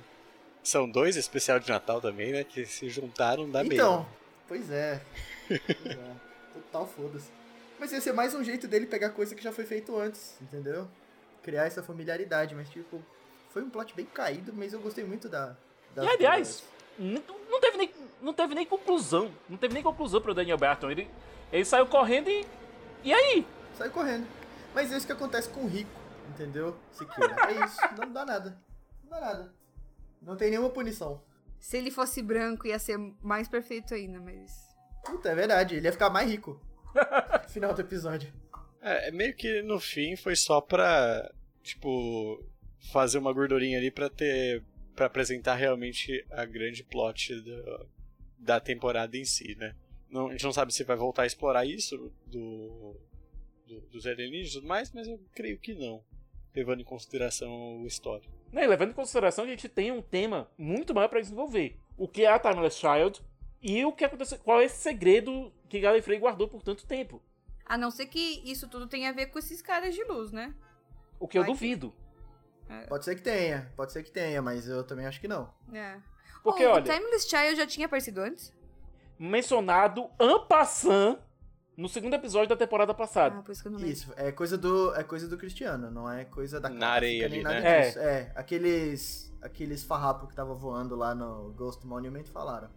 São 0.64 0.90
dois 0.90 1.16
especial 1.16 1.60
de 1.60 1.70
Natal 1.70 2.00
também, 2.00 2.32
né? 2.32 2.44
Que 2.44 2.66
se 2.66 2.90
juntaram 2.90 3.50
da 3.50 3.64
Então, 3.64 4.08
pois 4.48 4.72
é. 4.72 5.02
Pois 5.48 5.86
é. 5.86 6.16
Total 6.54 6.88
foda-se. 6.88 7.30
Mas 7.80 7.92
ia 7.92 8.00
ser 8.00 8.14
mais 8.14 8.34
um 8.34 8.44
jeito 8.44 8.68
dele 8.68 8.86
pegar 8.86 9.10
coisa 9.10 9.36
que 9.36 9.44
já 9.44 9.52
foi 9.52 9.66
feito 9.66 9.98
antes, 9.98 10.36
entendeu? 10.42 10.88
Criar 11.42 11.66
essa 11.66 11.84
familiaridade, 11.84 12.56
mas 12.56 12.70
tipo, 12.70 13.04
foi 13.50 13.62
um 13.62 13.70
plot 13.70 13.94
bem 13.94 14.06
caído, 14.06 14.54
mas 14.54 14.72
eu 14.72 14.80
gostei 14.80 15.04
muito 15.04 15.28
da. 15.28 15.56
das 15.94 16.06
E 16.06 16.08
aliás, 16.08 16.64
não, 16.98 17.60
teve 17.60 17.78
nem, 17.78 17.92
não 18.22 18.34
teve 18.34 18.56
nem 18.56 18.66
conclusão. 18.66 19.32
Não 19.50 19.58
teve 19.58 19.74
nem 19.74 19.84
conclusão 19.84 20.22
pro 20.22 20.34
Daniel 20.34 20.58
Barton. 20.58 20.92
Ele, 20.92 21.10
ele 21.52 21.66
saiu 21.66 21.86
correndo 21.88 22.30
e. 22.30 22.46
E 23.04 23.14
aí? 23.14 23.46
Saiu 23.78 23.92
correndo. 23.92 24.26
Mas 24.74 24.92
é 24.92 24.98
isso 24.98 25.06
que 25.06 25.12
acontece 25.12 25.50
com 25.50 25.62
o 25.62 25.68
rico, 25.68 25.92
entendeu? 26.30 26.76
Siqueira. 26.92 27.36
É 27.50 27.66
isso, 27.66 27.80
não 28.00 28.12
dá 28.12 28.26
nada. 28.26 28.58
Não 29.04 29.10
dá 29.10 29.20
nada. 29.20 29.54
Não 30.26 30.36
tem 30.36 30.50
nenhuma 30.50 30.70
punição. 30.70 31.22
Se 31.60 31.78
ele 31.78 31.92
fosse 31.92 32.22
branco, 32.22 32.68
ia 32.68 32.80
ser 32.80 32.98
mais 33.22 33.48
perfeito 33.48 33.94
ainda, 33.94 34.20
mas. 34.20 34.52
Puta, 35.06 35.30
é 35.30 35.36
verdade, 35.36 35.76
ele 35.76 35.88
ia 35.88 35.92
ficar 35.92 36.10
mais 36.10 36.30
rico. 36.30 36.60
Final 37.50 37.74
do 37.74 37.82
episódio. 37.82 38.32
É, 38.82 39.08
é 39.10 39.12
meio 39.12 39.34
que 39.36 39.62
no 39.62 39.80
fim 39.80 40.16
foi 40.16 40.36
só 40.36 40.60
pra, 40.62 41.32
tipo, 41.62 42.44
fazer 42.92 43.18
uma 43.18 43.32
gordurinha 43.34 43.78
ali 43.78 43.90
pra 43.92 44.10
ter. 44.10 44.64
pra 44.96 45.06
apresentar 45.08 45.56
realmente 45.56 46.26
a 46.32 46.46
grande 46.46 46.84
plot 46.84 47.34
do- 47.42 47.88
da 48.38 48.60
temporada 48.60 49.18
em 49.18 49.24
si, 49.26 49.56
né? 49.56 49.74
Não, 50.10 50.28
a 50.28 50.32
gente 50.32 50.44
não 50.44 50.54
sabe 50.54 50.74
se 50.74 50.84
vai 50.84 50.96
voltar 50.98 51.24
a 51.24 51.26
explorar 51.26 51.66
isso 51.66 52.12
do, 52.28 52.96
do- 53.66 53.82
dos 53.92 54.06
alienígenas 54.06 54.52
e 54.52 54.54
tudo 54.56 54.68
mais, 54.68 54.92
mas 54.92 55.08
eu 55.08 55.20
creio 55.34 55.58
que 55.58 55.74
não, 55.74 56.04
levando 56.56 56.82
em 56.82 56.86
consideração 56.86 57.82
o 57.82 57.88
histórico. 57.88 58.32
Né, 58.54 58.66
levando 58.68 58.92
em 58.92 58.94
consideração, 58.94 59.44
a 59.44 59.48
gente 59.48 59.68
tem 59.68 59.92
um 59.92 60.02
tema 60.02 60.48
muito 60.58 60.94
maior 60.94 61.10
pra 61.10 61.20
desenvolver. 61.20 61.78
o 61.98 62.08
que 62.08 62.24
é 62.24 62.30
a 62.32 62.40
Timeless 62.40 62.78
Child 62.80 63.22
e 63.62 63.84
o 63.86 63.92
que 63.92 64.04
aconteceu, 64.06 64.38
qual 64.40 64.60
é 64.62 64.66
esse 64.66 64.78
segredo 64.78 65.52
que 65.70 65.80
Gallifrey 65.80 66.18
guardou 66.20 66.48
por 66.48 66.62
tanto 66.64 66.86
tempo. 66.88 67.22
A 67.66 67.78
não 67.78 67.92
ser 67.92 68.08
que 68.08 68.42
isso 68.44 68.68
tudo 68.68 68.88
tenha 68.88 69.10
a 69.10 69.14
ver 69.14 69.28
com 69.28 69.38
esses 69.40 69.62
caras 69.62 69.94
de 69.94 70.04
luz, 70.06 70.32
né? 70.32 70.54
O 71.20 71.28
que 71.28 71.38
eu 71.38 71.42
Vai 71.44 71.52
que- 71.52 71.54
duvido. 71.54 71.94
Pode 72.90 73.06
ser 73.06 73.16
que 73.16 73.22
tenha, 73.22 73.72
pode 73.76 73.92
ser 73.94 74.02
que 74.04 74.10
tenha, 74.12 74.42
mas 74.42 74.68
eu 74.68 74.84
também 74.84 75.06
acho 75.06 75.22
que 75.22 75.28
não. 75.28 75.54
É. 75.72 75.98
Porque, 76.44 76.66
Oh, 76.66 76.72
olha- 76.72 76.82
O 76.82 76.84
Timeless 76.84 77.28
Child 77.30 77.56
já 77.56 77.68
tinha 77.68 77.86
aparecido 77.86 78.22
antes? 78.22 78.52
Mencionado 79.20 80.10
en 80.20 80.40
passant 80.48 81.20
no 81.76 81.90
segundo 81.90 82.14
episódio 82.14 82.50
da 82.50 82.56
temporada 82.56 82.94
passada. 82.94 83.38
Ah, 83.40 83.42
por 83.42 83.52
isso 83.52 83.62
que 83.62 83.68
eu 83.68 83.72
não 83.72 83.80
lembro. 83.80 83.94
Isso, 83.94 84.14
é 84.16 84.32
coisa 84.32 84.58
do, 84.58 84.94
é 84.96 85.04
coisa 85.04 85.28
do 85.28 85.38
Cristiano, 85.38 85.90
não 85.90 86.10
é 86.12 86.24
coisa 86.26 86.60
da 86.60 86.70
Na 86.70 86.90
areia 86.90 87.28
nem 87.28 87.40
ali, 87.40 87.44
nada 87.44 87.60
né? 87.62 87.82
disso. 87.88 88.00
É. 88.00 88.32
aqueles, 88.36 89.34
aqueles 89.42 89.84
farrapos 89.84 90.30
que 90.30 90.36
tava 90.36 90.54
voando 90.54 90.96
lá 90.96 91.16
no 91.16 91.52
Ghost 91.54 91.86
Monument 91.86 92.26
falaram. 92.26 92.70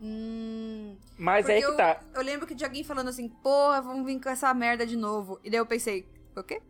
Hum, 0.00 0.96
Mas 1.18 1.48
é 1.48 1.58
que 1.58 1.64
eu, 1.64 1.76
tá. 1.76 2.00
eu 2.14 2.22
lembro 2.22 2.46
que 2.46 2.54
de 2.54 2.64
alguém 2.64 2.84
falando 2.84 3.08
assim, 3.08 3.28
porra, 3.28 3.80
vamos 3.80 4.04
vir 4.04 4.20
com 4.20 4.28
essa 4.28 4.52
merda 4.52 4.86
de 4.86 4.96
novo. 4.96 5.40
E 5.42 5.50
daí 5.50 5.58
eu 5.58 5.66
pensei, 5.66 6.06
o 6.36 6.42
quê? 6.42 6.60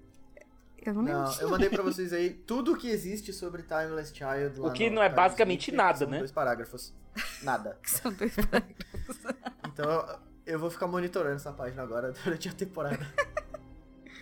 Eu 0.84 0.94
não 0.94 1.02
lembro. 1.02 1.22
Não, 1.22 1.28
disso, 1.30 1.42
eu 1.42 1.48
mandei 1.48 1.68
pra 1.68 1.82
vocês 1.82 2.12
aí 2.12 2.30
tudo 2.30 2.76
que 2.76 2.88
existe 2.88 3.32
sobre 3.32 3.62
Timeless 3.62 4.14
Child 4.14 4.60
lá 4.60 4.68
O 4.68 4.72
que 4.72 4.88
não 4.88 5.02
é 5.02 5.08
basicamente 5.08 5.72
nada, 5.72 5.98
são 5.98 6.08
né? 6.08 6.18
dois 6.18 6.30
parágrafos. 6.30 6.94
Nada. 7.42 7.78
São 7.82 8.12
dois 8.12 8.36
Então 9.66 10.20
eu- 10.46 10.58
vou 10.58 10.70
ficar 10.70 10.86
monitorando 10.86 11.36
essa 11.36 11.52
página 11.52 11.82
agora 11.82 12.12
durante 12.24 12.48
a 12.48 12.52
temporada. 12.52 12.98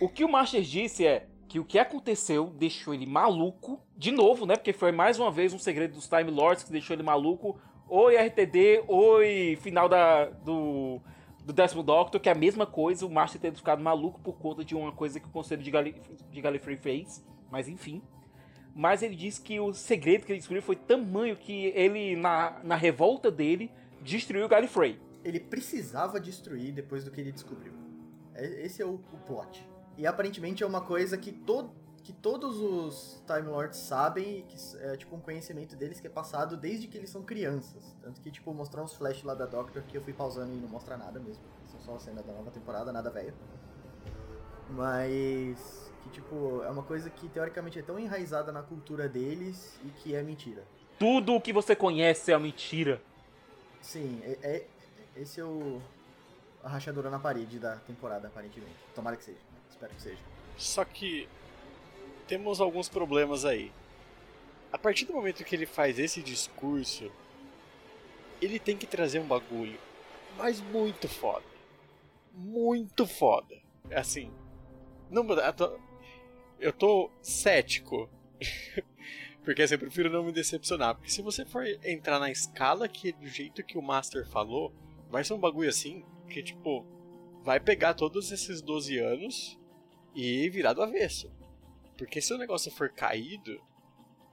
O 0.01 0.09
que 0.09 0.23
o 0.23 0.29
Masters 0.29 0.67
disse 0.67 1.05
é 1.05 1.27
que 1.47 1.59
o 1.59 1.63
que 1.63 1.79
aconteceu 1.79 2.47
deixou 2.47 2.93
ele 2.93 3.05
maluco, 3.05 3.79
de 3.95 4.11
novo, 4.11 4.45
né? 4.45 4.55
Porque 4.55 4.73
foi 4.73 4.91
mais 4.91 5.17
uma 5.19 5.31
vez 5.31 5.53
um 5.53 5.59
segredo 5.59 5.93
dos 5.93 6.07
Time 6.07 6.29
Lords 6.31 6.63
que 6.63 6.71
deixou 6.71 6.95
ele 6.95 7.03
maluco. 7.03 7.57
Oi, 7.87 8.17
RTD, 8.17 8.83
oi, 8.87 9.57
final 9.61 9.87
da, 9.87 10.25
do, 10.25 10.99
do 11.45 11.53
décimo 11.53 11.83
Doctor, 11.83 12.19
que 12.19 12.27
é 12.27 12.31
a 12.31 12.35
mesma 12.35 12.65
coisa, 12.65 13.05
o 13.05 13.09
Master 13.11 13.39
ter 13.39 13.53
ficado 13.53 13.81
maluco 13.81 14.19
por 14.19 14.33
conta 14.37 14.65
de 14.65 14.75
uma 14.75 14.91
coisa 14.91 15.19
que 15.19 15.27
o 15.27 15.29
Conselho 15.29 15.61
de, 15.61 15.69
Gali, 15.69 15.95
de 16.31 16.41
Gallifrey 16.41 16.75
fez, 16.77 17.23
mas 17.51 17.69
enfim. 17.69 18.01
Mas 18.75 19.03
ele 19.03 19.15
disse 19.15 19.39
que 19.39 19.59
o 19.59 19.71
segredo 19.71 20.25
que 20.25 20.31
ele 20.33 20.39
descobriu 20.39 20.63
foi 20.63 20.75
tamanho 20.75 21.37
que 21.37 21.67
ele, 21.67 22.15
na, 22.15 22.59
na 22.63 22.75
revolta 22.75 23.29
dele, 23.31 23.71
destruiu 24.01 24.49
Gallifrey. 24.49 24.99
Ele 25.25 25.39
precisava 25.39 26.19
destruir 26.19 26.71
depois 26.71 27.03
do 27.03 27.09
que 27.09 27.19
ele 27.19 27.31
descobriu. 27.31 27.73
É- 28.35 28.65
Esse 28.65 28.81
é 28.81 28.85
o, 28.85 28.93
o 28.93 29.17
plot. 29.25 29.67
E 29.97 30.05
aparentemente 30.05 30.63
é 30.63 30.67
uma 30.67 30.81
coisa 30.81 31.17
que, 31.17 31.31
to, 31.31 31.71
que 32.03 32.13
todos 32.13 32.57
os 32.59 33.23
Time 33.25 33.47
Lords 33.49 33.79
sabem 33.79 34.39
e 34.39 34.41
que 34.43 34.55
é 34.77 34.95
tipo 34.95 35.15
um 35.15 35.19
conhecimento 35.19 35.75
deles 35.75 35.99
que 35.99 36.05
é 36.05 36.09
passado 36.09 36.55
desde 36.55 36.87
que 36.87 36.95
eles 36.95 37.09
são 37.09 37.23
crianças. 37.23 37.95
Tanto 38.03 38.21
que, 38.21 38.29
tipo, 38.29 38.53
mostrar 38.53 38.83
uns 38.83 38.93
flash 38.93 39.23
lá 39.23 39.33
da 39.33 39.47
Doctor 39.47 39.81
que 39.83 39.97
eu 39.97 40.01
fui 40.03 40.13
pausando 40.13 40.53
e 40.53 40.57
não 40.57 40.69
mostra 40.69 40.95
nada 40.95 41.19
mesmo. 41.19 41.43
São 41.71 41.79
só 41.79 41.95
a 41.95 41.99
cena 41.99 42.21
da 42.21 42.31
nova 42.31 42.51
temporada, 42.51 42.93
nada 42.93 43.09
velho. 43.09 43.33
Mas 44.69 45.91
que, 46.03 46.09
tipo, 46.11 46.61
é 46.63 46.69
uma 46.69 46.83
coisa 46.83 47.09
que 47.09 47.27
teoricamente 47.29 47.79
é 47.79 47.81
tão 47.81 47.97
enraizada 47.97 48.51
na 48.51 48.61
cultura 48.61 49.09
deles 49.09 49.79
e 49.83 49.89
que 49.89 50.13
é 50.13 50.21
mentira. 50.21 50.63
Tudo 50.99 51.33
o 51.33 51.41
que 51.41 51.51
você 51.51 51.75
conhece 51.75 52.31
é 52.31 52.35
uma 52.35 52.43
mentira. 52.43 53.01
Sim, 53.81 54.19
é, 54.23 54.37
é- 54.43 54.67
esse 55.15 55.39
é 55.39 55.43
o 55.43 55.81
a 56.65 56.69
rachadura 56.69 57.11
na 57.11 57.19
parede 57.19 57.59
da 57.59 57.75
temporada, 57.77 58.27
aparentemente. 58.27 58.73
Tomara 58.95 59.15
que 59.15 59.23
seja. 59.23 59.37
Espero 59.69 59.93
que 59.93 60.01
seja. 60.01 60.17
Só 60.57 60.83
que 60.83 61.29
temos 62.27 62.59
alguns 62.59 62.89
problemas 62.89 63.45
aí. 63.45 63.71
A 64.73 64.77
partir 64.77 65.05
do 65.05 65.13
momento 65.13 65.43
que 65.43 65.55
ele 65.55 65.67
faz 65.67 65.99
esse 65.99 66.23
discurso, 66.23 67.11
ele 68.41 68.57
tem 68.57 68.75
que 68.75 68.87
trazer 68.87 69.19
um 69.19 69.27
bagulho, 69.27 69.79
mas 70.37 70.59
muito 70.59 71.07
foda. 71.07 71.45
Muito 72.33 73.05
foda. 73.05 73.55
Assim, 73.91 74.33
não, 75.11 75.23
eu 76.59 76.73
tô 76.73 77.11
cético. 77.21 78.09
Porque 79.45 79.61
assim, 79.61 79.75
eu 79.75 79.79
prefiro 79.79 80.09
não 80.09 80.23
me 80.23 80.31
decepcionar. 80.31 80.95
Porque 80.95 81.11
se 81.11 81.21
você 81.21 81.45
for 81.45 81.63
entrar 81.83 82.19
na 82.19 82.31
escala 82.31 82.87
que 82.87 83.11
do 83.11 83.27
jeito 83.27 83.63
que 83.63 83.77
o 83.77 83.83
Master 83.83 84.27
falou, 84.27 84.73
vai 85.09 85.23
ser 85.23 85.33
um 85.33 85.39
bagulho 85.39 85.69
assim 85.69 86.03
que, 86.29 86.41
tipo, 86.43 86.85
vai 87.43 87.59
pegar 87.59 87.93
todos 87.93 88.31
esses 88.31 88.61
12 88.61 88.97
anos 88.97 89.59
e 90.13 90.49
virar 90.49 90.73
do 90.73 90.81
avesso. 90.81 91.31
Porque 91.97 92.21
se 92.21 92.33
o 92.33 92.37
negócio 92.37 92.71
for 92.71 92.89
caído, 92.89 93.61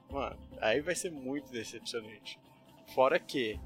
mano, 0.09 0.39
aí 0.59 0.81
vai 0.81 0.95
ser 0.95 1.11
muito 1.11 1.51
decepcionante. 1.51 2.39
Fora 2.93 3.19
que, 3.19 3.59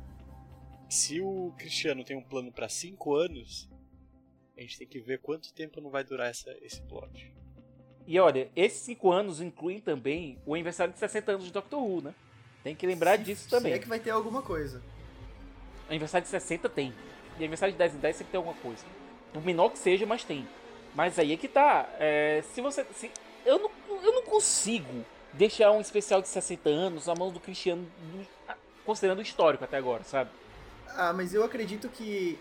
se 0.89 1.19
o 1.21 1.53
Cristiano 1.57 2.03
tem 2.03 2.15
um 2.15 2.23
plano 2.23 2.51
pra 2.51 2.69
5 2.69 3.15
anos, 3.15 3.69
a 4.57 4.61
gente 4.61 4.77
tem 4.77 4.87
que 4.87 4.99
ver 4.99 5.19
quanto 5.19 5.53
tempo 5.53 5.79
não 5.79 5.89
vai 5.89 6.03
durar 6.03 6.29
essa, 6.29 6.51
esse 6.61 6.81
plot. 6.81 7.31
E 8.07 8.17
olha, 8.19 8.49
esses 8.55 8.79
cinco 8.79 9.11
anos 9.11 9.41
incluem 9.41 9.81
também 9.81 10.39
o 10.45 10.55
aniversário 10.55 10.93
de 10.93 10.99
60 10.99 11.33
anos 11.33 11.45
de 11.45 11.51
Doctor 11.51 11.83
Who, 11.83 12.01
né? 12.01 12.15
Tem 12.63 12.73
que 12.73 12.87
lembrar 12.87 13.17
disso 13.17 13.49
também. 13.49 13.73
Se 13.73 13.77
é 13.77 13.81
que 13.81 13.87
vai 13.87 13.99
ter 13.99 14.11
alguma 14.11 14.41
coisa. 14.41 14.81
Aniversário 15.89 16.23
de 16.25 16.29
60 16.31 16.67
tem. 16.69 16.93
E 17.35 17.37
aniversário 17.37 17.71
de 17.73 17.77
10 17.77 17.95
em 17.95 17.97
10 17.99 18.15
sempre 18.15 18.31
tem 18.31 18.37
alguma 18.37 18.55
coisa. 18.57 18.83
Por 19.33 19.43
menor 19.45 19.69
que 19.69 19.77
seja, 19.77 20.05
mas 20.05 20.23
tem. 20.23 20.47
Mas 20.95 21.19
aí 21.19 21.33
é 21.33 21.37
que 21.37 21.47
tá. 21.47 21.87
É, 21.99 22.43
se 22.53 22.61
você. 22.61 22.85
Se, 22.95 23.11
eu, 23.45 23.59
não, 23.59 23.71
eu 24.03 24.11
não 24.13 24.23
consigo 24.23 25.05
deixar 25.33 25.71
um 25.71 25.79
especial 25.81 26.21
de 26.21 26.27
60 26.27 26.69
anos 26.69 27.05
na 27.07 27.13
mão 27.15 27.31
do 27.31 27.39
Cristiano, 27.39 27.83
do- 27.83 28.27
considerando 28.85 29.19
o 29.19 29.21
histórico 29.21 29.63
até 29.63 29.77
agora, 29.77 30.03
sabe? 30.03 30.29
Ah, 30.89 31.13
mas 31.13 31.33
eu 31.33 31.43
acredito 31.43 31.87
que 31.89 32.39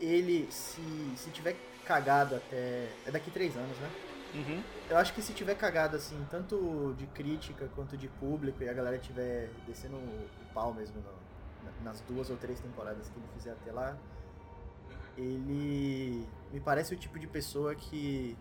ele, 0.00 0.46
se, 0.50 0.80
se 1.16 1.30
tiver 1.30 1.56
cagado 1.84 2.36
até. 2.36 2.88
É 3.06 3.10
daqui 3.10 3.30
três 3.30 3.56
anos, 3.56 3.76
né? 3.78 3.90
Uhum. 4.34 4.62
Eu 4.88 4.96
acho 4.96 5.12
que 5.12 5.20
se 5.20 5.32
tiver 5.32 5.56
cagado 5.56 5.96
assim, 5.96 6.24
tanto 6.30 6.94
de 6.96 7.06
crítica 7.08 7.68
quanto 7.74 7.96
de 7.96 8.06
público, 8.06 8.62
e 8.62 8.68
a 8.68 8.72
galera 8.72 8.96
tiver 8.98 9.50
descendo 9.66 9.96
o 9.96 10.28
pau 10.54 10.72
mesmo 10.72 10.96
no- 11.00 11.29
nas 11.84 12.00
duas 12.02 12.28
ou 12.30 12.36
três 12.36 12.60
temporadas 12.60 13.08
que 13.08 13.18
ele 13.18 13.26
fizer 13.36 13.52
até 13.52 13.72
lá, 13.72 13.96
ele 15.16 16.24
me 16.52 16.60
parece 16.60 16.94
o 16.94 16.96
tipo 16.96 17.18
de 17.18 17.26
pessoa 17.26 17.74
que 17.74 18.36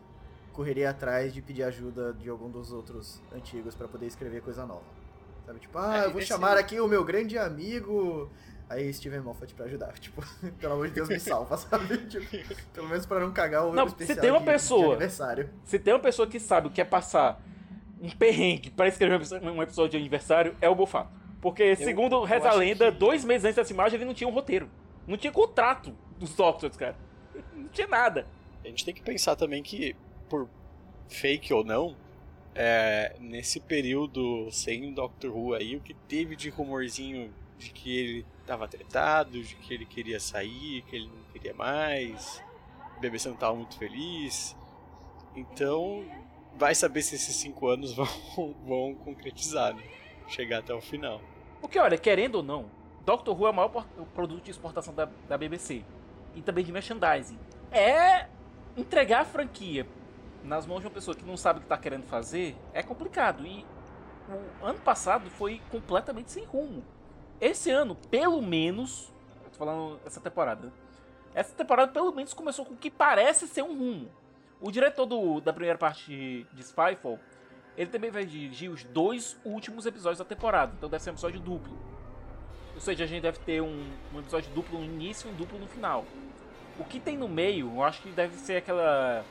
correria 0.54 0.90
atrás 0.90 1.34
de 1.34 1.42
pedir 1.42 1.64
ajuda 1.64 2.14
de 2.14 2.30
algum 2.30 2.50
dos 2.50 2.72
outros 2.72 3.22
antigos 3.34 3.76
pra 3.76 3.88
poder 3.88 4.08
escrever 4.08 4.42
coisa 4.42 4.66
nova. 4.66 4.84
Sabe, 5.46 5.60
tipo, 5.60 5.78
ah, 5.78 6.00
É, 6.00 6.06
eu 6.06 6.12
vou 6.12 6.22
chamar 6.22 6.58
aqui 6.58 6.80
o 6.80 6.88
meu 6.88 7.04
grande 7.04 7.38
amigo. 7.38 8.30
Aí 8.70 8.94
Steven 8.94 9.22
Moffat 9.22 9.52
pra 9.56 9.66
ajudar, 9.66 9.94
tipo, 10.00 10.24
pelo 10.60 10.74
amor 10.74 10.88
de 10.90 10.94
Deus 10.94 11.10
me 11.10 11.20
salva, 11.20 11.58
sabe? 11.58 11.98
Tipo, 12.06 12.54
pelo 12.72 12.88
menos 12.88 13.06
pra 13.06 13.20
não 13.20 13.32
cagar 13.32 13.66
o 13.66 13.74
Não, 13.74 13.86
especial 13.88 14.16
se 14.16 14.22
tem 14.22 14.30
uma 14.30 14.40
de- 14.40 14.46
de 14.46 14.52
pessoa- 14.52 14.86
aniversário. 14.92 15.50
Se 15.64 15.80
tem 15.80 15.94
uma 15.94 16.00
pessoa 16.00 16.28
que 16.28 16.40
sabe 16.40 16.68
o 16.68 16.70
que 16.72 16.80
é 16.80 16.86
passar 16.86 17.42
um 18.00 18.10
perrengue 18.12 18.70
para 18.70 18.88
escrever 18.88 19.14
um 19.14 19.18
episódio- 19.18 19.50
um 19.52 19.64
episódio 19.64 19.92
de 19.92 19.98
aniversário, 19.98 20.56
é 20.62 20.70
o 20.70 20.76
Bofato. 20.76 21.10
Porque, 21.42 21.76
segundo 21.76 22.16
eu 22.16 22.24
reza 22.24 22.50
a 22.50 22.54
lenda, 22.54 22.92
que- 22.92 22.98
dois 22.98 23.24
meses 23.24 23.46
antes 23.46 23.56
dessa 23.56 23.74
imagem 23.74 23.98
ele 23.98 24.06
não 24.06 24.14
tinha 24.14 24.28
um 24.28 24.34
roteiro. 24.34 24.70
Não 25.08 25.18
tinha 25.18 25.32
contrato 25.32 25.96
dos 26.18 26.36
Doctors, 26.36 26.76
cara. 26.76 26.96
Não 27.54 27.68
tinha 27.70 27.88
nada. 27.88 28.28
A 28.64 28.68
gente 28.68 28.84
tem 28.84 28.94
que 28.94 29.02
pensar 29.02 29.36
também 29.36 29.64
que, 29.64 29.96
por 30.30 30.50
fake 31.08 31.54
ou 31.54 31.64
não, 31.64 31.96
é, 32.54 33.16
nesse 33.20 33.60
período 33.60 34.50
sem 34.52 34.94
Doctor 34.94 35.36
Who 35.36 35.54
aí, 35.54 35.76
o 35.78 35.80
que 35.82 35.94
teve 35.94 36.36
de 36.36 36.50
rumorzinho 36.50 37.34
de 37.58 37.70
que 37.72 37.98
ele 37.98 38.26
tava 38.46 38.68
tretado, 38.68 39.42
de 39.42 39.56
que 39.56 39.74
ele 39.74 39.86
queria 39.86 40.20
sair, 40.20 40.82
que 40.84 40.96
ele 40.96 41.08
não 41.08 41.24
queria 41.32 41.54
mais, 41.54 42.42
o 42.98 43.00
BBC 43.00 43.30
não 43.30 43.36
tava 43.38 43.56
muito 43.56 43.78
feliz. 43.78 44.56
Então, 45.36 46.04
vai 46.58 46.76
saber 46.76 47.02
se 47.02 47.16
esses 47.16 47.36
cinco 47.36 47.68
anos 47.68 47.94
vão, 47.96 48.08
vão 48.66 48.96
concretizar, 48.96 49.74
né? 49.74 49.84
Chegar 50.30 50.60
até 50.60 50.74
o 50.74 50.82
final. 50.82 51.20
Porque, 51.60 51.78
olha, 51.80 51.98
querendo 51.98 52.36
ou 52.36 52.44
não, 52.44 52.66
Doctor 53.06 53.36
Who 53.40 53.48
é 53.48 53.50
o 53.50 53.54
maior 53.54 53.86
produto 54.14 54.44
de 54.44 54.52
exportação 54.52 54.94
da, 54.94 55.06
da 55.28 55.38
BBC. 55.38 55.84
E 56.36 56.42
também 56.42 56.64
de 56.64 56.72
merchandising. 56.72 57.40
É 57.72 58.28
entregar 58.78 59.22
a 59.22 59.26
franquia 59.26 59.86
nas 60.44 60.66
mãos 60.66 60.80
de 60.80 60.86
uma 60.88 60.94
pessoa 60.94 61.16
que 61.16 61.26
não 61.26 61.36
sabe 61.36 61.58
o 61.58 61.62
que 61.62 61.66
está 61.66 61.78
querendo 61.78 62.04
fazer 62.06 62.56
é 62.74 62.82
complicado. 62.84 63.46
E 63.46 63.66
o 64.62 64.66
ano 64.66 64.80
passado 64.80 65.30
foi 65.32 65.62
completamente 65.72 66.32
sem 66.32 66.46
rumo. 66.46 66.84
Esse 67.42 67.72
ano, 67.72 67.96
pelo 67.96 68.42
menos. 68.42 69.12
Eu 69.46 69.52
tô 69.52 69.58
falando 69.58 70.00
essa 70.06 70.22
temporada. 70.22 70.72
Essa 71.34 71.54
temporada, 71.56 71.92
pelo 71.92 72.12
menos, 72.12 72.34
começou 72.34 72.66
com 72.66 72.74
o 72.74 72.78
que 72.78 72.90
parece 72.92 73.48
ser 73.48 73.64
um 73.64 73.78
rumo. 73.78 74.10
O 74.62 74.72
diretor 74.72 75.06
do- 75.06 75.40
da 75.42 75.54
primeira 75.54 75.78
parte 75.78 76.46
de 76.54 76.64
Spyfall, 76.64 77.18
ele 77.80 77.90
também 77.90 78.12
vai 78.12 78.26
dirigir 78.26 78.70
os 78.70 78.84
dois 78.84 79.38
últimos 79.46 79.86
episódios 79.86 80.20
da 80.20 80.26
temporada. 80.26 80.74
Então 80.78 80.90
deve 80.90 81.02
ser 81.02 81.12
um 81.12 81.14
episódio 81.14 81.40
duplo. 81.40 81.78
Ou 82.76 82.82
seja, 82.82 83.06
a 83.06 83.08
gente 83.08 83.22
deve 83.22 83.40
ter 83.40 83.62
um, 83.62 83.90
um 84.14 84.20
episódio 84.20 84.52
duplo 84.52 84.80
no 84.80 84.84
início 84.84 85.30
e 85.30 85.32
um 85.32 85.36
duplo 85.38 85.58
no 85.58 85.66
final. 85.66 86.04
O 86.78 86.84
que 86.84 87.00
tem 87.00 87.18
no 87.18 87.30
meio, 87.30 87.72
eu 87.74 87.82
acho 87.82 88.02
que 88.02 88.10
deve 88.10 88.36
ser 88.36 88.58
aquela. 88.58 89.24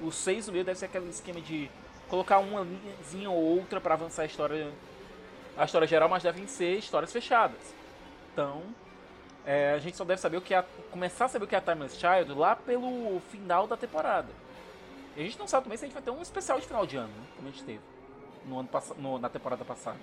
Os 0.00 0.14
seis 0.14 0.46
no 0.46 0.54
meio 0.54 0.64
deve 0.64 0.78
ser 0.78 0.86
aquele 0.86 1.10
esquema 1.10 1.42
de 1.42 1.70
colocar 2.08 2.38
uma 2.38 2.62
linhazinha 2.62 3.28
ou 3.28 3.58
outra 3.58 3.78
para 3.78 3.92
avançar 3.92 4.22
a 4.22 4.26
história. 4.26 4.72
A 5.54 5.66
história 5.66 5.86
geral, 5.86 6.08
mas 6.08 6.22
devem 6.22 6.46
ser 6.46 6.78
histórias 6.78 7.12
fechadas. 7.12 7.74
Então, 8.32 8.62
é, 9.44 9.72
a 9.72 9.78
gente 9.78 9.94
só 9.94 10.06
deve 10.06 10.22
saber 10.22 10.38
o 10.38 10.40
que 10.40 10.54
é 10.54 10.58
a, 10.58 10.64
começar 10.90 11.26
a 11.26 11.28
saber 11.28 11.44
o 11.44 11.48
que 11.48 11.54
é 11.54 11.58
a 11.58 11.60
Timeless 11.60 11.98
Child 11.98 12.32
lá 12.32 12.56
pelo 12.56 13.20
final 13.30 13.66
da 13.66 13.76
temporada. 13.76 14.28
E 15.18 15.20
a 15.20 15.24
gente 15.24 15.38
não 15.38 15.48
sabe 15.48 15.64
também 15.64 15.76
se 15.76 15.84
a 15.84 15.88
gente 15.88 15.94
vai 15.94 16.02
ter 16.02 16.12
um 16.12 16.22
especial 16.22 16.60
de 16.60 16.66
final 16.66 16.86
de 16.86 16.96
ano, 16.96 17.08
né, 17.08 17.26
como 17.34 17.48
a 17.48 17.50
gente 17.50 17.64
teve 17.64 17.80
no 18.46 18.60
ano 18.60 18.68
no, 18.96 19.18
na 19.18 19.28
temporada 19.28 19.64
passada. 19.64 19.98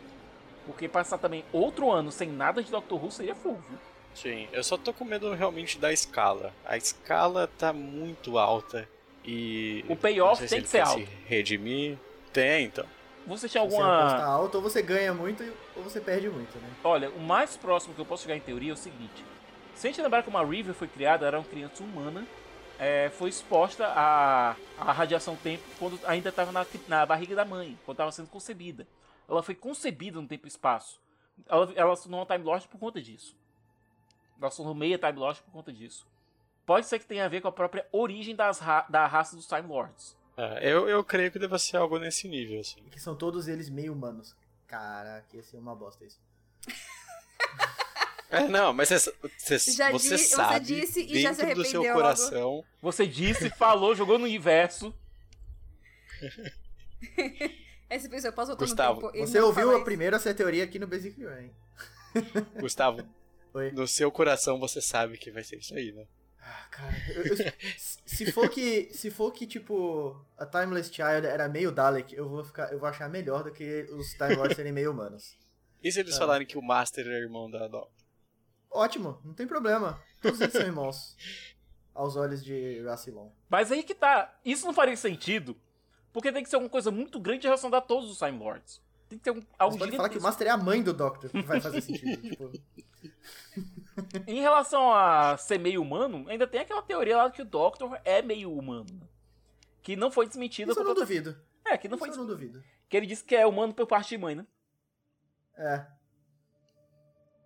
Porque 0.65 0.89
passar 0.89 1.17
também 1.17 1.45
outro 1.53 1.89
ano 1.89 2.11
sem 2.11 2.29
nada 2.29 2.61
de 2.61 2.69
Doctor 2.69 3.01
Who 3.01 3.09
seria 3.09 3.33
full, 3.33 3.55
viu? 3.69 3.79
Sim, 4.13 4.49
eu 4.51 4.61
só 4.61 4.77
tô 4.77 4.91
com 4.91 5.05
medo 5.05 5.33
realmente 5.33 5.79
da 5.79 5.93
escala. 5.93 6.53
A 6.65 6.75
escala 6.75 7.49
tá 7.57 7.71
muito 7.71 8.37
alta 8.37 8.89
e. 9.23 9.85
O 9.87 9.95
payoff 9.95 10.45
tem 10.47 10.61
que 10.61 10.67
ser 10.67 10.81
alto. 10.81 10.99
Se 10.99 11.07
redimir. 11.25 11.97
Tem, 12.33 12.65
então. 12.65 12.85
Você 13.25 13.47
tinha 13.47 13.61
alguma. 13.61 14.09
Você 14.09 14.15
alto, 14.21 14.55
ou 14.55 14.61
você 14.61 14.81
ganha 14.81 15.13
muito 15.13 15.43
ou 15.77 15.83
você 15.83 16.01
perde 16.01 16.29
muito, 16.29 16.57
né? 16.57 16.69
Olha, 16.83 17.09
o 17.09 17.19
mais 17.19 17.55
próximo 17.55 17.93
que 17.93 18.01
eu 18.01 18.05
posso 18.05 18.23
chegar 18.23 18.35
em 18.35 18.41
teoria 18.41 18.71
é 18.71 18.73
o 18.73 18.77
seguinte: 18.77 19.23
se 19.75 19.87
a 19.87 19.89
gente 19.89 20.01
lembrar 20.01 20.23
como 20.23 20.37
a 20.37 20.43
River 20.43 20.73
foi 20.73 20.87
criada, 20.87 21.25
era 21.25 21.37
uma 21.37 21.45
criança 21.45 21.83
humana, 21.83 22.25
é, 22.79 23.09
foi 23.09 23.29
exposta 23.29 23.87
à, 23.87 24.55
à 24.77 24.91
radiação 24.91 25.35
tempo 25.35 25.63
quando 25.79 25.99
ainda 26.05 26.29
estava 26.29 26.51
na, 26.51 26.65
na 26.87 27.05
barriga 27.05 27.35
da 27.35 27.45
mãe, 27.45 27.77
quando 27.85 27.95
estava 27.95 28.11
sendo 28.11 28.29
concebida. 28.29 28.87
Ela 29.27 29.41
foi 29.41 29.55
concebida 29.55 30.21
no 30.21 30.27
tempo 30.27 30.45
e 30.45 30.49
espaço. 30.49 31.01
Ela, 31.47 31.71
ela 31.75 31.95
se 31.95 32.03
tornou 32.03 32.19
uma 32.19 32.25
Time 32.25 32.43
Lord 32.43 32.67
por 32.67 32.79
conta 32.79 33.01
disso. 33.01 33.35
Ela 34.39 34.51
se 34.51 34.57
tornou 34.57 34.75
meia 34.75 34.97
Time 34.97 35.13
Lord 35.13 35.41
por 35.43 35.51
conta 35.51 35.73
disso. 35.73 36.05
Pode 36.65 36.87
ser 36.87 36.99
que 36.99 37.05
tenha 37.05 37.25
a 37.25 37.29
ver 37.29 37.41
com 37.41 37.47
a 37.47 37.51
própria 37.51 37.87
origem 37.91 38.35
das 38.35 38.59
ra 38.59 38.85
da 38.89 39.05
raça 39.05 39.35
dos 39.35 39.47
Time 39.47 39.67
Lords. 39.67 40.17
É, 40.37 40.69
eu, 40.69 40.89
eu 40.89 41.03
creio 41.03 41.31
que 41.31 41.39
deva 41.39 41.57
ser 41.57 41.77
algo 41.77 41.97
nesse 41.97 42.27
nível, 42.27 42.59
assim. 42.59 42.81
Que 42.91 42.99
são 42.99 43.15
todos 43.15 43.47
eles 43.47 43.69
meio 43.69 43.93
humanos. 43.93 44.35
Caraca, 44.67 45.25
ia 45.33 45.43
ser 45.43 45.57
uma 45.57 45.75
bosta 45.75 46.03
isso. 46.03 46.19
É, 48.35 48.47
não, 48.47 48.73
mas 48.73 48.89
você, 48.89 49.13
você, 49.37 49.71
já 49.71 49.91
você 49.91 50.15
di, 50.15 50.23
sabe, 50.23 50.65
você 50.65 50.81
disse 50.81 50.99
e 51.01 51.05
dentro 51.05 51.21
já 51.21 51.33
se 51.33 51.41
arrependeu 51.41 51.63
do 51.63 51.69
seu 51.69 51.93
coração... 51.93 52.51
Logo. 52.55 52.65
Você 52.81 53.07
disse, 53.07 53.49
falou, 53.49 53.95
jogou 53.95 54.17
no 54.17 54.25
universo. 54.25 54.93
Essa 57.89 58.09
pessoa 58.09 58.31
posso 58.33 58.49
voltar 58.49 58.65
Gustavo, 58.65 59.01
no 59.01 59.11
tempo 59.11 59.27
Você 59.27 59.39
ouviu 59.39 59.75
a 59.75 59.83
primeira 59.83 60.17
essa 60.17 60.33
teoria 60.33 60.63
aqui 60.63 60.79
no 60.79 60.87
Basic 60.87 61.23
Run, 61.23 61.49
Gustavo, 62.59 63.07
Oi? 63.53 63.71
no 63.71 63.87
seu 63.87 64.11
coração 64.11 64.59
você 64.59 64.81
sabe 64.81 65.17
que 65.17 65.31
vai 65.31 65.43
ser 65.43 65.57
isso 65.57 65.73
aí, 65.75 65.91
né? 65.91 66.05
Ah, 66.41 66.67
cara, 66.69 66.93
eu, 67.09 67.25
eu, 67.25 67.53
se 68.05 68.31
for 68.31 68.49
que 68.49 68.89
se 68.93 69.09
for 69.09 69.31
que 69.31 69.47
tipo 69.47 70.15
a 70.37 70.45
Timeless 70.45 70.93
Child 70.93 71.25
era 71.25 71.49
meio 71.49 71.71
Dalek, 71.71 72.15
eu 72.15 72.29
vou 72.29 72.43
ficar 72.43 72.71
eu 72.71 72.79
vou 72.79 72.87
achar 72.87 73.09
melhor 73.09 73.43
do 73.43 73.51
que 73.51 73.83
os 73.91 74.13
Time 74.13 74.35
Lords 74.35 74.55
serem 74.55 74.71
meio 74.71 74.91
humanos. 74.91 75.35
E 75.83 75.91
se 75.91 75.99
eles 75.99 76.15
ah. 76.15 76.19
falarem 76.19 76.45
que 76.45 76.57
o 76.57 76.61
Master 76.61 77.05
é 77.07 77.17
irmão 77.17 77.49
da 77.49 77.67
Doc? 77.67 77.89
Ótimo, 78.75 79.21
não 79.23 79.33
tem 79.33 79.47
problema. 79.47 80.01
Todos 80.21 80.41
eles 80.41 80.53
são 80.53 80.61
irmãos. 80.61 81.15
Aos 81.93 82.17
olhos 82.17 82.43
de 82.43 82.81
Rassilon. 82.81 83.29
Mas 83.49 83.71
aí 83.71 83.81
que 83.81 83.95
tá. 83.95 84.37
Isso 84.43 84.65
não 84.65 84.73
faria 84.73 84.97
sentido. 84.97 85.55
Porque 86.11 86.31
tem 86.31 86.43
que 86.43 86.49
ser 86.49 86.57
alguma 86.57 86.69
coisa 86.69 86.91
muito 86.91 87.19
grande 87.19 87.47
relacionada 87.47 87.77
a 87.77 87.81
todos 87.81 88.11
os 88.11 88.17
Time 88.17 88.37
Lords. 88.37 88.81
Tem 89.07 89.17
que 89.17 89.23
ter 89.23 89.31
um, 89.31 89.41
algo 89.57 89.77
pode 89.77 89.95
falar 89.95 90.09
que 90.09 90.17
o 90.17 90.21
Master 90.21 90.47
é 90.47 90.49
a 90.49 90.57
mãe 90.57 90.83
do 90.83 90.93
Doctor, 90.93 91.29
que 91.29 91.41
vai 91.41 91.61
fazer 91.61 91.79
sentido. 91.81 92.21
tipo... 92.21 92.51
em 94.27 94.41
relação 94.41 94.93
a 94.93 95.37
ser 95.37 95.57
meio 95.57 95.81
humano, 95.81 96.25
ainda 96.27 96.45
tem 96.45 96.61
aquela 96.61 96.81
teoria 96.81 97.17
lá 97.17 97.31
que 97.31 97.41
o 97.41 97.45
Doctor 97.45 97.97
é 98.03 98.21
meio 98.21 98.51
humano. 98.51 99.07
Que 99.81 99.95
não 99.95 100.11
foi 100.11 100.27
desmentida. 100.27 100.71
Isso 100.71 100.79
eu 100.81 100.85
não 100.85 100.93
duvido. 100.93 101.37
É, 101.63 101.77
que 101.77 101.87
não 101.87 101.95
Isso 101.95 102.05
foi 102.05 102.13
eu 102.13 102.17
não 102.17 102.25
duvido. 102.25 102.63
Que 102.89 102.97
ele 102.97 103.05
disse 103.05 103.23
que 103.23 103.35
é 103.35 103.45
humano 103.45 103.73
por 103.73 103.87
parte 103.87 104.09
de 104.09 104.17
mãe, 104.17 104.35
né? 104.35 104.45
É. 105.57 105.85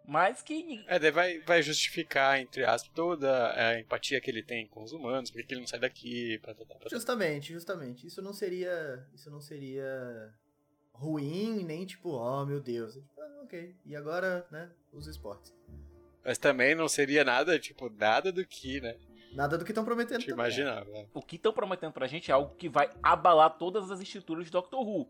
Mas 0.09 0.41
que. 0.41 0.83
É, 0.87 1.11
vai, 1.11 1.39
vai 1.41 1.61
justificar, 1.61 2.39
entre 2.39 2.63
aspas, 2.63 2.91
toda 2.95 3.53
a 3.53 3.79
empatia 3.79 4.19
que 4.19 4.31
ele 4.31 4.41
tem 4.41 4.67
com 4.67 4.83
os 4.83 4.91
humanos, 4.91 5.29
porque 5.29 5.53
ele 5.53 5.61
não 5.61 5.67
sai 5.67 5.79
daqui. 5.79 6.39
Pra, 6.39 6.55
pra, 6.55 6.65
pra... 6.65 6.89
Justamente, 6.89 7.53
justamente. 7.53 8.07
Isso 8.07 8.19
não 8.19 8.33
seria. 8.33 9.07
Isso 9.13 9.29
não 9.29 9.39
seria 9.39 10.33
ruim, 10.91 11.63
nem 11.63 11.85
tipo, 11.85 12.09
oh 12.09 12.43
meu 12.43 12.59
Deus. 12.59 12.97
É 12.97 12.99
tipo, 12.99 13.21
ah, 13.21 13.41
ok. 13.43 13.75
E 13.85 13.95
agora, 13.95 14.47
né, 14.49 14.71
os 14.91 15.05
esportes. 15.05 15.53
Mas 16.25 16.39
também 16.39 16.73
não 16.73 16.89
seria 16.89 17.23
nada, 17.23 17.59
tipo, 17.59 17.87
nada 17.91 18.31
do 18.31 18.43
que, 18.43 18.81
né? 18.81 18.97
Nada 19.31 19.59
do 19.59 19.63
que 19.63 19.71
estão 19.71 19.85
prometendo. 19.85 20.21
Te 20.21 20.31
imaginava. 20.31 20.89
Né? 20.89 21.05
O 21.13 21.21
que 21.21 21.35
estão 21.35 21.53
prometendo 21.53 21.93
pra 21.93 22.07
gente 22.07 22.31
é 22.31 22.33
algo 22.33 22.55
que 22.55 22.67
vai 22.67 22.89
abalar 23.03 23.59
todas 23.59 23.91
as 23.91 24.01
estruturas 24.01 24.45
de 24.45 24.51
Doctor 24.51 24.81
Who. 24.81 25.07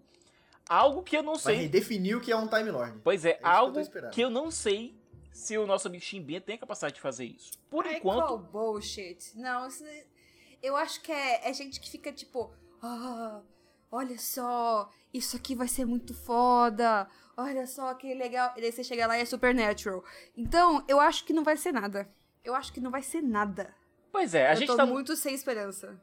Algo 0.70 1.02
que 1.02 1.18
eu 1.18 1.24
não 1.24 1.36
sei. 1.36 1.56
Vai 1.56 1.68
definir 1.68 2.16
o 2.16 2.22
que 2.22 2.32
é 2.32 2.36
um 2.36 2.48
Time 2.48 2.70
Lord. 2.70 3.02
Pois 3.04 3.26
é, 3.26 3.32
é 3.32 3.40
algo 3.42 3.74
que 3.74 3.98
eu, 3.98 4.10
que 4.12 4.22
eu, 4.22 4.30
não 4.30 4.52
sei 4.52 4.96
se 5.34 5.58
o 5.58 5.66
nosso 5.66 5.88
amigo 5.88 6.04
Chimbinha 6.04 6.40
tem 6.40 6.56
a 6.56 6.60
capacidade 6.60 6.94
de 6.94 7.02
fazer 7.02 7.26
isso. 7.26 7.54
Por 7.72 7.88
Ai, 7.88 7.98
enquanto. 7.98 8.28
Qual 8.28 8.38
bullshit. 8.38 9.36
Não, 9.36 9.68
isso, 9.68 9.84
eu 10.62 10.76
acho 10.76 11.02
que 11.02 11.12
é, 11.12 11.50
é 11.50 11.54
gente 11.54 11.80
que 11.80 11.90
fica 11.90 12.12
tipo. 12.12 12.54
Ah, 12.84 13.42
olha 13.92 14.18
só, 14.20 14.92
isso 15.12 15.36
aqui 15.36 15.56
vai 15.56 15.68
ser 15.68 15.86
muito 15.86 16.14
foda. 16.14 17.10
Olha 17.36 17.66
só 17.66 17.92
que 17.96 18.14
legal. 18.14 18.54
E 18.56 18.62
daí 18.62 18.72
você 18.72 18.84
chega 18.84 19.08
lá 19.08 19.18
e 19.18 19.22
é 19.22 19.26
supernatural. 19.26 20.04
Então, 20.38 20.84
eu 20.88 21.00
acho 21.00 21.26
que 21.26 21.34
não 21.34 21.44
vai 21.44 21.58
ser 21.58 21.72
nada. 21.72 22.08
Eu 22.44 22.54
acho 22.54 22.72
que 22.72 22.80
não 22.80 22.92
vai 22.92 23.02
ser 23.02 23.22
nada. 23.22 23.74
Pois 24.12 24.36
é, 24.36 24.48
a 24.48 24.54
eu 24.54 24.58
gente 24.58 24.68
tô 24.68 24.76
tá 24.76 24.86
muito 24.86 25.16
sem 25.16 25.34
esperança. 25.34 26.00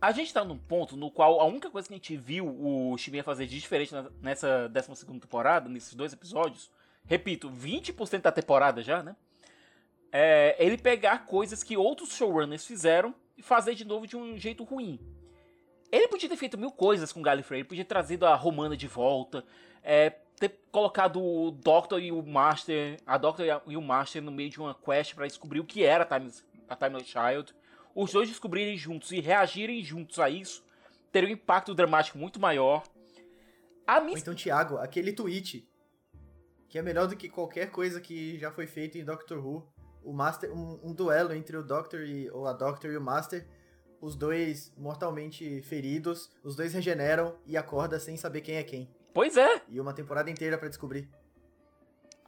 A 0.00 0.12
gente 0.12 0.32
tá 0.32 0.42
num 0.42 0.56
ponto 0.56 0.96
no 0.96 1.10
qual 1.10 1.40
a 1.40 1.44
única 1.44 1.68
coisa 1.70 1.86
que 1.86 1.92
a 1.92 1.96
gente 1.98 2.16
viu 2.16 2.46
o 2.46 2.96
Chiminha 2.96 3.22
fazer 3.22 3.46
de 3.46 3.60
diferente 3.60 3.92
nessa 4.22 4.66
12 4.68 5.04
temporada, 5.20 5.68
nesses 5.68 5.94
dois 5.94 6.12
episódios, 6.12 6.70
repito, 7.04 7.50
20% 7.50 8.22
da 8.22 8.32
temporada 8.32 8.82
já, 8.82 9.02
né? 9.02 9.14
É 10.10 10.56
ele 10.58 10.78
pegar 10.78 11.26
coisas 11.26 11.62
que 11.62 11.76
outros 11.76 12.14
showrunners 12.14 12.64
fizeram 12.64 13.14
e 13.36 13.42
fazer 13.42 13.74
de 13.74 13.84
novo 13.84 14.06
de 14.06 14.16
um 14.16 14.38
jeito 14.38 14.64
ruim. 14.64 14.98
Ele 15.92 16.08
podia 16.08 16.28
ter 16.28 16.36
feito 16.36 16.56
mil 16.56 16.70
coisas 16.70 17.12
com 17.12 17.20
Gallifrey, 17.20 17.60
ele 17.60 17.68
podia 17.68 17.84
ter 17.84 17.88
trazido 17.88 18.24
a 18.24 18.34
Romana 18.34 18.76
de 18.76 18.86
volta, 18.86 19.44
é, 19.82 20.10
ter 20.38 20.60
colocado 20.72 21.22
o 21.22 21.50
Doctor 21.50 22.00
e 22.00 22.10
o 22.10 22.22
Master, 22.22 22.98
a 23.06 23.18
Doctor 23.18 23.44
e 23.66 23.76
o 23.76 23.82
Master 23.82 24.22
no 24.22 24.32
meio 24.32 24.48
de 24.48 24.60
uma 24.60 24.74
quest 24.74 25.14
para 25.14 25.26
descobrir 25.26 25.60
o 25.60 25.64
que 25.64 25.84
era 25.84 26.04
a 26.04 26.06
Timeless, 26.06 26.42
a 26.66 26.74
Timeless 26.74 27.06
Child 27.06 27.54
os 27.94 28.12
dois 28.12 28.28
descobrirem 28.28 28.76
juntos 28.76 29.12
e 29.12 29.20
reagirem 29.20 29.82
juntos 29.82 30.18
a 30.18 30.28
isso, 30.28 30.64
teria 31.12 31.28
um 31.28 31.32
impacto 31.32 31.74
dramático 31.74 32.18
muito 32.18 32.40
maior. 32.40 32.82
A 33.86 33.98
Ou 33.98 34.16
então, 34.16 34.34
Thiago, 34.34 34.78
aquele 34.78 35.12
tweet 35.12 35.68
que 36.70 36.78
é 36.78 36.82
melhor 36.82 37.08
do 37.08 37.16
que 37.16 37.28
qualquer 37.28 37.70
coisa 37.70 38.00
que 38.00 38.38
já 38.38 38.52
foi 38.52 38.66
feito 38.66 38.96
em 38.96 39.04
Doctor 39.04 39.44
Who. 39.44 39.66
O 40.04 40.12
Master, 40.12 40.52
um, 40.52 40.78
um 40.84 40.94
duelo 40.94 41.34
entre 41.34 41.56
o 41.56 41.64
Doctor 41.64 42.00
e 42.02 42.30
ou 42.30 42.46
a 42.46 42.52
Doctor 42.52 42.92
e 42.92 42.96
o 42.96 43.00
Master, 43.00 43.44
os 44.00 44.14
dois 44.14 44.72
mortalmente 44.78 45.60
feridos, 45.62 46.30
os 46.44 46.54
dois 46.54 46.72
regeneram 46.72 47.36
e 47.44 47.56
acorda 47.56 47.98
sem 47.98 48.16
saber 48.16 48.40
quem 48.40 48.54
é 48.54 48.62
quem. 48.62 48.88
Pois 49.12 49.36
é. 49.36 49.62
E 49.68 49.80
uma 49.80 49.92
temporada 49.92 50.30
inteira 50.30 50.56
para 50.56 50.68
descobrir. 50.68 51.08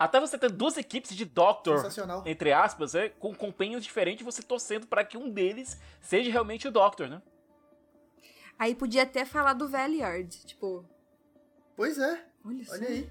Até 0.03 0.19
você 0.19 0.37
ter 0.37 0.51
duas 0.51 0.77
equipes 0.77 1.15
de 1.15 1.25
Doctor, 1.25 1.81
entre 2.27 2.53
aspas, 2.53 2.93
é, 2.97 3.09
com 3.09 3.33
companheiros 3.33 3.85
diferentes, 3.85 4.25
você 4.25 4.43
torcendo 4.43 4.85
para 4.85 5.05
que 5.05 5.17
um 5.17 5.31
deles 5.31 5.81
seja 6.01 6.29
realmente 6.29 6.67
o 6.67 6.73
Doctor, 6.73 7.09
né? 7.09 7.23
Aí 8.59 8.75
podia 8.75 9.05
até 9.05 9.25
falar 9.25 9.53
do 9.53 9.69
Valiard, 9.69 10.29
tipo. 10.45 10.85
Pois 11.77 11.99
é. 11.99 12.27
Olha, 12.45 12.65
olha 12.69 12.89
aí. 12.89 13.11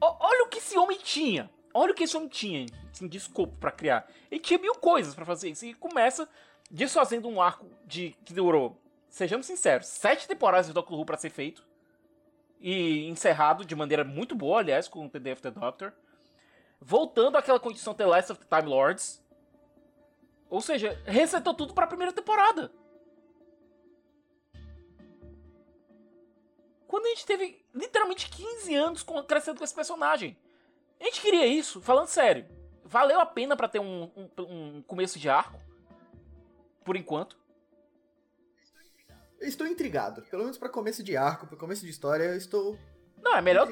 O, 0.00 0.06
olha 0.26 0.44
o 0.44 0.48
que 0.48 0.56
esse 0.56 0.78
homem 0.78 0.98
tinha. 0.98 1.50
Olha 1.74 1.92
o 1.92 1.94
que 1.94 2.04
esse 2.04 2.16
homem 2.16 2.30
tinha 2.30 2.64
assim, 2.90 3.06
de 3.06 3.18
escopo 3.18 3.54
pra 3.58 3.70
criar. 3.70 4.10
Ele 4.30 4.40
tinha 4.40 4.58
mil 4.58 4.74
coisas 4.76 5.14
para 5.14 5.26
fazer 5.26 5.50
isso. 5.50 5.66
E 5.66 5.74
começa 5.74 6.26
desfazendo 6.70 7.28
um 7.28 7.42
arco 7.42 7.66
de 7.84 8.16
que 8.24 8.32
durou, 8.32 8.80
sejamos 9.10 9.44
sinceros, 9.44 9.86
sete 9.86 10.26
temporadas 10.26 10.66
de 10.66 10.72
Doctor 10.72 10.98
Who 10.98 11.04
pra 11.04 11.18
ser 11.18 11.28
feito. 11.28 11.62
E 12.58 13.06
encerrado 13.06 13.66
de 13.66 13.76
maneira 13.76 14.02
muito 14.02 14.34
boa, 14.34 14.60
aliás, 14.60 14.88
com 14.88 15.00
o 15.00 15.04
of 15.04 15.42
the 15.42 15.50
Doctor 15.50 15.92
voltando 16.80 17.36
àquela 17.36 17.60
condição 17.60 17.94
The 17.94 18.06
Last 18.06 18.32
of 18.32 18.44
the 18.44 18.56
Time 18.56 18.70
Lords. 18.70 19.22
Ou 20.48 20.60
seja, 20.60 21.00
resetou 21.04 21.54
tudo 21.54 21.74
para 21.74 21.84
a 21.84 21.88
primeira 21.88 22.12
temporada. 22.12 22.70
Quando 26.86 27.06
a 27.06 27.08
gente 27.08 27.26
teve 27.26 27.64
literalmente 27.74 28.30
15 28.30 28.74
anos 28.74 29.06
crescendo 29.26 29.58
com 29.58 29.64
esse 29.64 29.74
personagem. 29.74 30.36
A 31.00 31.04
gente 31.04 31.20
queria 31.20 31.46
isso, 31.46 31.80
falando 31.80 32.06
sério. 32.06 32.46
Valeu 32.84 33.20
a 33.20 33.26
pena 33.26 33.56
para 33.56 33.68
ter 33.68 33.80
um, 33.80 34.04
um, 34.16 34.30
um, 34.38 34.82
começo 34.82 35.18
de 35.18 35.28
arco. 35.28 35.58
Por 36.84 36.96
enquanto. 36.96 37.36
Eu 39.40 39.48
estou 39.48 39.66
intrigado. 39.66 40.22
Pelo 40.22 40.44
menos 40.44 40.56
para 40.56 40.68
começo 40.68 41.02
de 41.02 41.16
arco, 41.16 41.46
para 41.46 41.56
começo 41.58 41.84
de 41.84 41.90
história, 41.90 42.24
eu 42.24 42.36
estou. 42.36 42.78
Não, 43.20 43.34
é 43.36 43.42
melhor. 43.42 43.68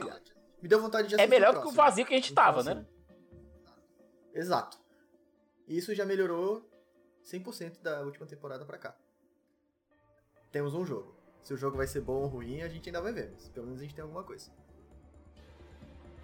Me 0.61 0.69
deu 0.69 0.81
vontade 0.81 1.09
de 1.09 1.21
É 1.21 1.27
melhor 1.27 1.55
do 1.55 1.63
que 1.63 1.69
o 1.69 1.73
vazio 1.73 2.05
que 2.05 2.13
a 2.13 2.17
gente 2.17 2.35
tava, 2.35 2.63
né? 2.63 2.85
Exato. 4.35 4.79
Isso 5.69 5.95
já 5.95 6.05
melhorou 6.05 6.69
100% 7.25 7.81
da 7.81 8.01
última 8.03 8.27
temporada 8.27 8.65
para 8.65 8.77
cá. 8.77 8.95
Temos 10.51 10.75
um 10.75 10.85
jogo. 10.85 11.15
Se 11.43 11.55
o 11.55 11.57
jogo 11.57 11.77
vai 11.77 11.87
ser 11.87 12.01
bom 12.01 12.23
ou 12.23 12.27
ruim, 12.27 12.63
a 12.63 12.69
gente 12.69 12.89
ainda 12.89 13.01
vai 13.01 13.13
ver, 13.13 13.31
mas 13.33 13.49
pelo 13.49 13.67
menos 13.67 13.81
a 13.81 13.85
gente 13.85 13.95
tem 13.95 14.03
alguma 14.03 14.25
coisa. 14.25 14.51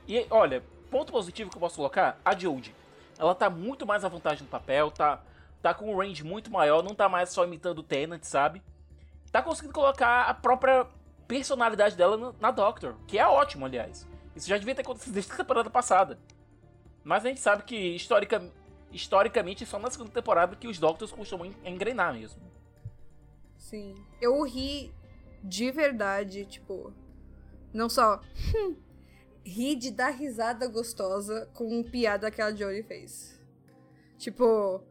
E 0.09 0.27
olha, 0.31 0.63
ponto 0.91 1.13
positivo 1.13 1.51
que 1.51 1.57
eu 1.57 1.61
posso 1.61 1.77
colocar, 1.77 2.21
a 2.25 2.37
Jodie. 2.37 2.75
Ela 3.19 3.35
tá 3.35 3.49
muito 3.49 3.87
mais 3.87 4.05
à 4.05 4.09
vontade 4.09 4.43
no 4.43 4.49
papel, 4.49 4.91
tá, 4.91 5.23
tá 5.63 5.75
com 5.75 5.93
um 5.93 5.99
range 5.99 6.25
muito 6.25 6.51
maior, 6.51 6.83
não 6.83 6.95
tá 6.95 7.09
mais 7.09 7.29
só 7.31 7.45
imitando 7.45 7.79
o 7.79 7.83
Tenant, 7.83 8.25
sabe? 8.25 8.63
Tá 9.31 9.43
conseguindo 9.43 9.75
colocar 9.75 10.23
a 10.25 10.35
própria 10.35 10.87
personalidade 11.29 11.97
dela 11.97 12.35
na 12.41 12.51
Doctor, 12.51 12.97
que 13.07 13.19
é 13.19 13.27
ótimo, 13.27 13.67
aliás. 13.67 14.09
Isso 14.35 14.49
já 14.49 14.59
devia 14.59 14.75
ter 14.75 14.83
acontecido 14.83 15.13
desde 15.13 15.33
a 15.33 15.37
temporada 15.37 15.71
passada. 15.71 16.19
Mas 17.03 17.25
a 17.25 17.29
gente 17.29 17.41
sabe 17.41 17.65
que, 17.65 17.77
historica, 17.77 18.43
historicamente, 18.93 19.65
é 19.65 19.67
só 19.67 19.79
na 19.79 19.91
segunda 19.91 20.11
temporada 20.11 20.57
que 20.57 20.69
os 20.69 20.79
Doctors 20.79 21.13
costumam 21.13 21.51
engrenar 21.65 22.15
mesmo. 22.15 22.41
Sim. 23.57 23.95
Eu 24.21 24.43
ri 24.43 24.93
de 25.43 25.71
verdade, 25.71 26.45
tipo. 26.45 26.93
Não 27.73 27.89
só. 27.89 28.21
ri 29.45 29.75
de 29.75 29.91
dar 29.91 30.11
risada 30.11 30.67
gostosa 30.67 31.49
com 31.55 31.83
piada 31.83 32.31
que 32.31 32.43
a 32.43 32.55
Jory 32.55 32.83
fez. 32.83 33.41
Tipo. 34.19 34.83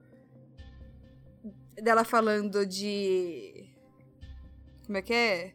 Dela 1.75 2.03
falando 2.03 2.65
de. 2.65 3.69
Como 4.85 4.97
é 4.97 5.01
que 5.01 5.13
é? 5.13 5.53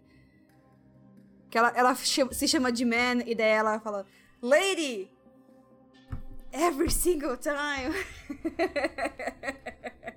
Que 1.50 1.58
ela, 1.58 1.72
ela 1.76 1.94
se 1.94 2.48
chama 2.48 2.70
de 2.70 2.84
man 2.84 3.22
e 3.26 3.34
daí 3.34 3.50
ela 3.50 3.80
fala: 3.80 4.06
Lady! 4.40 5.13
Every 6.54 6.88
single 6.88 7.36
time! 7.36 7.92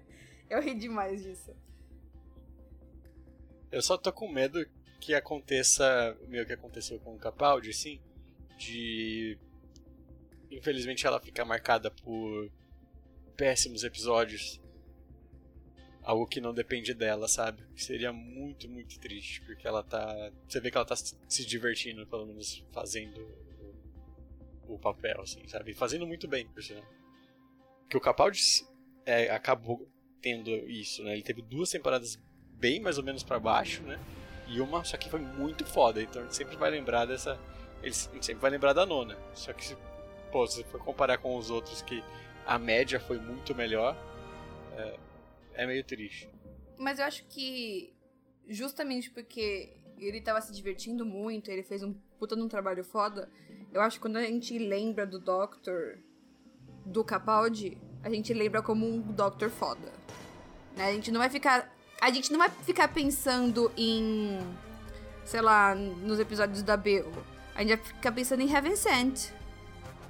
Eu 0.47 0.61
ri 0.61 0.75
demais 0.75 1.23
disso. 1.23 1.51
Eu 3.71 3.81
só 3.81 3.97
tô 3.97 4.13
com 4.13 4.31
medo 4.31 4.63
que 5.01 5.15
aconteça 5.15 6.15
meio 6.27 6.45
que 6.45 6.53
aconteceu 6.53 6.99
com 6.99 7.15
o 7.15 7.17
Capaldi, 7.17 7.73
sim, 7.73 7.99
de 8.55 9.35
infelizmente 10.51 11.07
ela 11.07 11.19
ficar 11.19 11.43
marcada 11.43 11.89
por 11.89 12.51
péssimos 13.35 13.83
episódios. 13.83 14.61
Algo 16.03 16.27
que 16.27 16.39
não 16.39 16.53
depende 16.53 16.93
dela, 16.93 17.27
sabe? 17.27 17.63
Seria 17.75 18.13
muito, 18.13 18.69
muito 18.69 18.99
triste, 18.99 19.41
porque 19.41 19.67
ela 19.67 19.83
tá. 19.83 20.31
Você 20.47 20.61
vê 20.61 20.69
que 20.69 20.77
ela 20.77 20.85
tá 20.85 20.95
se 20.95 21.45
divertindo, 21.45 22.05
pelo 22.05 22.27
menos 22.27 22.63
fazendo 22.71 23.46
o, 24.67 24.79
papel, 24.79 25.21
assim, 25.21 25.47
sabe? 25.47 25.73
Fazendo 25.73 26.05
muito 26.05 26.27
bem, 26.27 26.47
por 26.47 26.63
sinal. 26.63 26.83
Que 27.89 27.97
o 27.97 28.01
Capaldi 28.01 28.41
é, 29.05 29.29
acabou 29.31 29.87
tendo 30.21 30.49
isso, 30.69 31.03
né? 31.03 31.13
Ele 31.13 31.23
teve 31.23 31.41
duas 31.41 31.69
temporadas 31.69 32.19
bem 32.53 32.79
mais 32.79 32.97
ou 32.97 33.03
menos 33.03 33.23
para 33.23 33.39
baixo, 33.39 33.83
né? 33.83 33.99
E 34.47 34.59
uma 34.61 34.83
só 34.83 34.97
que 34.97 35.09
foi 35.09 35.19
muito 35.19 35.65
foda, 35.65 36.01
então 36.01 36.21
a 36.21 36.25
gente 36.25 36.35
sempre 36.35 36.55
vai 36.55 36.69
lembrar 36.69 37.05
dessa. 37.05 37.39
Ele 37.83 37.93
sempre 37.93 38.35
vai 38.35 38.51
lembrar 38.51 38.73
da 38.73 38.85
nona. 38.85 39.17
Só 39.33 39.53
que 39.53 39.65
se, 39.65 39.77
pô, 40.31 40.47
se 40.47 40.63
for 40.65 40.79
comparar 40.83 41.17
com 41.19 41.35
os 41.37 41.49
outros 41.49 41.81
que 41.81 42.03
a 42.45 42.57
média 42.57 42.99
foi 42.99 43.19
muito 43.19 43.53
melhor, 43.53 43.95
é, 44.75 44.99
é 45.53 45.67
meio 45.67 45.83
triste. 45.83 46.29
Mas 46.77 46.99
eu 46.99 47.05
acho 47.05 47.25
que 47.25 47.93
justamente 48.47 49.11
porque 49.11 49.77
ele 49.97 50.21
tava 50.21 50.41
se 50.41 50.53
divertindo 50.53 51.05
muito, 51.05 51.51
ele 51.51 51.63
fez 51.63 51.83
um 51.83 51.93
puta 52.17 52.35
num 52.35 52.47
trabalho 52.47 52.83
foda, 52.83 53.29
eu 53.73 53.81
acho 53.81 53.97
que 53.97 54.01
quando 54.01 54.17
a 54.17 54.23
gente 54.23 54.57
lembra 54.57 55.05
do 55.05 55.19
Doctor 55.19 55.99
do 56.85 57.03
Capaldi, 57.03 57.77
a 58.03 58.09
gente 58.09 58.33
lembra 58.33 58.61
como 58.61 58.87
um 58.87 59.01
Doctor 59.01 59.49
foda. 59.49 59.91
Né? 60.75 60.89
A 60.89 60.93
gente 60.93 61.11
não 61.11 61.19
vai 61.19 61.29
ficar 61.29 61.69
a 61.99 62.11
gente 62.11 62.31
não 62.31 62.39
vai 62.39 62.49
ficar 62.49 62.87
pensando 62.89 63.71
em, 63.75 64.39
sei 65.25 65.41
lá, 65.41 65.73
nos 65.73 66.19
episódios 66.19 66.61
da 66.61 66.77
Bill. 66.77 67.11
A 67.55 67.61
gente 67.61 67.75
vai 67.75 67.85
ficar 67.85 68.11
pensando 68.11 68.41
em 68.41 68.53
Heaven 68.53 68.75
Sent. 68.75 69.31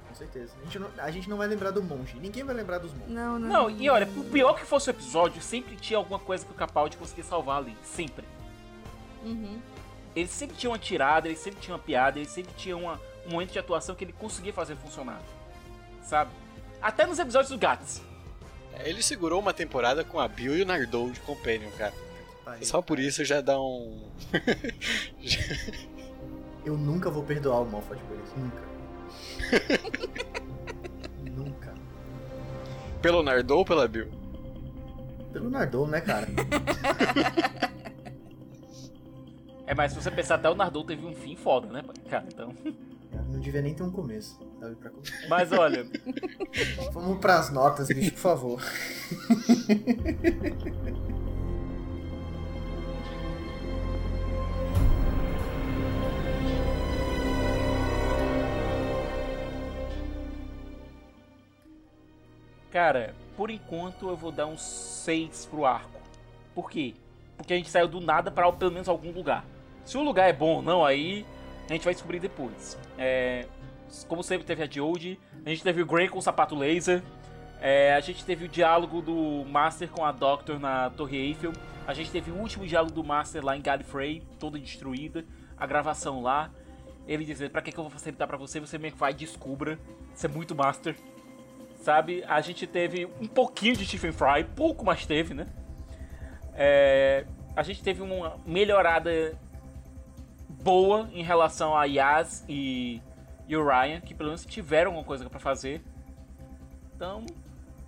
Com 0.08 0.14
certeza. 0.14 0.52
A 0.60 0.64
gente, 0.64 0.78
não, 0.78 0.90
a 0.98 1.10
gente 1.10 1.30
não 1.30 1.36
vai 1.38 1.48
lembrar 1.48 1.70
do 1.70 1.82
monge. 1.82 2.18
Ninguém 2.18 2.44
vai 2.44 2.54
lembrar 2.54 2.78
dos 2.78 2.92
monges. 2.92 3.08
Não, 3.08 3.38
não. 3.38 3.48
Não, 3.48 3.70
e 3.70 3.88
olha, 3.88 4.06
por 4.06 4.24
pior 4.26 4.54
que 4.54 4.66
fosse 4.66 4.90
o 4.90 4.92
episódio, 4.92 5.40
sempre 5.40 5.76
tinha 5.76 5.96
alguma 5.96 6.18
coisa 6.18 6.44
que 6.44 6.52
o 6.52 6.54
Capaldi 6.54 6.96
conseguia 6.96 7.24
salvar 7.24 7.58
ali. 7.58 7.76
Sempre. 7.82 8.26
Uhum. 9.24 9.58
Ele 10.14 10.28
sempre 10.28 10.56
tinha 10.56 10.70
uma 10.70 10.78
tirada, 10.78 11.28
ele 11.28 11.36
sempre 11.36 11.60
tinha 11.60 11.74
uma 11.74 11.82
piada, 11.82 12.18
ele 12.18 12.28
sempre 12.28 12.52
tinha 12.54 12.76
uma, 12.76 12.94
um 12.94 12.98
momento 13.30 13.52
de 13.52 13.58
atuação 13.58 13.94
que 13.94 14.04
ele 14.04 14.12
conseguia 14.12 14.52
fazer 14.52 14.76
funcionar. 14.76 15.20
Sabe? 16.02 16.30
Até 16.80 17.06
nos 17.06 17.18
episódios 17.18 17.50
do 17.50 17.58
Gats. 17.58 18.02
Ele 18.84 19.02
segurou 19.02 19.40
uma 19.40 19.52
temporada 19.52 20.04
com 20.04 20.20
a 20.20 20.28
Bill 20.28 20.56
e 20.56 20.62
o 20.62 20.66
Nardou 20.66 21.10
de 21.10 21.20
Companion, 21.20 21.70
cara. 21.76 21.92
Só 22.62 22.80
por 22.80 22.98
isso 22.98 23.24
já 23.24 23.40
dá 23.40 23.60
um. 23.60 24.08
Eu 26.64 26.76
nunca 26.76 27.10
vou 27.10 27.22
perdoar 27.22 27.62
o 27.62 27.64
Moffat 27.64 28.00
por 28.02 28.18
isso. 28.18 28.34
Nunca. 28.38 28.62
nunca. 31.34 31.74
Pelo 33.00 33.22
Nardou 33.22 33.58
ou 33.58 33.64
pela 33.64 33.86
Bill? 33.88 34.10
Pelo 35.32 35.50
Nardou, 35.50 35.86
né, 35.86 36.00
cara? 36.00 36.26
é, 39.66 39.74
mas 39.74 39.92
se 39.92 40.02
você 40.02 40.10
pensar, 40.10 40.34
até 40.36 40.48
o 40.50 40.54
Nardou 40.54 40.84
teve 40.84 41.04
um 41.06 41.14
fim 41.14 41.36
foda, 41.36 41.68
né, 41.68 41.84
cara? 42.08 42.26
Então. 42.28 42.54
Não 43.28 43.40
devia 43.40 43.62
nem 43.62 43.74
ter 43.74 43.82
um 43.82 43.90
começo, 43.90 44.38
sabe? 44.58 44.74
Pra... 44.76 44.90
Mas 45.28 45.52
olha. 45.52 45.86
Vamos 46.92 47.18
pras 47.18 47.50
notas, 47.50 47.88
bicho, 47.88 48.12
por 48.12 48.18
favor. 48.18 48.62
Cara, 62.70 63.14
por 63.36 63.50
enquanto 63.50 64.08
eu 64.08 64.16
vou 64.16 64.30
dar 64.30 64.46
uns 64.46 64.60
6 64.60 65.46
pro 65.46 65.64
arco. 65.64 66.00
Por 66.54 66.70
quê? 66.70 66.94
Porque 67.36 67.52
a 67.52 67.56
gente 67.56 67.70
saiu 67.70 67.88
do 67.88 68.00
nada 68.00 68.30
para 68.30 68.50
pelo 68.52 68.70
menos 68.70 68.88
algum 68.88 69.10
lugar. 69.10 69.44
Se 69.84 69.96
o 69.96 70.02
lugar 70.02 70.28
é 70.28 70.32
bom 70.32 70.56
ou 70.56 70.62
não, 70.62 70.84
aí 70.84 71.24
a 71.68 71.72
gente 71.74 71.84
vai 71.84 71.94
descobrir 71.94 72.18
depois. 72.18 72.78
É, 72.96 73.46
como 74.06 74.22
sempre 74.22 74.46
teve 74.46 74.62
a 74.62 74.70
Jodie, 74.70 75.18
a 75.44 75.48
gente 75.50 75.62
teve 75.62 75.82
o 75.82 75.86
Grey 75.86 76.08
com 76.08 76.18
o 76.18 76.22
sapato 76.22 76.54
laser, 76.54 77.02
é, 77.60 77.94
a 77.94 78.00
gente 78.00 78.24
teve 78.24 78.44
o 78.44 78.48
diálogo 78.48 79.02
do 79.02 79.44
Master 79.44 79.88
com 79.88 80.04
a 80.04 80.12
Doctor 80.12 80.58
na 80.58 80.90
Torre 80.90 81.16
Eiffel, 81.16 81.52
a 81.86 81.94
gente 81.94 82.10
teve 82.10 82.30
o 82.30 82.36
último 82.36 82.66
diálogo 82.66 82.92
do 82.92 83.02
Master 83.02 83.44
lá 83.44 83.56
em 83.56 83.60
Gallifrey, 83.60 84.22
toda 84.38 84.58
destruída, 84.58 85.24
a 85.56 85.66
gravação 85.66 86.22
lá, 86.22 86.50
ele 87.06 87.24
dizendo, 87.24 87.50
pra 87.50 87.62
que, 87.62 87.72
que 87.72 87.78
eu 87.78 87.84
vou 87.84 87.90
facilitar 87.90 88.28
pra 88.28 88.36
você, 88.36 88.60
você 88.60 88.78
meio 88.78 88.92
que 88.92 88.98
vai 88.98 89.12
descubra, 89.12 89.78
isso 90.14 90.26
é 90.26 90.28
muito 90.28 90.54
Master, 90.54 90.94
sabe? 91.80 92.22
A 92.28 92.40
gente 92.40 92.66
teve 92.66 93.06
um 93.20 93.26
pouquinho 93.26 93.76
de 93.76 93.86
Stephen 93.86 94.12
Fry, 94.12 94.44
pouco 94.54 94.84
mais 94.84 95.06
teve, 95.06 95.34
né? 95.34 95.46
É, 96.54 97.24
a 97.56 97.62
gente 97.62 97.82
teve 97.82 98.02
uma 98.02 98.36
melhorada 98.46 99.38
boa 100.62 101.08
em 101.12 101.22
relação 101.22 101.76
a 101.76 101.84
Yaz 101.84 102.44
e, 102.48 103.00
e 103.46 103.56
o 103.56 103.66
Ryan, 103.66 104.00
que 104.00 104.14
pelo 104.14 104.30
menos 104.30 104.44
tiveram 104.44 104.90
alguma 104.90 105.04
coisa 105.04 105.28
para 105.28 105.38
fazer. 105.38 105.82
Então, 106.94 107.24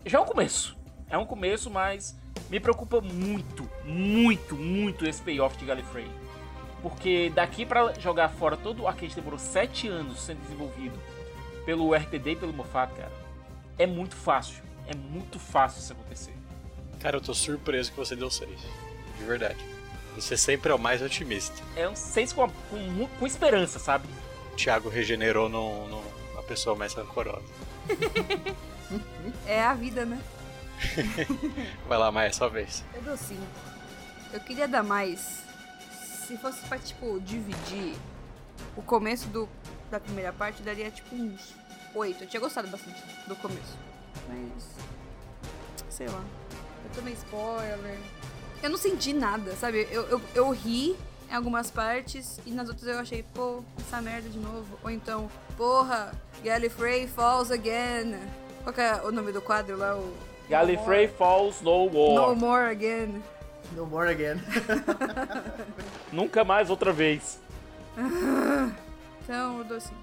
já 0.07 0.19
é 0.19 0.21
um 0.21 0.27
começo. 0.27 0.77
É 1.09 1.19
um 1.19 1.27
começo, 1.27 1.71
mas 1.71 2.17
me 2.49 2.61
preocupa 2.61 3.01
muito, 3.01 3.69
muito, 3.85 4.55
muito 4.55 5.07
esse 5.07 5.21
payoff 5.21 5.57
de 5.57 5.65
Gallifrey. 5.65 6.11
Porque 6.83 7.31
daqui 7.35 7.67
para 7.67 7.93
jogar 8.01 8.29
fora 8.29 8.57
todo 8.57 8.83
o 8.83 8.89
arcade 8.89 9.15
demorou 9.15 9.39
7 9.39 9.89
anos 9.89 10.21
sendo 10.21 10.41
desenvolvido 10.43 10.99
pelo 11.67 11.95
RTD 11.95 12.33
e 12.33 12.37
pelo 12.37 12.53
Moffat, 12.53 12.93
cara, 12.95 13.13
é 13.79 13.87
muito 13.87 14.17
fácil. 14.17 14.63
É 14.87 14.95
muito 14.95 15.39
fácil 15.39 15.81
isso 15.81 15.93
acontecer. 15.93 16.35
Cara, 17.01 17.17
eu 17.17 17.21
tô 17.21 17.35
surpreso 17.35 17.91
que 17.91 17.99
você 17.99 18.17
deu 18.17 18.31
6. 18.31 18.51
De 19.19 19.25
verdade. 19.25 19.59
Você 20.15 20.37
sempre 20.37 20.71
é 20.73 20.75
o 20.75 20.79
mais 20.79 21.03
otimista. 21.03 21.63
É 21.77 21.89
um 21.89 21.95
6 21.95 22.33
com, 22.33 22.49
com, 22.49 23.09
com, 23.19 23.27
esperança, 23.27 23.79
sabe? 23.79 24.09
O 24.53 24.57
Thiago 24.57 24.89
regenerou 24.89 25.49
numa 25.49 26.43
pessoa 26.47 26.77
mais 26.77 26.95
rancorosa. 26.95 27.45
é 29.47 29.63
a 29.63 29.75
vida, 29.75 30.05
né? 30.05 30.21
Vai 31.89 31.99
lá, 31.99 32.11
Maia, 32.11 32.33
sua 32.33 32.49
vez. 32.49 32.85
Eu 32.95 33.03
dou 33.03 33.17
5. 33.17 33.41
Eu 34.33 34.41
queria 34.41 34.67
dar 34.67 34.83
mais. 34.83 35.43
Se 36.27 36.37
fosse 36.37 36.61
pra, 36.67 36.79
tipo, 36.79 37.21
dividir 37.21 37.95
o 38.77 38.83
começo 38.83 39.29
do, 39.29 39.49
da 39.91 39.99
primeira 39.99 40.33
parte, 40.33 40.63
daria, 40.63 40.91
tipo, 40.91 41.15
uns 41.15 41.55
8. 41.95 42.25
Eu 42.25 42.29
tinha 42.29 42.41
gostado 42.41 42.69
bastante 42.69 43.03
do 43.27 43.37
começo. 43.37 43.79
Mas. 44.29 44.69
Sei 45.89 46.07
lá. 46.09 46.23
Eu 46.85 46.91
tomei 46.95 47.15
spoiler 47.15 47.99
eu 48.63 48.71
não 48.71 48.77
senti 48.77 49.13
nada, 49.13 49.53
sabe? 49.57 49.87
Eu, 49.91 50.03
eu, 50.09 50.21
eu 50.35 50.51
ri 50.51 50.97
em 51.31 51.35
algumas 51.35 51.71
partes 51.71 52.41
e 52.45 52.51
nas 52.51 52.69
outras 52.69 52.89
eu 52.89 52.99
achei, 52.99 53.25
pô, 53.35 53.63
essa 53.79 54.01
merda 54.03 54.29
de 54.29 54.39
novo. 54.39 54.79
Ou 54.83 54.91
então, 54.91 55.31
porra, 55.57 56.13
Gallifrey 56.43 57.07
Falls 57.07 57.53
Again. 57.53 58.17
Qual 58.63 58.75
que 58.75 58.81
é 58.81 59.01
o 59.03 59.11
nome 59.11 59.33
do 59.33 59.41
quadro 59.41 59.77
lá? 59.77 59.97
O... 59.97 60.13
Gallifrey 60.49 61.07
no 61.07 61.13
Falls 61.15 61.63
No 61.63 61.85
War. 61.87 62.29
No 62.29 62.37
More 62.37 62.71
Again. 62.71 63.23
No 63.77 63.87
More 63.87 64.11
Again. 64.11 64.41
Nunca 66.13 66.43
mais 66.45 66.69
outra 66.69 66.93
vez. 66.93 67.39
então, 69.23 69.59
eu 69.59 69.65
dou 69.65 69.77
assim. 69.77 69.95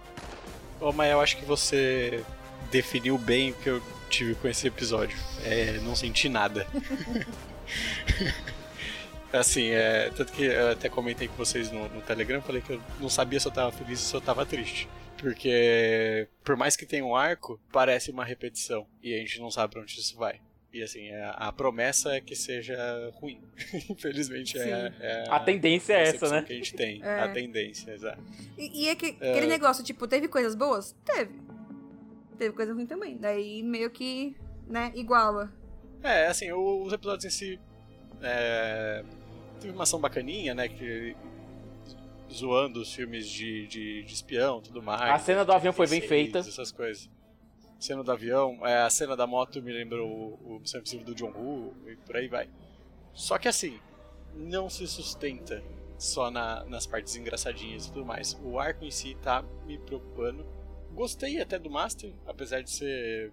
Ô, 0.80 0.92
mas 0.94 1.12
eu 1.12 1.20
acho 1.20 1.38
que 1.38 1.46
você 1.46 2.24
definiu 2.72 3.18
bem 3.18 3.52
o 3.52 3.54
que 3.56 3.70
eu 3.70 3.82
tive 4.10 4.36
com 4.36 4.48
esse 4.48 4.68
episódio. 4.68 5.18
É, 5.44 5.80
não 5.84 5.96
senti 5.96 6.30
nada. 6.30 6.66
assim, 9.32 9.70
é, 9.70 10.10
tanto 10.16 10.32
que 10.34 10.44
eu 10.44 10.72
até 10.72 10.90
comentei 10.90 11.28
com 11.28 11.36
vocês 11.36 11.72
no, 11.72 11.88
no 11.90 12.02
Telegram, 12.02 12.42
falei 12.42 12.62
que 12.62 12.74
eu 12.74 12.82
não 13.00 13.10
sabia 13.10 13.40
se 13.40 13.48
eu 13.48 13.52
tava 13.52 13.72
feliz 13.72 14.02
ou 14.02 14.10
se 14.10 14.16
eu 14.16 14.22
tava 14.22 14.46
triste. 14.46 14.88
Porque, 15.18 16.28
por 16.44 16.56
mais 16.56 16.76
que 16.76 16.86
tenha 16.86 17.04
um 17.04 17.16
arco, 17.16 17.60
parece 17.72 18.12
uma 18.12 18.24
repetição. 18.24 18.86
E 19.02 19.16
a 19.16 19.18
gente 19.18 19.40
não 19.40 19.50
sabe 19.50 19.74
pra 19.74 19.82
onde 19.82 20.00
isso 20.00 20.16
vai. 20.16 20.40
E 20.72 20.84
assim, 20.84 21.12
a, 21.12 21.32
a 21.32 21.52
promessa 21.52 22.14
é 22.14 22.22
que 22.22 22.36
seja 22.36 22.78
ruim. 23.16 23.42
Infelizmente 23.90 24.60
é, 24.60 24.94
é, 25.00 25.24
A 25.30 25.40
tendência 25.40 25.94
é 25.94 26.04
essa, 26.04 26.30
né? 26.30 26.44
que 26.44 26.54
a 26.54 26.56
gente 26.56 26.74
tem. 26.76 27.02
É. 27.08 27.22
A 27.22 27.30
tendência, 27.30 27.92
exato. 27.92 28.22
E, 28.58 28.84
e 28.84 28.90
é 28.90 28.96
que, 28.96 29.08
aquele 29.08 29.48
negócio, 29.48 29.84
tipo, 29.84 30.08
teve 30.08 30.28
coisas 30.28 30.54
boas? 30.54 30.96
Teve. 31.04 31.40
Teve 32.38 32.54
coisa 32.54 32.74
ruim 32.74 32.86
também. 32.86 33.18
Daí 33.18 33.64
meio 33.64 33.90
que, 33.90 34.36
né, 34.68 34.92
iguala. 34.96 35.52
É, 36.08 36.28
assim, 36.28 36.52
os 36.52 36.92
episódios 36.94 37.26
em 37.26 37.30
si. 37.30 37.60
É, 38.22 39.04
teve 39.60 39.74
uma 39.74 39.84
ação 39.84 40.00
bacaninha, 40.00 40.54
né? 40.56 40.68
Que, 40.68 41.16
zoando 42.32 42.82
os 42.82 42.94
filmes 42.94 43.28
de, 43.28 43.68
de, 43.68 44.04
de 44.04 44.14
espião 44.14 44.60
e 44.60 44.64
tudo 44.64 44.82
mais. 44.84 45.02
A 45.12 45.20
cena 45.20 45.46
do 45.46 45.52
avião 45.52 45.72
foi 45.74 45.88
bem 45.88 46.00
86, 46.02 46.08
feita. 46.10 46.40
Essas 46.40 46.72
coisas. 46.72 47.10
Cena 47.80 48.04
do 48.04 48.12
avião, 48.12 48.66
é, 48.66 48.82
a 48.82 48.90
cena 48.90 49.16
da 49.16 49.28
moto 49.28 49.62
me 49.62 49.72
lembrou 49.72 50.10
o, 50.42 50.56
o 50.56 50.60
Missão 50.60 50.80
Impossível 50.80 51.06
do 51.06 51.14
John 51.16 51.32
Woo 51.32 51.74
e 51.88 51.96
por 51.96 52.16
aí 52.18 52.28
vai. 52.28 52.50
Só 53.14 53.38
que 53.38 53.48
assim, 53.48 53.80
não 54.36 54.68
se 54.70 54.88
sustenta 54.88 55.62
só 55.98 56.32
na- 56.32 56.64
nas 56.66 56.88
partes 56.88 57.16
engraçadinhas 57.16 57.86
e 57.86 57.92
tudo 57.92 58.06
mais. 58.06 58.34
O 58.44 58.60
arco 58.60 58.84
em 58.84 58.90
si 58.92 59.16
tá 59.22 59.44
me 59.66 59.78
preocupando. 59.78 60.44
Gostei 60.94 61.40
até 61.40 61.60
do 61.60 61.70
Master, 61.70 62.12
apesar 62.26 62.62
de 62.62 62.72
ser 62.72 63.32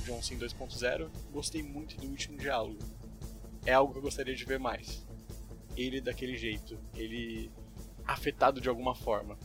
John 0.00 0.22
Cena 0.22 0.40
2.0. 0.40 1.10
Gostei 1.32 1.62
muito 1.62 1.96
do 1.96 2.06
último 2.08 2.36
diálogo. 2.38 2.78
É 3.64 3.72
algo 3.72 3.92
que 3.92 3.98
eu 3.98 4.02
gostaria 4.02 4.34
de 4.34 4.44
ver 4.44 4.58
mais. 4.58 5.06
Ele 5.76 6.00
daquele 6.00 6.36
jeito. 6.36 6.78
Ele 6.94 7.50
afetado 8.06 8.60
de 8.60 8.68
alguma 8.68 8.94
forma. 8.94 9.38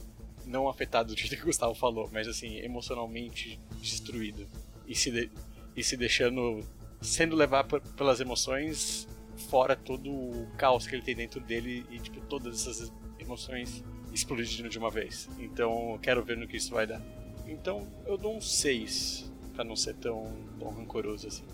Não 0.45 0.67
afetado 0.69 1.13
do 1.13 1.19
jeito 1.19 1.35
que 1.35 1.41
o 1.43 1.45
Gustavo 1.47 1.73
falou, 1.73 2.09
mas 2.11 2.27
assim, 2.27 2.57
emocionalmente 2.57 3.59
destruído. 3.81 4.47
E 4.87 4.95
se, 4.95 5.11
de- 5.11 5.31
e 5.75 5.83
se 5.83 5.97
deixando. 5.97 6.59
sendo 7.01 7.35
levado 7.35 7.81
pelas 7.95 8.19
emoções, 8.19 9.07
fora 9.49 9.75
todo 9.75 10.09
o 10.11 10.47
caos 10.57 10.87
que 10.87 10.95
ele 10.95 11.01
tem 11.03 11.15
dentro 11.15 11.39
dele 11.39 11.85
e 11.89 11.99
tipo, 11.99 12.21
todas 12.21 12.61
essas 12.67 12.91
emoções 13.19 13.83
explodindo 14.13 14.69
de 14.69 14.77
uma 14.77 14.89
vez. 14.89 15.27
Então 15.39 15.99
quero 16.01 16.23
ver 16.23 16.37
no 16.37 16.47
que 16.47 16.57
isso 16.57 16.71
vai 16.73 16.85
dar. 16.87 17.01
Então 17.47 17.87
eu 18.05 18.17
dou 18.17 18.35
um 18.37 18.41
6, 18.41 19.31
pra 19.55 19.63
não 19.63 19.75
ser 19.75 19.95
tão, 19.95 20.31
tão 20.59 20.69
rancoroso 20.69 21.27
assim. 21.27 21.45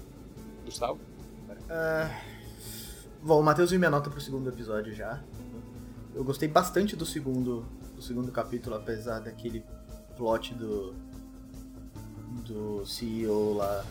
Gustavo? 0.65 0.99
Ah, 1.69 2.09
bom, 3.21 3.39
o 3.39 3.43
Matheus 3.43 3.69
viu 3.69 3.79
minha 3.79 3.91
nota 3.91 4.09
pro 4.09 4.19
segundo 4.19 4.49
episódio 4.49 4.93
já. 4.93 5.21
Eu 6.13 6.23
gostei 6.23 6.49
bastante 6.49 6.95
do 6.95 7.05
segundo, 7.05 7.65
do 7.95 8.01
segundo 8.01 8.31
capítulo, 8.31 8.75
apesar 8.75 9.19
daquele 9.19 9.63
plot 10.17 10.53
do 10.55 10.93
do 12.45 12.85
CEO 12.85 13.53
lá, 13.55 13.85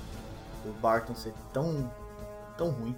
do 0.64 0.72
Barton 0.80 1.14
ser 1.14 1.32
tão 1.52 1.90
tão 2.56 2.70
ruim. 2.70 2.96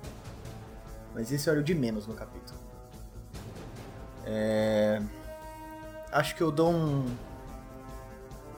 Mas 1.15 1.31
esse 1.31 1.49
era 1.49 1.61
o 1.61 1.63
de 1.63 1.75
menos 1.75 2.07
no 2.07 2.15
capítulo. 2.15 2.59
É, 4.25 5.03
acho 6.11 6.35
que 6.35 6.43
eu 6.43 6.51
dou 6.51 6.73
um 6.73 7.05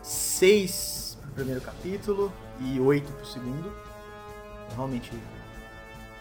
6 0.02 1.18
pro 1.20 1.30
primeiro 1.32 1.60
capítulo 1.60 2.32
e 2.60 2.80
8 2.80 3.12
pro 3.12 3.26
segundo. 3.26 3.72
Realmente 4.74 5.12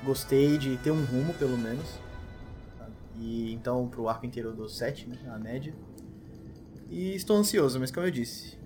gostei 0.03 0.57
de 0.57 0.77
ter 0.77 0.91
um 0.91 1.03
rumo, 1.05 1.33
pelo 1.35 1.57
menos. 1.57 1.99
sabe? 2.77 2.91
E 3.17 3.53
então 3.53 3.87
pro 3.87 4.07
arco 4.07 4.25
inteiro 4.25 4.49
eu 4.49 4.55
dou 4.55 4.69
7, 4.69 5.09
né? 5.09 5.17
A 5.33 5.39
média. 5.39 5.73
E 6.89 7.15
estou 7.15 7.37
ansioso, 7.37 7.79
mas 7.79 7.91
como 7.91 8.05
eu 8.05 8.11
disse, 8.11 8.57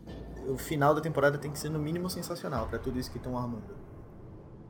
o 0.48 0.58
final 0.58 0.94
da 0.94 1.02
temporada 1.02 1.38
tem 1.38 1.52
que 1.52 1.60
ser 1.60 1.70
no 1.70 1.80
mínimo 1.80 2.10
sensacional 2.10 2.68
pra 2.68 2.80
tudo 2.80 3.00
isso 3.00 3.12
que 3.12 3.18
estão 3.18 3.38
armando. 3.38 3.76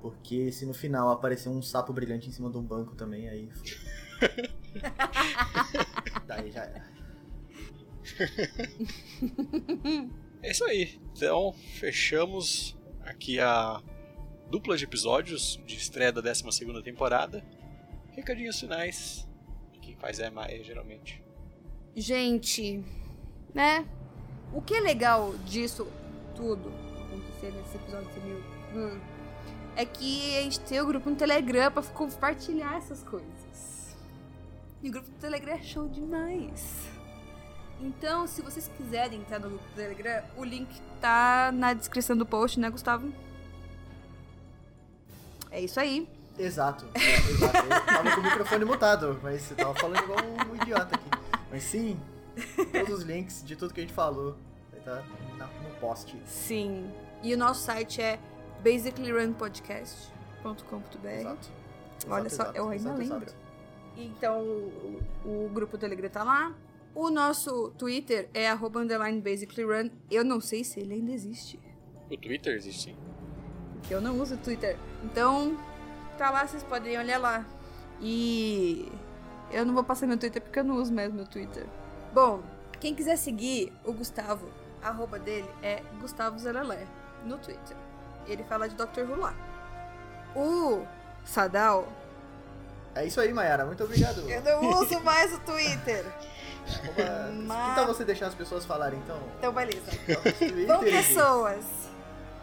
Porque 0.02 0.52
se 0.52 0.66
no 0.66 0.74
final 0.74 1.10
aparecer 1.10 1.50
um 1.50 1.62
sapo 1.62 1.92
brilhante 1.92 2.30
em 2.30 2.32
cima 2.32 2.50
de 2.52 2.58
um 2.58 2.64
banco 2.64 2.96
também, 2.96 3.28
aí. 3.28 3.50
Daí 6.28 6.52
já 6.52 6.64
era. 6.64 6.86
É 10.44 10.52
isso 10.52 10.64
aí. 10.66 11.00
Então, 11.14 11.54
fechamos 11.80 12.77
aqui 13.08 13.40
a 13.40 13.82
dupla 14.50 14.78
de 14.78 14.84
episódios 14.84 15.60
de 15.66 15.76
estreia 15.76 16.12
da 16.12 16.22
12 16.22 16.44
temporada. 16.84 17.44
Recadinhos 18.12 18.60
finais. 18.60 19.28
Quem 19.82 19.96
faz 19.96 20.20
é 20.20 20.28
a 20.28 20.32
Maia, 20.32 20.64
geralmente. 20.64 21.24
Gente, 21.96 22.84
né? 23.54 23.88
O 24.54 24.62
que 24.62 24.76
é 24.76 24.80
legal 24.80 25.36
disso 25.46 25.88
tudo 26.36 26.72
acontecer 27.08 27.52
nesse 27.52 27.78
episódio 27.78 28.10
de 28.14 28.20
mil, 28.20 28.44
hum, 28.76 29.00
é 29.76 29.86
que 29.86 30.38
a 30.38 30.42
gente 30.44 30.60
tem 30.62 30.82
o 30.82 30.86
grupo 30.86 31.10
no 31.10 31.16
Telegram 31.16 31.72
pra 31.72 31.84
compartilhar 31.84 32.78
essas 32.78 33.04
coisas. 33.04 33.96
E 34.82 34.90
o 34.90 34.92
grupo 34.92 35.10
do 35.10 35.18
Telegram 35.18 35.54
é 35.54 35.62
show 35.62 35.88
demais. 35.88 36.88
Então, 37.80 38.26
se 38.28 38.42
vocês 38.42 38.70
quiserem 38.76 39.20
entrar 39.20 39.40
no 39.40 39.50
grupo 39.50 39.64
do 39.66 39.76
Telegram, 39.76 40.24
o 40.36 40.44
link 40.44 40.68
tá 41.00 41.52
na 41.54 41.74
descrição 41.74 42.18
do 42.18 42.26
post, 42.26 42.60
né, 42.60 42.70
Gustavo? 42.70 43.12
É 45.52 45.62
isso 45.62 45.80
aí. 45.80 46.08
Exato, 46.40 46.86
é, 46.94 47.00
exato. 47.32 47.58
Eu 47.58 47.86
tava 47.86 48.12
com 48.16 48.22
o 48.22 48.24
microfone 48.24 48.66
mutado, 48.66 49.20
mas 49.24 49.42
você 49.42 49.56
tava 49.56 49.74
falando 49.76 50.04
igual 50.04 50.20
um 50.52 50.56
idiota 50.56 50.96
aqui. 50.96 51.10
Mas 51.52 51.64
sim, 51.64 52.00
todos 52.72 53.00
os 53.00 53.04
links 53.04 53.44
de 53.44 53.56
tudo 53.56 53.74
que 53.74 53.80
a 53.80 53.84
gente 53.84 53.94
falou 53.94 54.36
vai 54.70 54.80
estar 54.80 55.04
na- 55.38 55.48
no 55.48 55.70
post. 55.80 56.16
Sim. 56.28 56.92
E 57.24 57.34
o 57.34 57.38
nosso 57.38 57.62
site 57.64 58.00
é 58.02 58.20
basicallyrunpodcast.com.br. 58.64 61.08
Exato. 61.08 61.50
Olha 62.10 62.28
Exato, 62.28 62.36
só, 62.36 62.44
exato, 62.44 62.58
eu 62.58 62.64
ainda 62.70 62.76
exato, 62.84 62.98
lembro. 63.00 63.16
exato. 63.18 63.36
Então, 63.98 64.42
o, 64.42 65.02
o 65.26 65.50
grupo 65.52 65.76
do 65.76 65.80
Telegram 65.80 66.10
tá 66.10 66.24
lá. 66.24 66.54
O 66.96 67.10
nosso 67.10 67.70
Twitter 67.78 68.30
é 68.34 68.50
arroba 68.50 68.80
underline 68.80 69.22
basicallyrun. 69.22 69.90
Eu 70.10 70.24
não 70.24 70.42
sei 70.42 70.64
se 70.64 70.80
ele 70.80 70.96
ainda 70.96 71.12
existe. 71.12 71.60
O 72.10 72.18
Twitter 72.18 72.56
existe 72.56 72.96
eu 73.90 74.02
não 74.02 74.20
uso 74.20 74.36
o 74.36 74.38
Twitter. 74.38 74.78
Então, 75.04 75.58
tá 76.18 76.30
lá, 76.30 76.46
vocês 76.46 76.64
podem 76.64 76.98
olhar 76.98 77.20
lá. 77.20 77.46
E 78.02 78.92
eu 79.52 79.66
não 79.66 79.74
vou 79.74 79.84
passar 79.84 80.08
meu 80.08 80.18
Twitter 80.18 80.42
porque 80.42 80.60
eu 80.60 80.64
não 80.64 80.76
uso 80.76 80.94
mais 80.94 81.12
meu 81.12 81.26
Twitter. 81.26 81.66
Bom, 82.14 82.42
quem 82.80 82.94
quiser 82.94 83.16
seguir 83.18 83.72
o 83.86 83.94
Gustavo, 83.94 84.48
a 84.82 84.90
arroba 84.90 85.18
dele 85.18 85.50
é 85.64 85.82
Gustavo 86.00 86.38
Zeralé 86.38 86.86
no 87.26 87.38
Twitter. 87.38 87.78
Ele 88.28 88.44
fala 88.44 88.68
de 88.68 88.76
Dr. 88.76 89.02
Who 89.10 89.16
lá. 89.20 89.34
O 90.36 90.86
Sadal, 91.24 91.88
É 92.94 93.06
isso 93.06 93.22
aí, 93.22 93.34
Mayara. 93.34 93.66
Muito 93.66 93.84
obrigado. 93.84 94.30
eu 94.30 94.42
não 94.42 94.82
uso 94.82 95.00
mais 95.02 95.34
o 95.34 95.40
Twitter. 95.40 96.06
Mas- 97.46 97.70
Que 97.70 97.76
tal 97.76 97.88
você 97.88 98.04
deixar 98.06 98.28
as 98.28 98.36
pessoas 98.36 98.66
falarem, 98.66 99.00
então? 99.00 99.20
Então, 99.38 99.54
beleza. 99.54 99.92
Twitter, 100.38 100.68
Bom, 100.68 100.84
gente. 100.84 100.92
pessoas. 101.08 101.66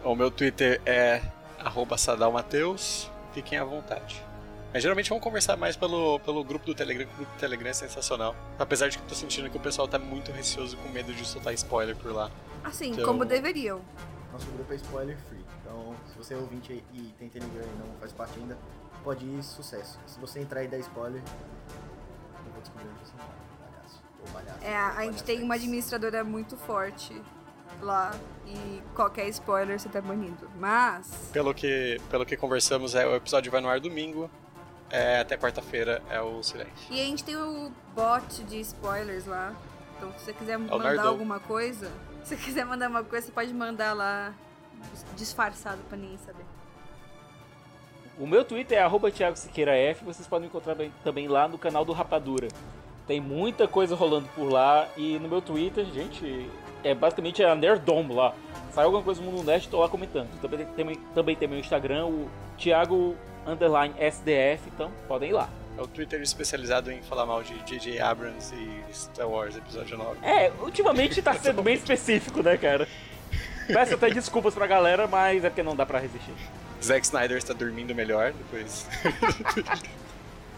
O 0.03 0.15
meu 0.15 0.31
Twitter 0.31 0.81
é 0.85 1.23
arroba 1.59 1.97
sadalmateus. 1.99 3.11
Fiquem 3.33 3.59
à 3.59 3.65
vontade. 3.65 4.23
Mas 4.73 4.83
geralmente 4.83 5.09
vamos 5.09 5.23
conversar 5.23 5.57
mais 5.57 5.77
pelo, 5.77 6.19
pelo 6.21 6.43
grupo 6.45 6.67
do 6.67 6.75
Telegram, 6.75 7.05
o 7.07 7.17
grupo 7.17 7.33
do 7.33 7.39
Telegram 7.39 7.71
é 7.71 7.73
sensacional. 7.73 8.35
Apesar 8.59 8.89
de 8.89 8.99
que 8.99 9.05
eu 9.05 9.09
tô 9.09 9.15
sentindo 9.15 9.49
que 9.49 9.57
o 9.57 9.61
pessoal 9.61 9.87
tá 9.87 9.99
muito 9.99 10.33
receoso 10.33 10.77
com 10.79 10.89
medo 10.89 11.13
de 11.15 11.25
soltar 11.25 11.55
spoiler 11.55 11.95
por 11.97 12.13
lá. 12.13 12.31
Assim, 12.65 12.91
Então- 12.91 13.05
como 13.05 13.25
deveriam. 13.25 13.81
Nosso 14.33 14.47
grupo 14.51 14.73
é 14.73 14.77
spoiler 14.77 15.17
free. 15.29 15.45
Então, 15.63 15.95
se 16.11 16.19
você 16.19 16.35
é 16.35 16.37
ouvinte 16.37 16.73
aí 16.73 16.85
e 16.93 17.15
tem 17.19 17.29
Telegram 17.29 17.63
e 17.63 17.79
não 17.79 17.95
faz 18.01 18.13
parte 18.13 18.39
ainda, 18.39 18.59
pode 19.05 19.25
ir 19.25 19.43
sucesso. 19.45 19.99
Se 20.07 20.19
você 20.19 20.41
entrar 20.41 20.63
e 20.65 20.69
der 20.69 20.81
spoiler, 20.81 21.23
eu 21.23 22.53
vou 22.53 22.61
descobrir 22.61 22.87
onde 22.89 22.99
você 23.09 23.13
É, 24.63 24.75
a, 24.77 24.89
a 24.99 25.05
gente 25.05 25.23
tem 25.23 25.43
uma 25.43 25.55
administradora 25.55 26.23
muito 26.25 26.57
forte 26.57 27.21
lá 27.81 28.15
e 28.47 28.83
qualquer 28.95 29.29
spoiler 29.29 29.79
você 29.79 29.89
tá 29.89 30.01
banido. 30.01 30.49
Mas, 30.59 31.31
Pelo 31.33 31.53
que, 31.55 32.01
pelo 32.11 32.25
que 32.25 32.37
conversamos, 32.37 32.95
é, 32.95 33.07
o 33.07 33.15
episódio 33.17 33.51
vai 33.53 33.61
no 33.61 33.69
ar 33.69 33.81
domingo. 33.81 34.31
É, 34.91 35.21
até 35.21 35.37
quarta-feira 35.37 36.03
é 36.09 36.21
o 36.21 36.43
silêncio. 36.43 36.73
e 36.91 37.01
a 37.01 37.05
gente 37.05 37.25
tem 37.25 37.37
o 37.37 37.73
bot 37.97 38.45
de 38.45 38.61
spoilers 38.61 39.27
lá. 39.27 39.53
Então, 39.97 40.13
se 40.19 40.25
você 40.27 40.33
quiser 40.33 40.57
mandar 40.59 40.79
Nerdão. 40.79 41.09
alguma 41.09 41.41
coisa, 41.41 41.91
se 42.23 42.29
você 42.31 42.37
quiser 42.37 42.65
mandar 42.65 42.89
uma 42.89 43.03
coisa, 43.03 43.27
você 43.27 43.33
pode 43.33 43.53
mandar 43.53 43.93
lá 43.95 44.33
dis- 44.93 45.05
disfarçado 45.17 45.79
pra 45.89 45.97
ninguém 45.99 46.19
saber. 46.19 46.45
O 48.19 48.27
meu 48.27 48.45
Twitter 48.45 48.79
é 48.79 48.83
arroba 48.83 49.11
Thiago 49.11 49.37
Siqueira 49.37 49.73
F. 49.77 50.05
Vocês 50.05 50.29
podem 50.29 50.47
encontrar 50.49 50.77
também 51.03 51.27
lá 51.27 51.49
no 51.49 51.59
canal 51.59 51.85
do 51.85 51.93
Rapadura. 51.93 52.47
Tem 53.07 53.21
muita 53.21 53.69
coisa 53.69 53.95
rolando 53.95 54.29
por 54.35 54.51
lá. 54.51 54.89
E 54.97 55.19
no 55.19 55.29
meu 55.29 55.43
Twitter, 55.43 55.85
gente, 55.87 56.49
é 56.83 56.95
basicamente 56.95 57.43
a 57.43 57.55
Nerdom 57.55 58.07
lá. 58.13 58.35
Sai 58.73 58.85
alguma 58.85 59.03
coisa 59.03 59.23
no 59.23 59.31
Mundo 59.31 59.45
Nerd, 59.45 59.69
tô 59.69 59.81
lá 59.81 59.89
comentando. 59.89 60.29
Também 60.41 60.67
tem, 60.67 60.95
também 61.15 61.37
tem 61.37 61.49
meu 61.49 61.59
Instagram, 61.59 62.07
o 62.07 62.29
Thiago 62.59 63.15
Underline 63.47 63.95
SDF, 63.99 64.63
então 64.67 64.91
podem 65.07 65.31
ir 65.31 65.33
lá. 65.33 65.49
É 65.77 65.83
o 65.83 65.87
Twitter 65.87 66.21
especializado 66.21 66.91
em 66.91 67.03
falar 67.03 67.27
mal 67.27 67.43
de 67.43 67.55
J.J. 67.65 68.01
Abrams 68.01 68.55
e 68.55 68.95
Star 68.95 69.29
Wars 69.29 69.57
Episódio 69.57 69.99
9. 69.99 70.19
É, 70.23 70.53
ultimamente 70.61 71.21
tá 71.21 71.35
sendo 71.35 71.63
bem 71.63 71.75
específico, 71.75 72.43
né, 72.43 72.57
cara? 72.57 72.87
Peço 73.67 73.95
até 73.95 74.11
desculpas 74.11 74.55
pra 74.55 74.67
galera, 74.67 75.07
mas 75.09 75.45
é 75.45 75.51
porque 75.51 75.63
não 75.63 75.75
dá 75.75 75.85
pra 75.85 75.99
resistir. 75.99 76.33
Zack 76.83 77.05
Snyder 77.07 77.39
está 77.39 77.55
dormindo 77.55 77.95
melhor 77.95 78.33
depois. 78.33 78.87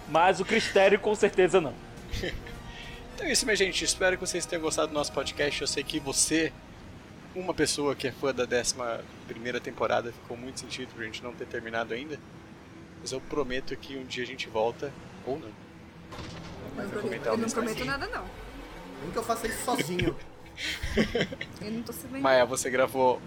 mas 0.09 0.41
o 0.41 0.45
Cristério 0.45 0.99
com 0.99 1.15
certeza 1.15 1.61
não. 1.61 1.73
Então 3.17 3.27
é 3.27 3.33
isso, 3.33 3.47
minha 3.47 3.57
gente. 3.57 3.83
Espero 3.83 4.17
que 4.17 4.27
vocês 4.27 4.45
tenham 4.45 4.63
gostado 4.63 4.89
do 4.89 4.95
nosso 4.95 5.11
podcast. 5.13 5.63
Eu 5.63 5.67
sei 5.67 5.83
que 5.83 5.99
você, 5.99 6.53
uma 7.35 7.55
pessoa 7.55 7.95
que 7.95 8.07
é 8.09 8.13
fã 8.13 8.35
da 8.35 8.45
11 8.45 9.61
temporada, 9.61 10.13
ficou 10.13 10.37
muito 10.37 10.61
sentido 10.61 10.93
por 10.93 11.03
a 11.03 11.07
gente 11.07 11.23
não 11.23 11.33
ter 11.33 11.47
terminado 11.47 11.95
ainda. 11.95 12.21
Mas 13.01 13.13
eu 13.13 13.21
prometo 13.21 13.75
que 13.77 13.97
um 13.97 14.05
dia 14.05 14.23
a 14.23 14.27
gente 14.27 14.49
volta, 14.49 14.93
ou 15.25 15.39
não. 15.39 15.51
Mas 16.77 16.93
eu, 16.93 17.01
eu, 17.01 17.25
eu 17.25 17.37
não 17.39 17.49
prometo 17.49 17.85
nada, 17.87 18.07
não. 18.07 18.25
Nem 19.01 19.11
que 19.11 19.17
eu 19.17 19.23
faça 19.23 19.47
isso 19.47 19.65
sozinho. 19.65 20.17
eu 21.63 21.71
não 21.71 21.83
tô 21.83 21.93
sabendo. 21.95 22.23
Maia, 22.23 22.45
você 22.45 22.69
gravou. 22.69 23.21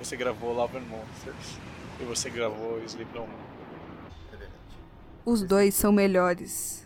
Você 0.00 0.16
gravou 0.16 0.52
Love 0.52 0.76
and 0.78 0.82
Monsters. 0.82 1.58
E 2.00 2.04
você 2.04 2.28
gravou 2.30 2.82
Sleep 2.84 3.12
No 3.14 3.20
More. 3.20 3.32
É 4.32 4.36
verdade. 4.36 4.60
Os 5.24 5.42
dois 5.44 5.74
são 5.74 5.92
melhores 5.92 6.83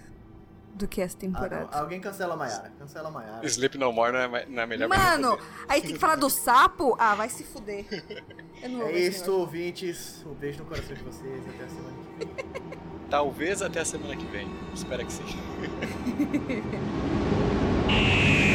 do 0.78 0.88
que 0.88 1.00
essa 1.00 1.16
temporada. 1.16 1.68
Ah, 1.72 1.80
alguém 1.80 2.00
cancela 2.00 2.34
a 2.34 2.36
Mayara. 2.36 2.72
Cancela 2.78 3.08
a 3.08 3.10
Mayara. 3.10 3.46
Sleep 3.46 3.76
No 3.76 3.92
More 3.92 4.12
não 4.12 4.36
é, 4.36 4.46
não 4.46 4.62
é 4.62 4.66
melhor 4.66 4.88
Mano, 4.88 5.38
aí 5.68 5.82
tem 5.82 5.92
que 5.92 5.98
falar 5.98 6.16
do 6.16 6.30
sapo? 6.30 6.96
Ah, 6.98 7.14
vai 7.14 7.28
se 7.28 7.44
fuder. 7.44 7.84
é 8.62 8.98
isso, 8.98 9.30
ouvintes. 9.32 10.24
Um 10.24 10.34
beijo 10.34 10.60
no 10.60 10.64
coração 10.64 10.94
de 10.94 11.02
vocês. 11.02 11.42
Até 11.48 11.64
a 11.64 11.68
semana 11.68 11.92
que 11.92 12.24
vem. 12.24 12.78
Talvez 13.10 13.62
até 13.62 13.80
a 13.80 13.84
semana 13.84 14.16
que 14.16 14.26
vem. 14.26 14.48
Espero 14.74 15.04
que 15.04 15.12
sim. 15.12 15.24